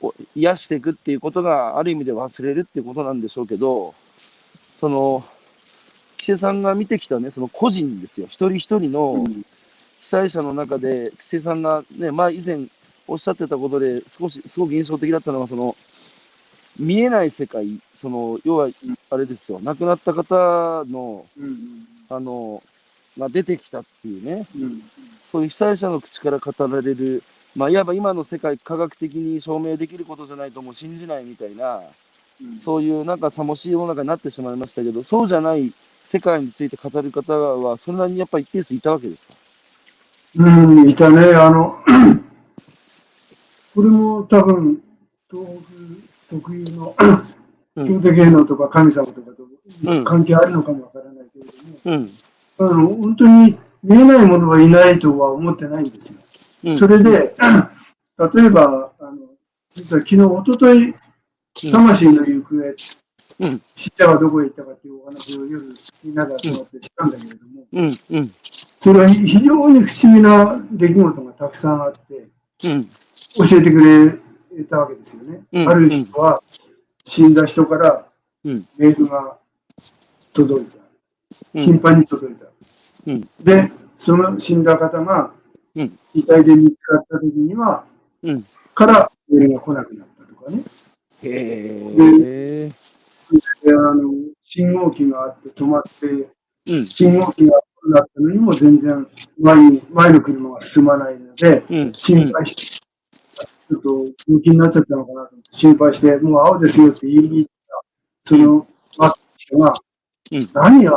[0.00, 3.92] う、お癒していくっていうことがある意味で忘れるっていうことなんでしょうけど、
[4.72, 5.24] その、
[6.18, 9.44] 岸さんが見てきたね、その個人ですよ、一人一人のうん。
[10.02, 12.60] 被災者の中で、岸さんがね、まあ以前
[13.08, 15.76] おっしゃってたことで、少し、すごく印象的だったのは、その、
[16.78, 18.70] 見えない世界、その、要は、
[19.10, 21.86] あれですよ、亡くなった方の、うん。
[22.08, 22.62] あの、
[23.18, 24.82] が出てきたっていうね、うん。
[25.30, 27.22] そういう被災者の口から語られる、
[27.56, 31.82] まあ、いわば今の世界、科学的に証明できることじゃないともう信じないみたいな、
[32.42, 32.58] うん。
[32.60, 35.72] そういうなんかさもしい世の中になってしまいましたけど、そうじゃない
[36.06, 39.34] 世界について語る方は、それなりにやっぱり一定数いたわけですか？
[40.36, 41.34] うん、いたね。
[41.34, 41.78] あの、
[43.74, 44.80] これも多分、
[45.30, 45.46] 東
[46.28, 46.96] 北特有の
[47.76, 47.86] うん。
[47.86, 50.04] 京都芸能とか神様とかうん。
[50.04, 52.12] と関係あるのかもわからないけれども、うん、
[52.60, 56.14] あの、本当に見えないものはいないとは思ってないんですよ。
[56.64, 59.16] うんそれで、例えば、あの、
[59.74, 62.74] 実は昨日、一昨日魂の行方、
[63.40, 63.62] うん。
[63.74, 65.74] 死者はどこへ行ったかっていうお話を夜、
[66.04, 68.34] みんなで集まってしたんだけれども、うん、うん、
[68.78, 72.28] それは非常に不思議な出来事がたくさんあって、
[72.64, 74.18] うん、教えてく
[74.54, 75.40] れたわけですよね。
[75.52, 75.68] うん。
[75.68, 76.42] ある人は、
[77.06, 78.06] 死んだ人から
[78.44, 78.68] うん。
[78.76, 79.38] メールが
[80.34, 80.79] 届いた。
[81.54, 81.62] うん。
[81.62, 82.46] 頻繁に届いた。
[83.06, 83.28] うん。
[83.42, 85.32] で、その死んだ方が
[85.74, 85.98] うん。
[86.14, 87.84] 遺体で見つかった時には、
[88.22, 88.44] うん。
[88.74, 90.62] からメールが来なくなったとかね。
[91.22, 92.72] へえ。
[93.62, 94.10] であの
[94.42, 96.28] 信号機があって止まって、
[96.72, 99.06] うん、信号機がなったのにも全然
[99.38, 108.66] 前に前の車が進まないので、うん、心配して、ちょっと向きになっちゃったのかなと思って心配して、もう青ですよって言いに行った、その
[109.36, 109.74] 人が、
[110.32, 110.50] うん。
[110.52, 110.92] 何や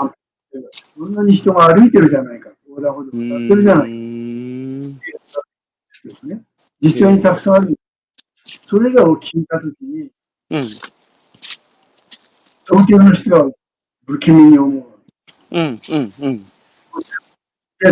[0.96, 3.94] そんなに人が歩いてるじゃないか、横断歩道うん、渡ってるじゃないか。
[6.28, 6.44] ね。
[6.82, 7.76] 実際にたくさんある。
[8.66, 10.10] それらを聞いたときに、
[10.50, 10.82] うん、東
[12.88, 13.52] 京の人は
[14.06, 14.86] 不気味に思う。
[15.52, 16.46] うん、うん、うん、で、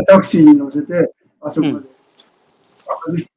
[0.08, 1.88] タクシーに乗せて、あそこまで、
[2.88, 3.30] あ和彦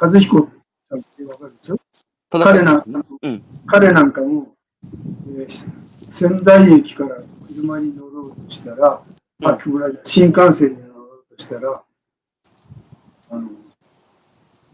[0.00, 0.48] 和彦
[0.80, 1.78] さんってわかるでしょ？
[2.30, 4.54] 彼なんかも、うん、彼なんかも、
[5.38, 7.22] えー仙台駅から
[7.54, 9.02] 車に乗ろうとしたら、
[9.40, 9.48] うん。
[9.48, 11.82] あごめんなさい新幹線に乗ろうとしたら、
[13.30, 13.48] あの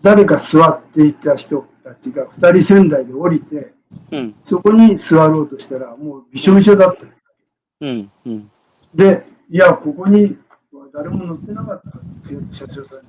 [0.02, 3.72] 誰か座っていた人たちが2人仙台で降りて、
[4.12, 7.06] うん、そこに座ろうとしたら、もうびしょびしょだった。
[7.80, 8.50] うん、うん、
[8.94, 10.36] で、いや、ここに
[10.72, 13.06] は誰も乗ってなかったんですよ、車掌さんに。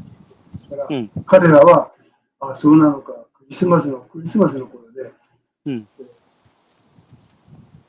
[0.68, 1.12] 言ったら、うん。
[1.26, 1.92] 彼らは、
[2.40, 5.12] あ、そうなのか、クリスマスの、クリスマスの頃で、
[5.66, 5.88] うん。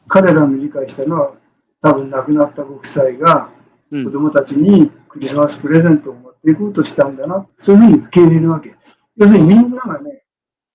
[0.09, 1.35] 彼らの理解したのは、
[1.82, 3.51] 多分亡くなったご夫妻が
[3.90, 4.05] うん。
[4.05, 8.74] 子供たちにクリスマスプレゼントを持っていこうとしたんだな、そういうふうに受け入れるわけ。
[9.16, 10.23] 要するにみんながね、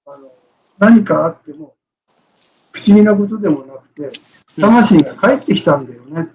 [0.06, 0.32] あの
[0.78, 1.76] 何かあっても、
[2.72, 4.12] 不思議なことでもなくて、
[4.60, 6.30] 魂が帰ってきたんだよね。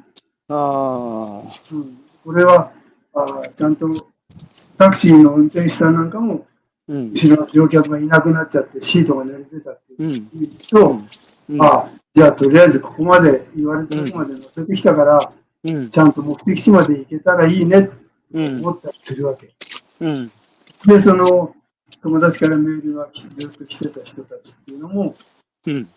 [0.48, 2.72] ああ、うん、これは
[3.14, 4.08] あーちゃんと
[4.78, 6.46] タクシーの運転手さんなんかも
[6.88, 10.98] うん、後ろの乗客がいなくなっちゃってシートが濡れてたってうん、いうと、
[11.48, 15.32] うん、ああじゃあとりあえずここまで言われたとこまで乗せてきたから、
[15.64, 18.00] うん、ちゃんと目的地まで行けたらいいねって
[18.32, 19.52] うん、思ったりするわけ。
[20.00, 20.32] うん、
[20.86, 21.54] でその
[22.00, 25.16] 友達からメールがきずっと来てた人たちっていうのも
[25.66, 25.88] うん、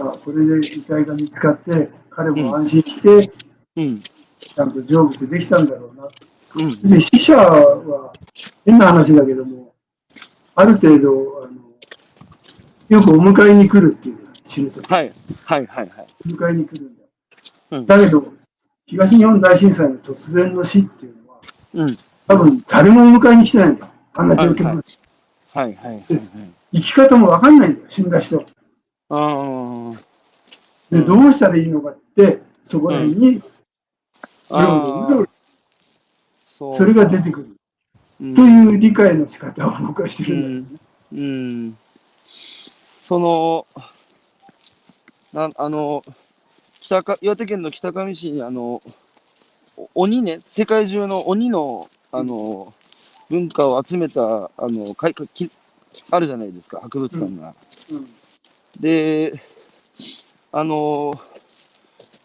[0.00, 3.32] あこれで遺体が見つかって彼も安心して
[3.76, 6.08] うん、ちゃんと成仏できたんだろうな。
[6.56, 8.12] うん、死者は
[8.64, 9.74] 変な話だけども、
[10.54, 11.63] ある程度、あの
[12.88, 15.12] よくお迎えに来るっていう、死ぬとき、はい、
[15.44, 16.06] はい、はい、はい。
[16.26, 17.02] お迎えに来るんだ。
[17.70, 18.32] うんだけど、
[18.86, 21.40] 東日本大震災の突然の死っていうのは、
[21.74, 21.98] うん、
[22.28, 23.90] 多分誰もお迎えに来てないんだ。
[24.12, 24.76] あんな状況で、はい
[25.54, 26.04] はい、はい、はい。
[26.74, 28.44] 生き方もわかんないんだよ、死んだ人。
[29.08, 30.00] ああ、
[30.90, 33.42] で、どうしたらいいのかって、そこら辺に、う
[34.50, 35.30] ろうろうろうろ
[36.46, 37.46] そそれが出てくる。
[37.46, 37.54] うん
[38.34, 40.78] という理解の仕方を僕はしてうるんだよね。
[41.12, 41.22] ん、う
[41.70, 41.78] ん、
[43.06, 43.66] その、
[45.34, 46.02] なあの、
[46.80, 48.80] 北か岩手県の北上市に、あの、
[49.76, 52.72] お鬼ね、世界中の鬼の、あの、
[53.28, 55.50] 文化を集めた、あの、かいかき
[56.10, 57.54] あるじゃないですか、博物館が。
[57.90, 58.08] うん
[58.80, 59.40] で、
[60.50, 61.12] あの、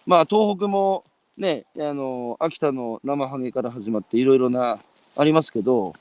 [0.06, 1.04] まあ、東北も
[1.38, 4.80] ね、あの、秋田の生ハゲから始まっていろいろな、
[5.18, 5.94] ありますけど、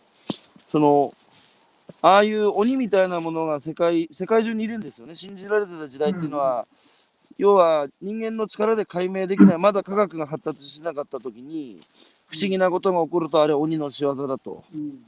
[0.71, 1.13] その、
[2.01, 5.17] ああいう鬼みたいなものが世界、世界中にいるんですよね。
[5.17, 6.67] 信じられてた時代っていうのは、
[7.39, 11.81] 要は人間の力で解明できない、まだ科学が発達しなかった時に、
[12.29, 14.65] 不思議なことが起こると、あれは鬼の仕業だと。
[14.75, 15.05] うん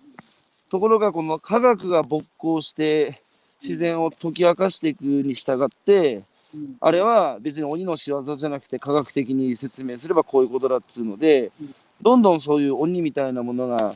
[0.71, 3.25] ところが、この科学が勃興して、
[3.61, 13.95] 自然を解き明かしていくに従って、うんあれは別に鬼の仕業じゃなくて科学的に説明すればこういうことだっつうのでうん、どんどんそういう鬼みたいなものが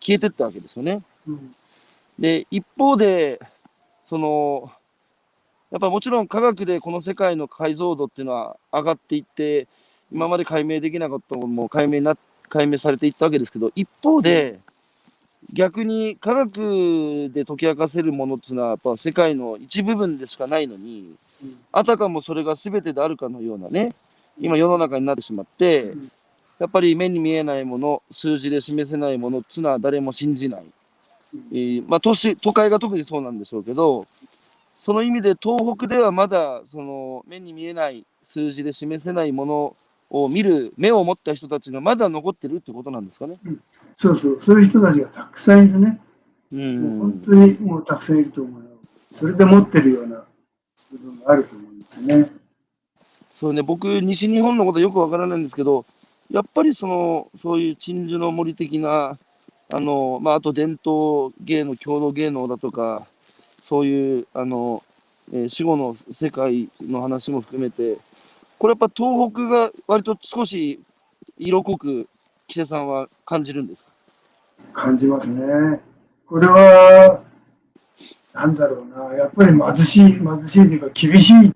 [0.00, 1.02] 消えてったわけですよね。
[1.28, 1.54] うん
[2.18, 3.40] で、一方で、
[4.08, 4.70] その、
[5.70, 9.66] やっぱもちろん科学でこの世界の解像度っていうのは上がっていって、
[10.12, 12.16] 今まで解明できなかったものも解明な、
[12.48, 14.60] 解明されていったわけですけど、一方で、
[15.52, 21.58] 逆に科学で解き明かせるものっていうのは、やっぱ世界の一部分でしかないのに、うん。
[21.72, 23.94] あたかもそれが全てであるかのようなね、
[24.38, 26.12] 今世の中になってしまってうん、
[26.58, 30.64] やっぱり目に見えないもの、数字で示せないものっていうのは誰も信じない。
[31.34, 34.06] えーまあ、都市、都会が特にそうなんでしょうけど、
[34.78, 39.76] その意味で東北ではまだその目に見えない数字で示せないもの
[40.10, 43.38] を見る目を持った人たちがまだ残ってるってことなんですかね。
[43.94, 46.00] そうそう、そういう人たちがたくさんいるね。
[46.52, 48.68] うん本当にもうたくさんいると思うよ。
[49.10, 50.24] それで持ってるような
[50.90, 52.30] 部分があると思うんですね。
[53.40, 55.84] そうね、僕、西日本のことよくわからないんですけど、
[56.30, 59.18] やっぱりその、そういう鎮守の森的な、
[59.72, 63.06] あの、まあ、あと伝統芸能、郷土芸能だとか、
[63.62, 64.82] そういう、あの、
[65.32, 67.96] えー死後の世界の話も含めて、
[68.58, 70.80] これやっぱ東北が割と少し
[71.38, 72.08] 色濃く、
[72.48, 73.90] 木瀬さんは感じるんですか？
[74.74, 75.80] 感じますね。
[76.26, 77.22] これは、
[78.34, 81.52] なんだろうな、やっぱり貧しい、貧しいというか厳しい。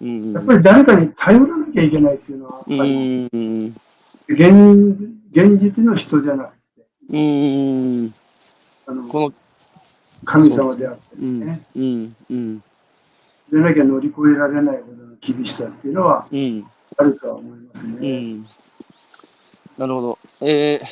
[0.00, 3.76] うんやっぱり誰かに頼らなきゃいけないっていうのは、うん。
[4.28, 4.52] 現
[5.32, 6.57] 現実の人じゃなくて、
[7.10, 8.14] うん。
[8.86, 9.32] あのこの、
[10.24, 11.62] 神様であってうんね、。
[11.74, 12.16] うん。
[12.30, 12.62] うん。
[13.50, 16.66] でなきゃ乗り越えられないほどの厳しさっていうのはうん。
[16.96, 18.20] あるとは思いますうね。
[18.20, 18.42] ん。
[19.78, 20.18] なるほど。
[20.40, 20.86] えー、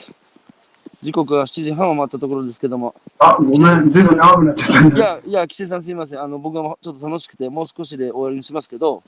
[1.02, 4.96] 時刻は7時半を回ったところですけども、あ、ごめん、ずいぶん長くなっちゃったね。
[4.96, 6.20] いや、いや、岸井さんすいません。
[6.20, 9.02] あの、僕はちょっと楽しくて、もう少しで終わりにしますけど、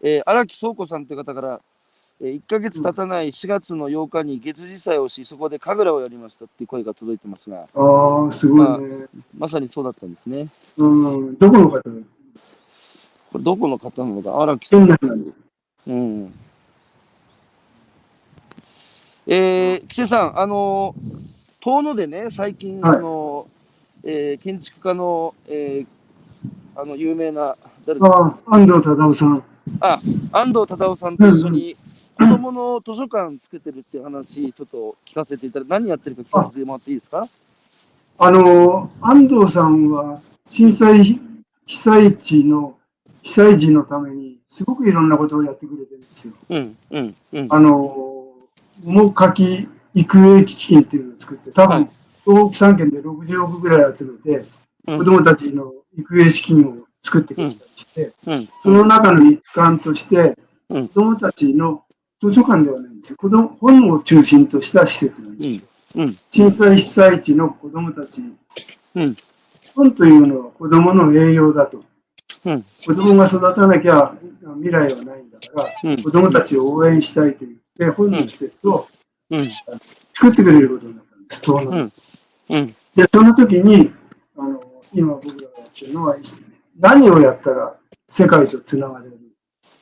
[0.00, 1.60] えー、荒木倉庫さんという方から、えー、
[2.20, 9.06] 1ヶ月経たない4月の8日に月次祭をし、そこで神楽をやりましたっていう声が届いてますが、ああ、すごいね。
[9.36, 10.48] まさにそうだったんですね。
[10.76, 10.86] う
[11.30, 11.80] ん、どこの方？
[13.30, 14.88] これどこの方なのか、荒木さん。
[15.86, 16.34] うん。
[19.26, 21.28] えー、木瀬さん、あのー
[21.60, 29.44] 遠野でね、最近、はいあのーえー建築家の、えーあの有名な、誰ですかああ、安藤忠夫さん。
[29.80, 31.76] 安藤忠夫さんと一緒に、
[32.18, 37.28] 子供の図書館作ってるっていう話、ちょっと聞かせていただいて、何やってるか聞かせてもらっていいですか？
[38.18, 41.20] あの、安藤さんは震災、
[41.66, 42.76] 被災地の、
[43.22, 46.32] 被災時のために、すごくいろんなことをやってくれてるんですよ。
[46.48, 47.46] うん、うん、うん。
[47.50, 48.26] あの、
[48.82, 51.84] 桃かき育英基金っていうのを作って、多はい。
[52.24, 54.44] 分、東北3県で60億ぐらい集めて、
[54.88, 54.98] うん。
[54.98, 60.36] 子供たちの育英資金を作ってくれたりして、うん、その中の一環として、
[60.68, 60.88] うん。
[60.88, 61.84] 子供たちの
[62.20, 63.16] 図書館ではないんですよ。
[63.16, 65.64] 子供本を中心とした施設なんです。
[65.94, 68.22] うん、うん、震災被災地の子供たち、
[68.94, 69.16] うん。
[69.74, 71.84] 本というのは子供の栄養だと。
[72.44, 72.64] うん。
[72.86, 74.14] 子供が育たなきゃ
[74.56, 76.02] 未来はないんだから、うん。
[76.02, 78.88] 子供たちを応援したいと言って、本の施設を
[79.30, 79.50] うん、
[80.14, 81.92] 作ってくれることになったんです、東南
[82.50, 83.92] うん、で、その時に、
[84.38, 84.62] あの、
[84.92, 86.16] 今僕らがやってるのは、
[86.78, 87.76] 何をやったら
[88.08, 89.18] 世界とつながれる。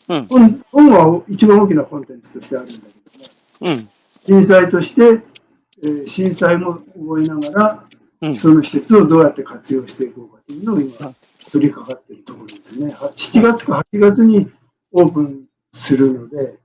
[0.09, 3.89] うん本本は一番大きなコンテンツとしてあるんだけども、うん、
[4.27, 5.23] 震災として、
[5.83, 7.85] えー震災も覚えながら、
[8.23, 11.15] うんその施設をどうやって活用していこうかというのをは今、
[11.53, 12.93] 取り掛かっているところですね。
[12.93, 14.51] は7月か8月に
[14.93, 16.59] オープンするので、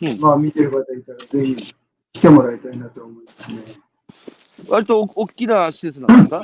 [0.00, 1.74] うんまあ見てる方いたらぜひ
[2.12, 3.58] 来てもらいたいなと思いますね。
[4.68, 6.42] 割とお大きな施設なんですか？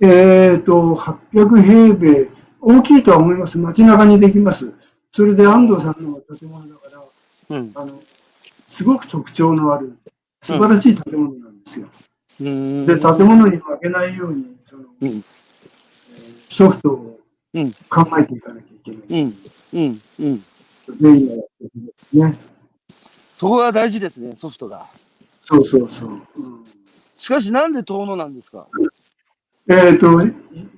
[0.00, 2.28] えっ、と、800平米、
[2.60, 3.56] 大きいとは思います。
[3.58, 4.72] 街中にできます。
[5.10, 6.90] それで安藤さんの建物だか
[7.48, 8.02] ら、うん、あの、
[8.66, 9.96] すごく特徴のある、
[10.42, 11.88] 素晴らしい建物なんですよ。
[12.40, 12.48] うー
[12.82, 12.86] ん。
[12.86, 15.22] で、建物に負けないように、その、うんえー
[16.48, 17.20] ソフトを
[17.54, 19.00] うん考えていかなきゃいけない。
[19.22, 19.38] うん、
[19.74, 20.40] うん、う
[21.00, 21.68] 今やって
[22.14, 22.38] るんね。
[23.34, 24.86] そこが大事ですね、ソフトが。
[25.38, 26.10] そうそうそう。
[26.10, 26.64] うん
[27.18, 28.68] しかし、なんで遠野なんですか？
[29.68, 30.20] えっ、と、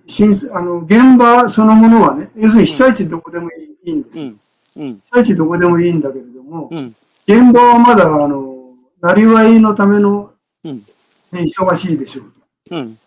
[0.06, 4.24] 震あの、現場そのものはね、要するに被災地どこでもいい,、んですよ。
[4.24, 4.40] うん、
[4.76, 6.94] うん、被災地どこでもいいんだけれども、うん、
[7.26, 10.32] 現場はまだ、あの、なりわいのための、
[10.64, 10.84] うん
[11.30, 12.32] ね忙しいでしょう。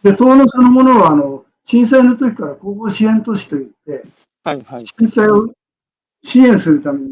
[0.04, 4.04] で、遠野そのものは、あの、震災の時から後方支援都市といって、
[4.44, 4.86] はい、はい。
[4.86, 5.50] 震災を
[6.24, 7.10] 支援するために、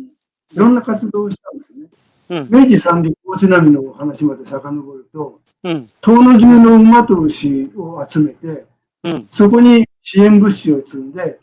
[0.53, 1.87] いろんな活動をしたんですね。
[2.29, 8.65] うん、明治三陸大津波の話まで遡ると、うん、遠野中の馬と牛を集めて、
[9.03, 9.27] うん。
[9.31, 11.39] そこに支援物資を積んで、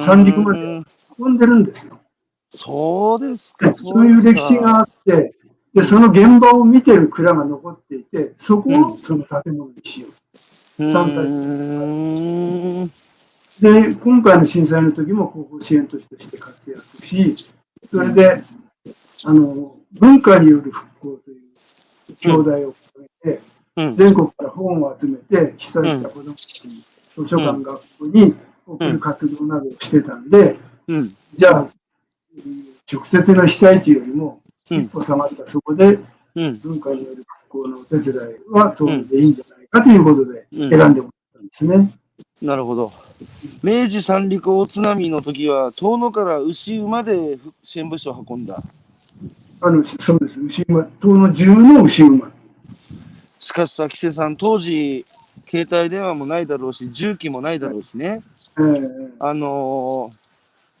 [0.00, 0.82] 三陸まで
[1.18, 2.00] 運んでるんですよ。
[2.54, 3.70] そうですか。
[3.70, 5.34] でそういう歴史があって、
[5.74, 12.84] で、その現場を見てる蔵が残っていて、そこをその建物にしよう三体ーん。
[12.84, 12.90] う。
[13.60, 17.46] で、今回の震災の時も後方支援都市として活躍し、
[17.90, 18.42] それで、
[19.24, 22.74] あの、文化による復興という教題を
[23.22, 23.40] て、
[23.76, 26.84] うん、全国から本を集めて、被災した子どもたちに、
[27.16, 28.34] 図書館、学校に
[28.66, 30.56] 送る活動などをしてたんで、
[30.88, 31.70] うん、じゃあ、うん
[32.92, 34.40] 直接の被災地よりも
[34.70, 35.98] うん一歩下がったそこで
[36.36, 38.16] うん、文化による復興のお手伝い
[38.50, 40.70] は当然でいいんじゃないかということでうん。
[40.70, 41.92] 選んでもらったんですね。
[42.40, 42.92] なるほど。
[43.64, 48.62] 明治三陸大津波の時は、遠野から牛馬で支援物資を運んだ。
[49.60, 50.40] あの、そうです。
[50.40, 52.30] 牛馬、遠野中の牛馬。
[53.40, 55.06] しかしさ、木瀬さん、当時、
[55.50, 58.22] 携帯電話もないだろうし、重機もないだろうしね。
[58.58, 60.20] えーあのー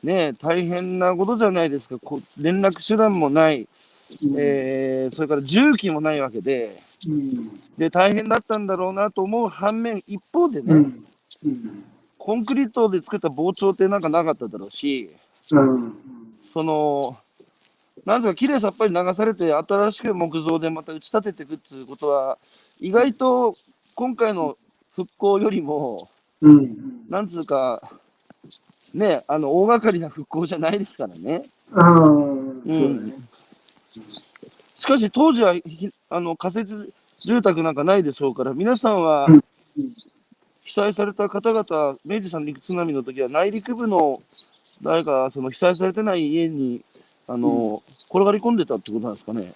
[0.02, 1.98] ね大変なことじゃないですか。
[1.98, 3.68] こ連絡手段もない、
[4.22, 4.34] うん。
[4.38, 7.60] えーそれから重機もないわけで、うん。
[7.76, 10.86] で、大変だったんだろうなと思う反面、一方でね、
[12.18, 15.10] コンクリートで作った防潮ってなんかなかっただろうし、
[15.52, 15.94] うん。
[16.52, 17.16] その、
[18.04, 22.38] なんですか、きれいさっぱり流されて、新しく木造でまた打ち立てていくっていうことは、
[22.78, 23.56] 意外と
[23.94, 24.56] 今回の
[24.94, 26.08] 復興よりも、
[26.40, 27.82] うんなんつうか、
[28.94, 31.44] ね、あの大掛かりな復興じゃないですからね。
[32.86, 33.14] うだね。
[34.76, 36.92] しかし当時はひあの仮設
[37.24, 39.28] 住宅なんかないでしょうから、皆さんは
[40.64, 44.22] 被災された方々、明治三陸津波の時は内陸部の
[44.82, 46.82] 誰かその被災されてない家に
[47.30, 49.52] あの、転がり込んでたってことなんですかね。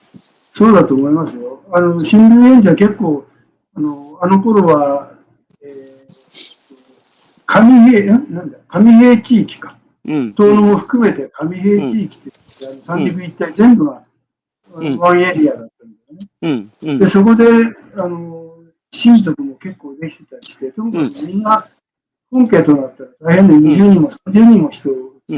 [0.53, 1.61] そうだと思いますよ。
[1.73, 3.27] あの、新聞演者結構、
[3.75, 5.15] あの、あの頃は、
[5.61, 8.33] えー、上平、ん？
[8.33, 9.77] なんだ、上平地域か。
[10.05, 10.35] うん。
[10.37, 14.03] 東野も含めて上平地域って、あの三陸一帯全部が、
[14.81, 16.29] んワンエリアだったんだよね。
[16.43, 16.73] うん。
[16.81, 17.07] うんで、。
[17.07, 17.45] そこで、
[17.97, 18.55] あの、
[18.93, 21.67] 親族も結構できてたりして、とにかくみんな、
[22.31, 24.95] 本家となったら大変で20人も30人も人を
[25.29, 25.37] う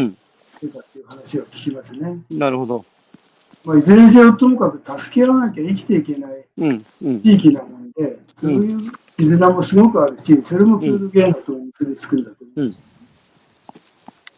[0.00, 0.18] ん。
[0.62, 0.68] うん。
[0.70, 2.20] 出たっていう話を聞きますね。
[2.30, 2.84] なるほど。
[3.64, 6.86] まあ、いずれにせよともかく助け合わなきゃ生きていけないうん。
[7.02, 7.20] うん。
[7.22, 12.62] 地域なもんで、そういう絆もすごくあるし、それも郷土芸能と結びつくんだと思う。
[12.62, 12.76] うん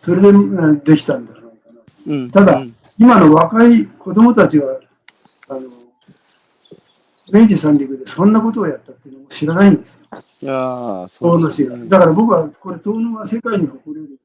[0.02, 1.48] それでうんできたんだろうか
[2.06, 2.14] な。
[2.14, 2.30] うん。
[2.30, 4.78] ただうん今の若い子供たちは、
[5.48, 5.62] あの、
[7.32, 10.00] 明治三陸でそんなことをやったっていうのも知らないんですよ。
[10.42, 11.36] いやー、そ。
[11.36, 11.88] うですね。
[11.88, 14.19] だから僕はこれ遠野が世界に誇れるうん。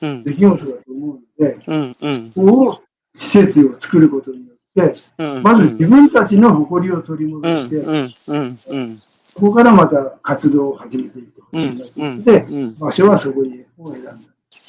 [0.00, 1.96] 出来事だと思うので、うん。
[2.00, 2.32] うん。
[2.32, 2.82] ここを
[3.14, 5.42] 施設を作ることによって、うん。
[5.42, 7.40] まず自分たちの誇りを取りうん。
[7.40, 8.14] 戻して、うん。
[8.26, 8.58] うん。
[8.68, 9.02] うん。
[9.32, 12.00] そこからまた活動を始めていってほうしいなと。
[12.00, 12.24] んうん。
[12.24, 12.78] で、うん。
[12.78, 14.14] 場所はそこにを選んだ。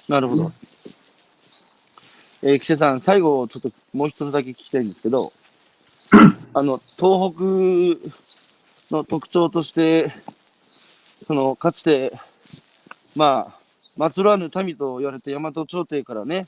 [0.07, 0.51] なるほど。
[2.43, 5.31] えー、岸田さん、最後、ちょっともう一つだけ聞きたいんですけど、
[6.53, 7.43] あの、東北
[8.93, 10.11] の特徴として、
[11.27, 12.19] その、かつて、
[13.15, 13.60] まあ、
[14.01, 16.45] 祀らぬ民と言われて大和朝廷からね、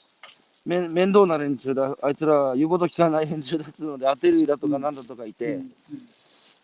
[0.66, 5.60] め面倒な連中だ、あいつらは言うこと聞かない連中だっつうので、当てるだとかなんだとかいて、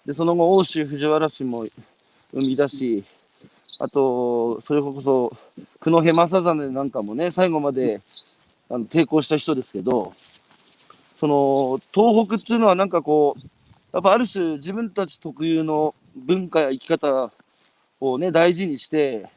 [0.03, 1.71] で、その後、欧州藤原氏も生
[2.37, 3.03] み出し、
[3.79, 5.31] あと、それこそ、
[5.79, 8.01] 久野辺正実なんかもね、最後まで
[8.67, 10.13] あの抵抗した人ですけど、
[11.19, 13.41] その、東北っていうのはなんかこう、
[13.93, 17.31] やっぱある種自分たち特有の文化や生き方
[17.99, 19.29] をね、大事にして、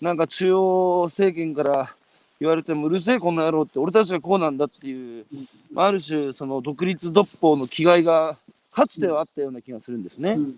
[0.00, 1.94] なんか中央政権から
[2.40, 5.26] 言われてもうるせえこの野郎って俺たちはこうなんだっていう、
[5.72, 8.36] まあある種その独立独法の気概が
[8.72, 10.32] かつてはあったような気がするんですね。
[10.32, 10.54] うん。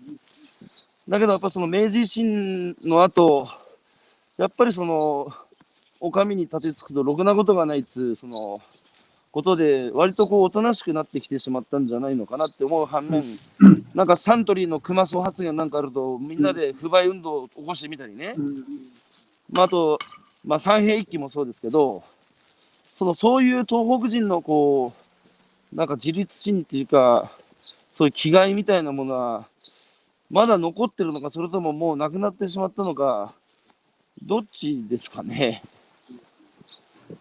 [1.09, 3.49] だけどやっぱその明治維新の後、
[4.37, 5.33] やっぱりその、
[5.99, 8.61] お上に立てつくとろくなことがないっつう、その、
[9.31, 13.23] ことで、割とこう、おとなしくなってきてしまったんじゃないのかなって思う反面、
[13.93, 18.65] なんかサントリーの熊荘発言なんかあると、みんなで不買運動を起こしてみたりね、うん
[19.51, 19.99] まあ、あと、
[20.45, 22.03] まあ、三平一揆もそうですけど、
[22.97, 24.93] その、そういう東北人のこ
[25.73, 27.31] う、なんか自立心っていうか、
[27.95, 29.47] そういう気概みたいなものは、
[30.29, 33.33] まだ残ってるのか、それとももうなくなってしまったのか、
[34.23, 35.61] どっちですかね？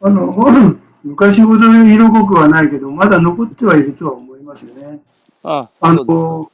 [0.00, 0.32] あの、
[1.02, 5.00] 昔ほど色濃くはないけど、まだ残ってはいるとは思いますね。
[5.42, 6.50] ああの、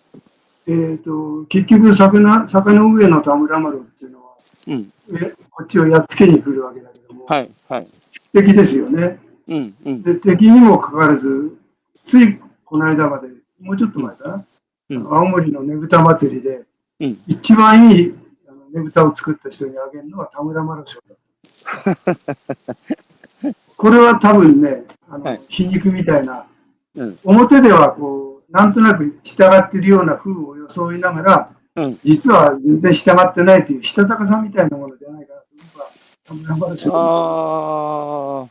[0.66, 4.25] えっ、と、結局坂、坂の上の田村丸っていうのは、
[4.66, 4.92] うん。
[5.12, 7.88] えこっちをやっつけに来るわけだけども、はい、はい。
[8.32, 9.18] 敵ですよね。
[9.48, 10.02] うん、うん。
[10.02, 11.56] で、敵にもかかわらず、
[12.04, 13.28] ついこの間まで、
[13.60, 14.44] もうちょっと前かな、
[14.88, 16.62] うん青森のねぶた祭りで、
[17.00, 18.14] うん一番いい
[18.48, 22.76] あのねぶたを作った人にあげるのは田村丸賞だった。
[23.76, 26.46] これは多分ね、あのはい皮肉みたいな、
[26.94, 35.90] うん表ではこう、なんとなく従ってるような風を装いながら、うん実は全然従ってないというしたたかさみたいなものじゃないかなと僕は
[36.26, 38.48] 田村丸賞ああ。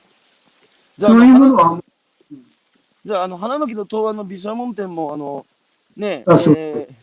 [0.98, 1.84] じゃあ、そういうもあののは、
[3.06, 5.46] じゃあ、あの、花巻の東湾の毘沙門天も、あの、
[5.98, 6.94] ね、あそうえー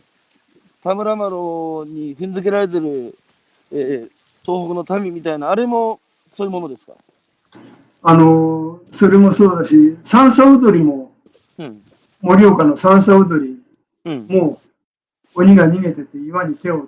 [0.83, 3.17] 田村麻呂に踏んづけられてる、
[3.71, 4.11] えー
[4.45, 6.01] 東北の民みたいな、あれも
[6.35, 6.93] そういうものですか？
[8.01, 11.13] あの、それもそうだし、三叉踊りも、
[11.57, 11.81] うん。
[12.21, 13.57] 盛岡の三叉踊り
[14.03, 14.57] うん。
[15.35, 16.87] 鬼が逃げてて岩に手を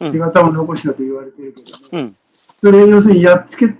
[0.00, 1.88] うん手形を残したと言われてるけどね。
[1.92, 2.16] うん。
[2.62, 3.74] それ要するにやっつけ、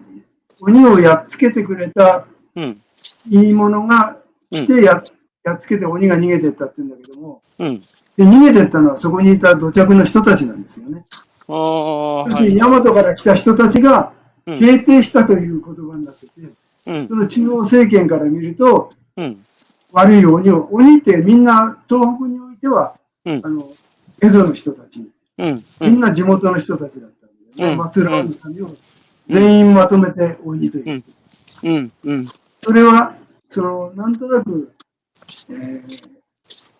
[0.60, 2.80] 鬼をやっつけてくれたうん。
[3.28, 4.16] いいものが
[4.50, 5.02] 来てや,、
[5.44, 7.80] やっつけて鬼が逃げてったって言うんだけども、うん。
[8.16, 11.04] で逃げてったのはそこにいた土着の人たちなんですよね。
[11.48, 12.70] 要するにはい。
[12.72, 14.12] 大和から来た人たちが
[14.46, 14.56] うん。
[14.58, 16.32] 平定したという言葉になってて、
[16.86, 17.14] うんそ。
[17.14, 19.44] の中央政権から見ると、うん。
[19.92, 22.94] 悪い鬼を、鬼ってみんな東北においては、
[23.24, 23.68] うんあの、
[24.20, 25.64] 蝦夷の人たち、うん。
[25.80, 27.72] みんな地元の人たちだったんだよね。
[27.72, 28.76] うん松浦の民を
[29.28, 30.84] 全員まとめて鬼という。
[30.90, 31.04] うん
[31.62, 31.92] うん。
[32.04, 32.28] うん。
[32.62, 33.16] それは、
[33.48, 34.72] その、なんとなく、
[35.48, 36.10] えー、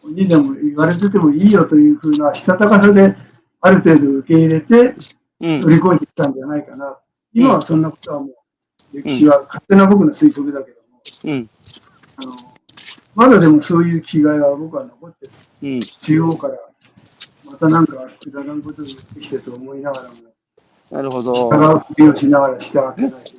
[0.04, 3.16] 鬼でも言われててもいいよというふうなしたたかさで、
[3.60, 4.94] ある程度受け入れて
[5.40, 5.60] うん。
[5.60, 6.98] 乗り越えてきたんじゃないかな。
[7.32, 11.50] 今はそんなことはもう、歴史は勝手な僕の推測だけども、うん。
[12.16, 12.36] あの、
[13.14, 15.32] まだでもそういう気概は僕は残ってる。
[15.62, 15.80] うん。
[15.80, 16.54] 中央から、
[17.46, 20.14] またなんかくだらんことを言ってきてと思いながらも、
[20.90, 21.32] なるほど。
[21.32, 23.34] 従うふりをしながら従ってないとい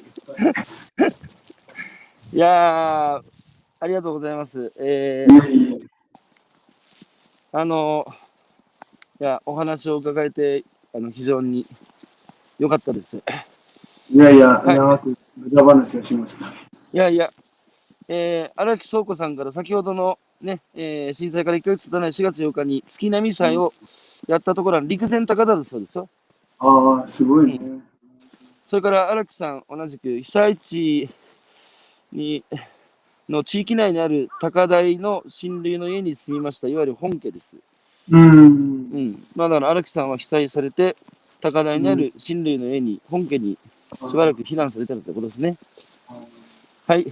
[0.95, 1.13] けない。
[2.33, 3.21] いやー、
[3.79, 4.71] ありがとうございます。
[4.77, 5.87] えいー、
[7.51, 8.05] あの、
[9.19, 10.63] いや、お話を伺えて、
[10.93, 11.65] あの、非常に
[12.59, 13.17] 良かったです。
[13.17, 13.21] い
[14.11, 16.45] いやいや、はい長く無駄話をしました。
[16.97, 17.31] やいや、
[18.07, 23.73] えー、荒木倉庫さんから先ほどのね、えー震災から1ヶ月経たない4月8日に月並み祭を
[24.27, 26.09] やったところは陸前高田だそうですよ。
[26.59, 27.59] ああ、すごいね。
[28.69, 31.09] それから荒木さん、同じく被災地
[32.11, 32.43] に
[33.29, 37.45] の地域内にある高台の親類の家に住みました、いわゆる本家です。
[38.09, 38.29] うん。
[38.29, 39.27] うん。
[39.35, 40.95] まあだから荒木さんは被災されて、
[41.41, 43.57] 高台にある親類の家に、本家に
[44.09, 45.57] しばらく避難されてたということですね。
[46.87, 47.03] はい。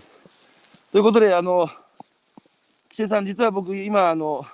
[0.92, 1.70] ということで、あの、
[2.96, 4.46] 岸江さん、実は僕、今、あの、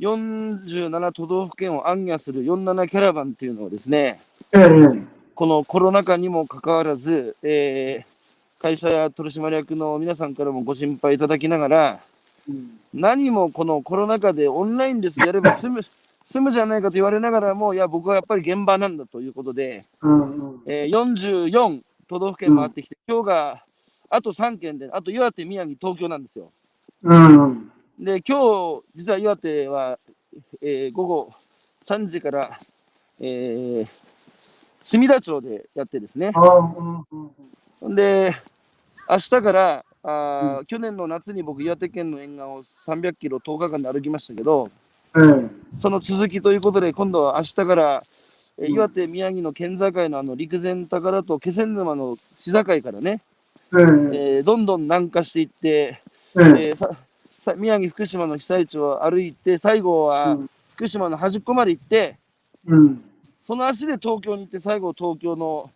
[0.00, 4.20] 47都道府県を暗夜する47キャラバンっていうのをですね、
[4.52, 5.02] ええ、
[5.36, 8.14] このコロナ禍にもかかわらず、えー
[8.60, 12.00] 会社や取締役の皆さんからもご心配いただきながら、
[12.48, 12.80] うん。
[12.94, 15.20] 何もこのコロナ禍でオンラインです。
[15.20, 15.82] やれば 済む
[16.24, 20.24] 済むじゃないかと言われながらも、いや、僕はやっぱり現場なんだということで、うんう
[20.56, 20.62] ん。
[20.66, 23.64] えー44都道府県回ってきて、今日が
[24.08, 26.50] あと3県で、あと岩手、宮城、東京なんですよ。
[27.04, 27.44] うん。
[27.44, 29.98] うんで、今日、実は岩手は、
[30.60, 31.32] えー午後
[31.86, 32.60] 3時から、
[33.20, 33.88] えー
[34.80, 36.32] 墨田町でやってですね。
[37.82, 38.34] うで、
[39.08, 44.70] 明日から、あー去年の夏に僕、岩手県の沿岸を300キロ10日間で歩きましたけど、
[45.16, 48.04] ええ、その続きということで、今度は明日から、
[48.58, 48.72] えーうん。
[48.74, 53.22] 岩手、宮城の県境のあの陸前高田と気仙沼の市境からね、
[53.72, 56.02] ええ、えーどんどん南下していって、
[56.36, 56.90] ええ、えーさ
[57.44, 60.50] さ宮城、福島の被災地を歩いて、最後はうん。
[60.74, 62.16] 福島の端っこまで行って、
[62.66, 63.04] うん、
[63.42, 65.70] その足で東京に行って、最後、東京の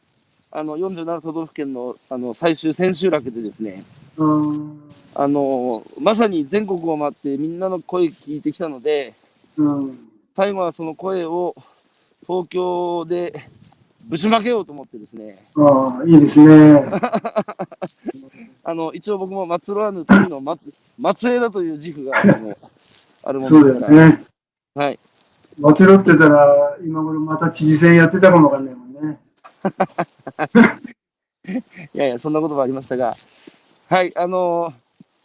[0.51, 3.85] あの47都道府県のあの最終千秋楽でですね、
[4.17, 4.81] うん、
[5.15, 9.13] あのまさに全国を回ってみんなの声聞いてきたので、
[9.59, 9.99] うん、
[10.35, 11.55] 最後はその声を
[12.27, 13.47] 東京で
[14.05, 16.83] ぶちまけようと思ってですね、ああ、いいですね。
[18.69, 20.61] あの一応僕も松ロアヌ富の松
[21.17, 22.59] 末裔だという自負があるも
[23.23, 24.25] あるもそうんですから、だよね。
[24.75, 24.99] はい、
[25.59, 29.19] 間違ってたら、今頃また知事選やってたかもわかんないもんね。
[31.95, 33.17] いやいや、そんなこともありましたが、
[33.89, 34.75] はい、あの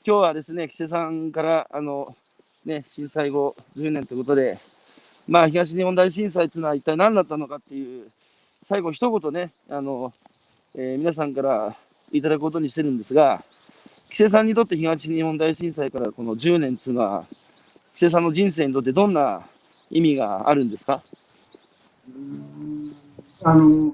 [0.07, 2.15] 今日はですね、木瀬さんから、あの
[2.63, 4.57] ね、震災後10年ということで、
[5.27, 8.09] まあ、東日本大震災というのは一体何だったのかっていう、
[8.69, 10.13] 最後一言ね、あの
[10.75, 11.75] えー皆さんから
[12.13, 13.43] いただくことにしてるんですが、
[14.09, 17.25] 木瀬さんにとって東日本大震災からこの10年っていうのは、
[17.95, 19.41] 木瀬さんの人生にとってどんな
[19.89, 21.01] 意味があるんですか？
[22.07, 22.95] うん
[23.41, 23.93] あの、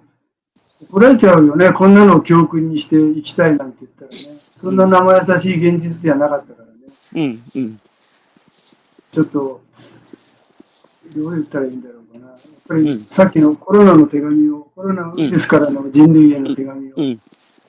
[0.90, 1.72] 怒られちゃうよね。
[1.74, 4.40] こんなのを教訓にしていきたいなんて言ったらね。
[4.56, 7.42] そんな生優しい現実じゃなかったからね。
[7.56, 7.80] うん、うん、
[9.12, 9.62] ちょっと、
[11.16, 12.28] どう言ったらいいんだろうかな。
[12.28, 12.38] やっ
[12.68, 17.22] ぱりうんさっきのコロナの手紙を、コロナウイルスからの人類への手紙をうん、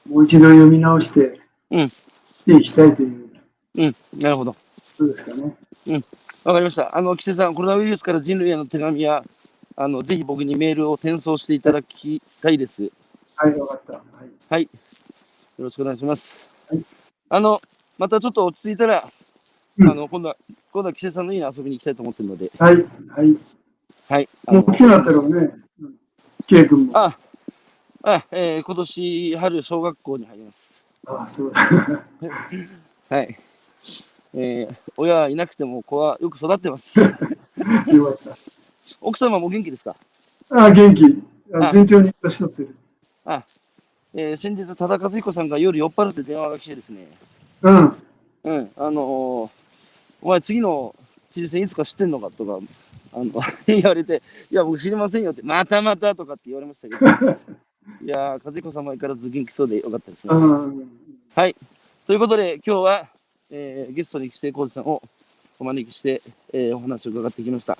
[0.09, 1.41] もう一度読み直して、
[1.71, 1.93] うん
[2.47, 3.31] いきたいという
[3.77, 4.53] うん、なるほど。
[4.53, 4.59] こ
[4.99, 5.55] とですかね。
[6.43, 6.97] わかりました。
[6.97, 9.23] あの、木瀬さん、コロナウイルスから人類への手紙や、
[9.77, 12.83] あの、ぜひ僕にメールを転送していただきたいです。
[12.83, 12.91] よ
[13.37, 14.03] はい、わかった。
[14.49, 14.69] はい。
[15.59, 16.37] ろしくお願いします。
[16.69, 16.85] はい
[17.33, 17.63] あの、
[17.97, 19.09] またちょっと落ち着いたら、
[19.79, 20.37] うんあの、今度は、
[20.73, 22.81] 今度は木瀬さんの家に遊びに行きたいと思ってるので、はい、は
[23.23, 23.37] い。
[24.09, 24.29] はい。
[24.49, 25.55] もう大きくなったろうね。
[25.81, 25.95] うん。
[26.49, 26.99] K 君も。
[26.99, 27.17] あ
[28.03, 30.71] あ、あ、えー今年春、小学校に入ります。
[31.07, 31.61] あ、そうだ。
[33.09, 33.39] はい。
[34.35, 36.99] えー親はいなくても子はよく育ってます。
[37.01, 38.37] よかった。
[39.01, 39.97] 奥様も元気ですか？
[40.51, 41.05] あ、元気。
[41.53, 42.77] ああ順調に年取ってる。
[44.13, 47.07] えー先日、多田和彦さんが夜酔っ払って電話が来てですね、
[47.63, 47.97] うん。
[48.45, 49.51] うん、あのー
[50.23, 50.95] お前次の
[51.31, 52.59] 知事選いつか知ってんのかとか、
[53.15, 53.31] あの
[53.67, 56.97] 言われて、いや、僕知りませんよって、またまたとかって言われましたけ
[57.27, 57.39] ど、
[58.03, 60.35] いやー、和彦さんも相変わらず元気そうでよかったですね。
[60.35, 60.91] うん。
[62.07, 63.09] ということで、今日は、
[63.51, 65.03] えーゲストに規制浩二さんを
[65.59, 67.79] お招きして、えーお話を伺ってきました。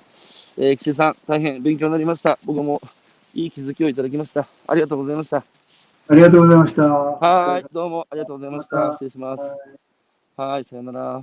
[0.57, 2.37] えー、規制さん、大変勉強になりました。
[2.45, 2.81] 僕も
[3.33, 4.47] いい気づきをいただきました。
[4.67, 5.43] ありがとうございました。
[6.07, 6.83] ありがとうございました。
[6.83, 8.91] はーい、どうもありがとうございました。
[8.93, 9.41] 失礼します。
[10.37, 11.19] はい、さよなら。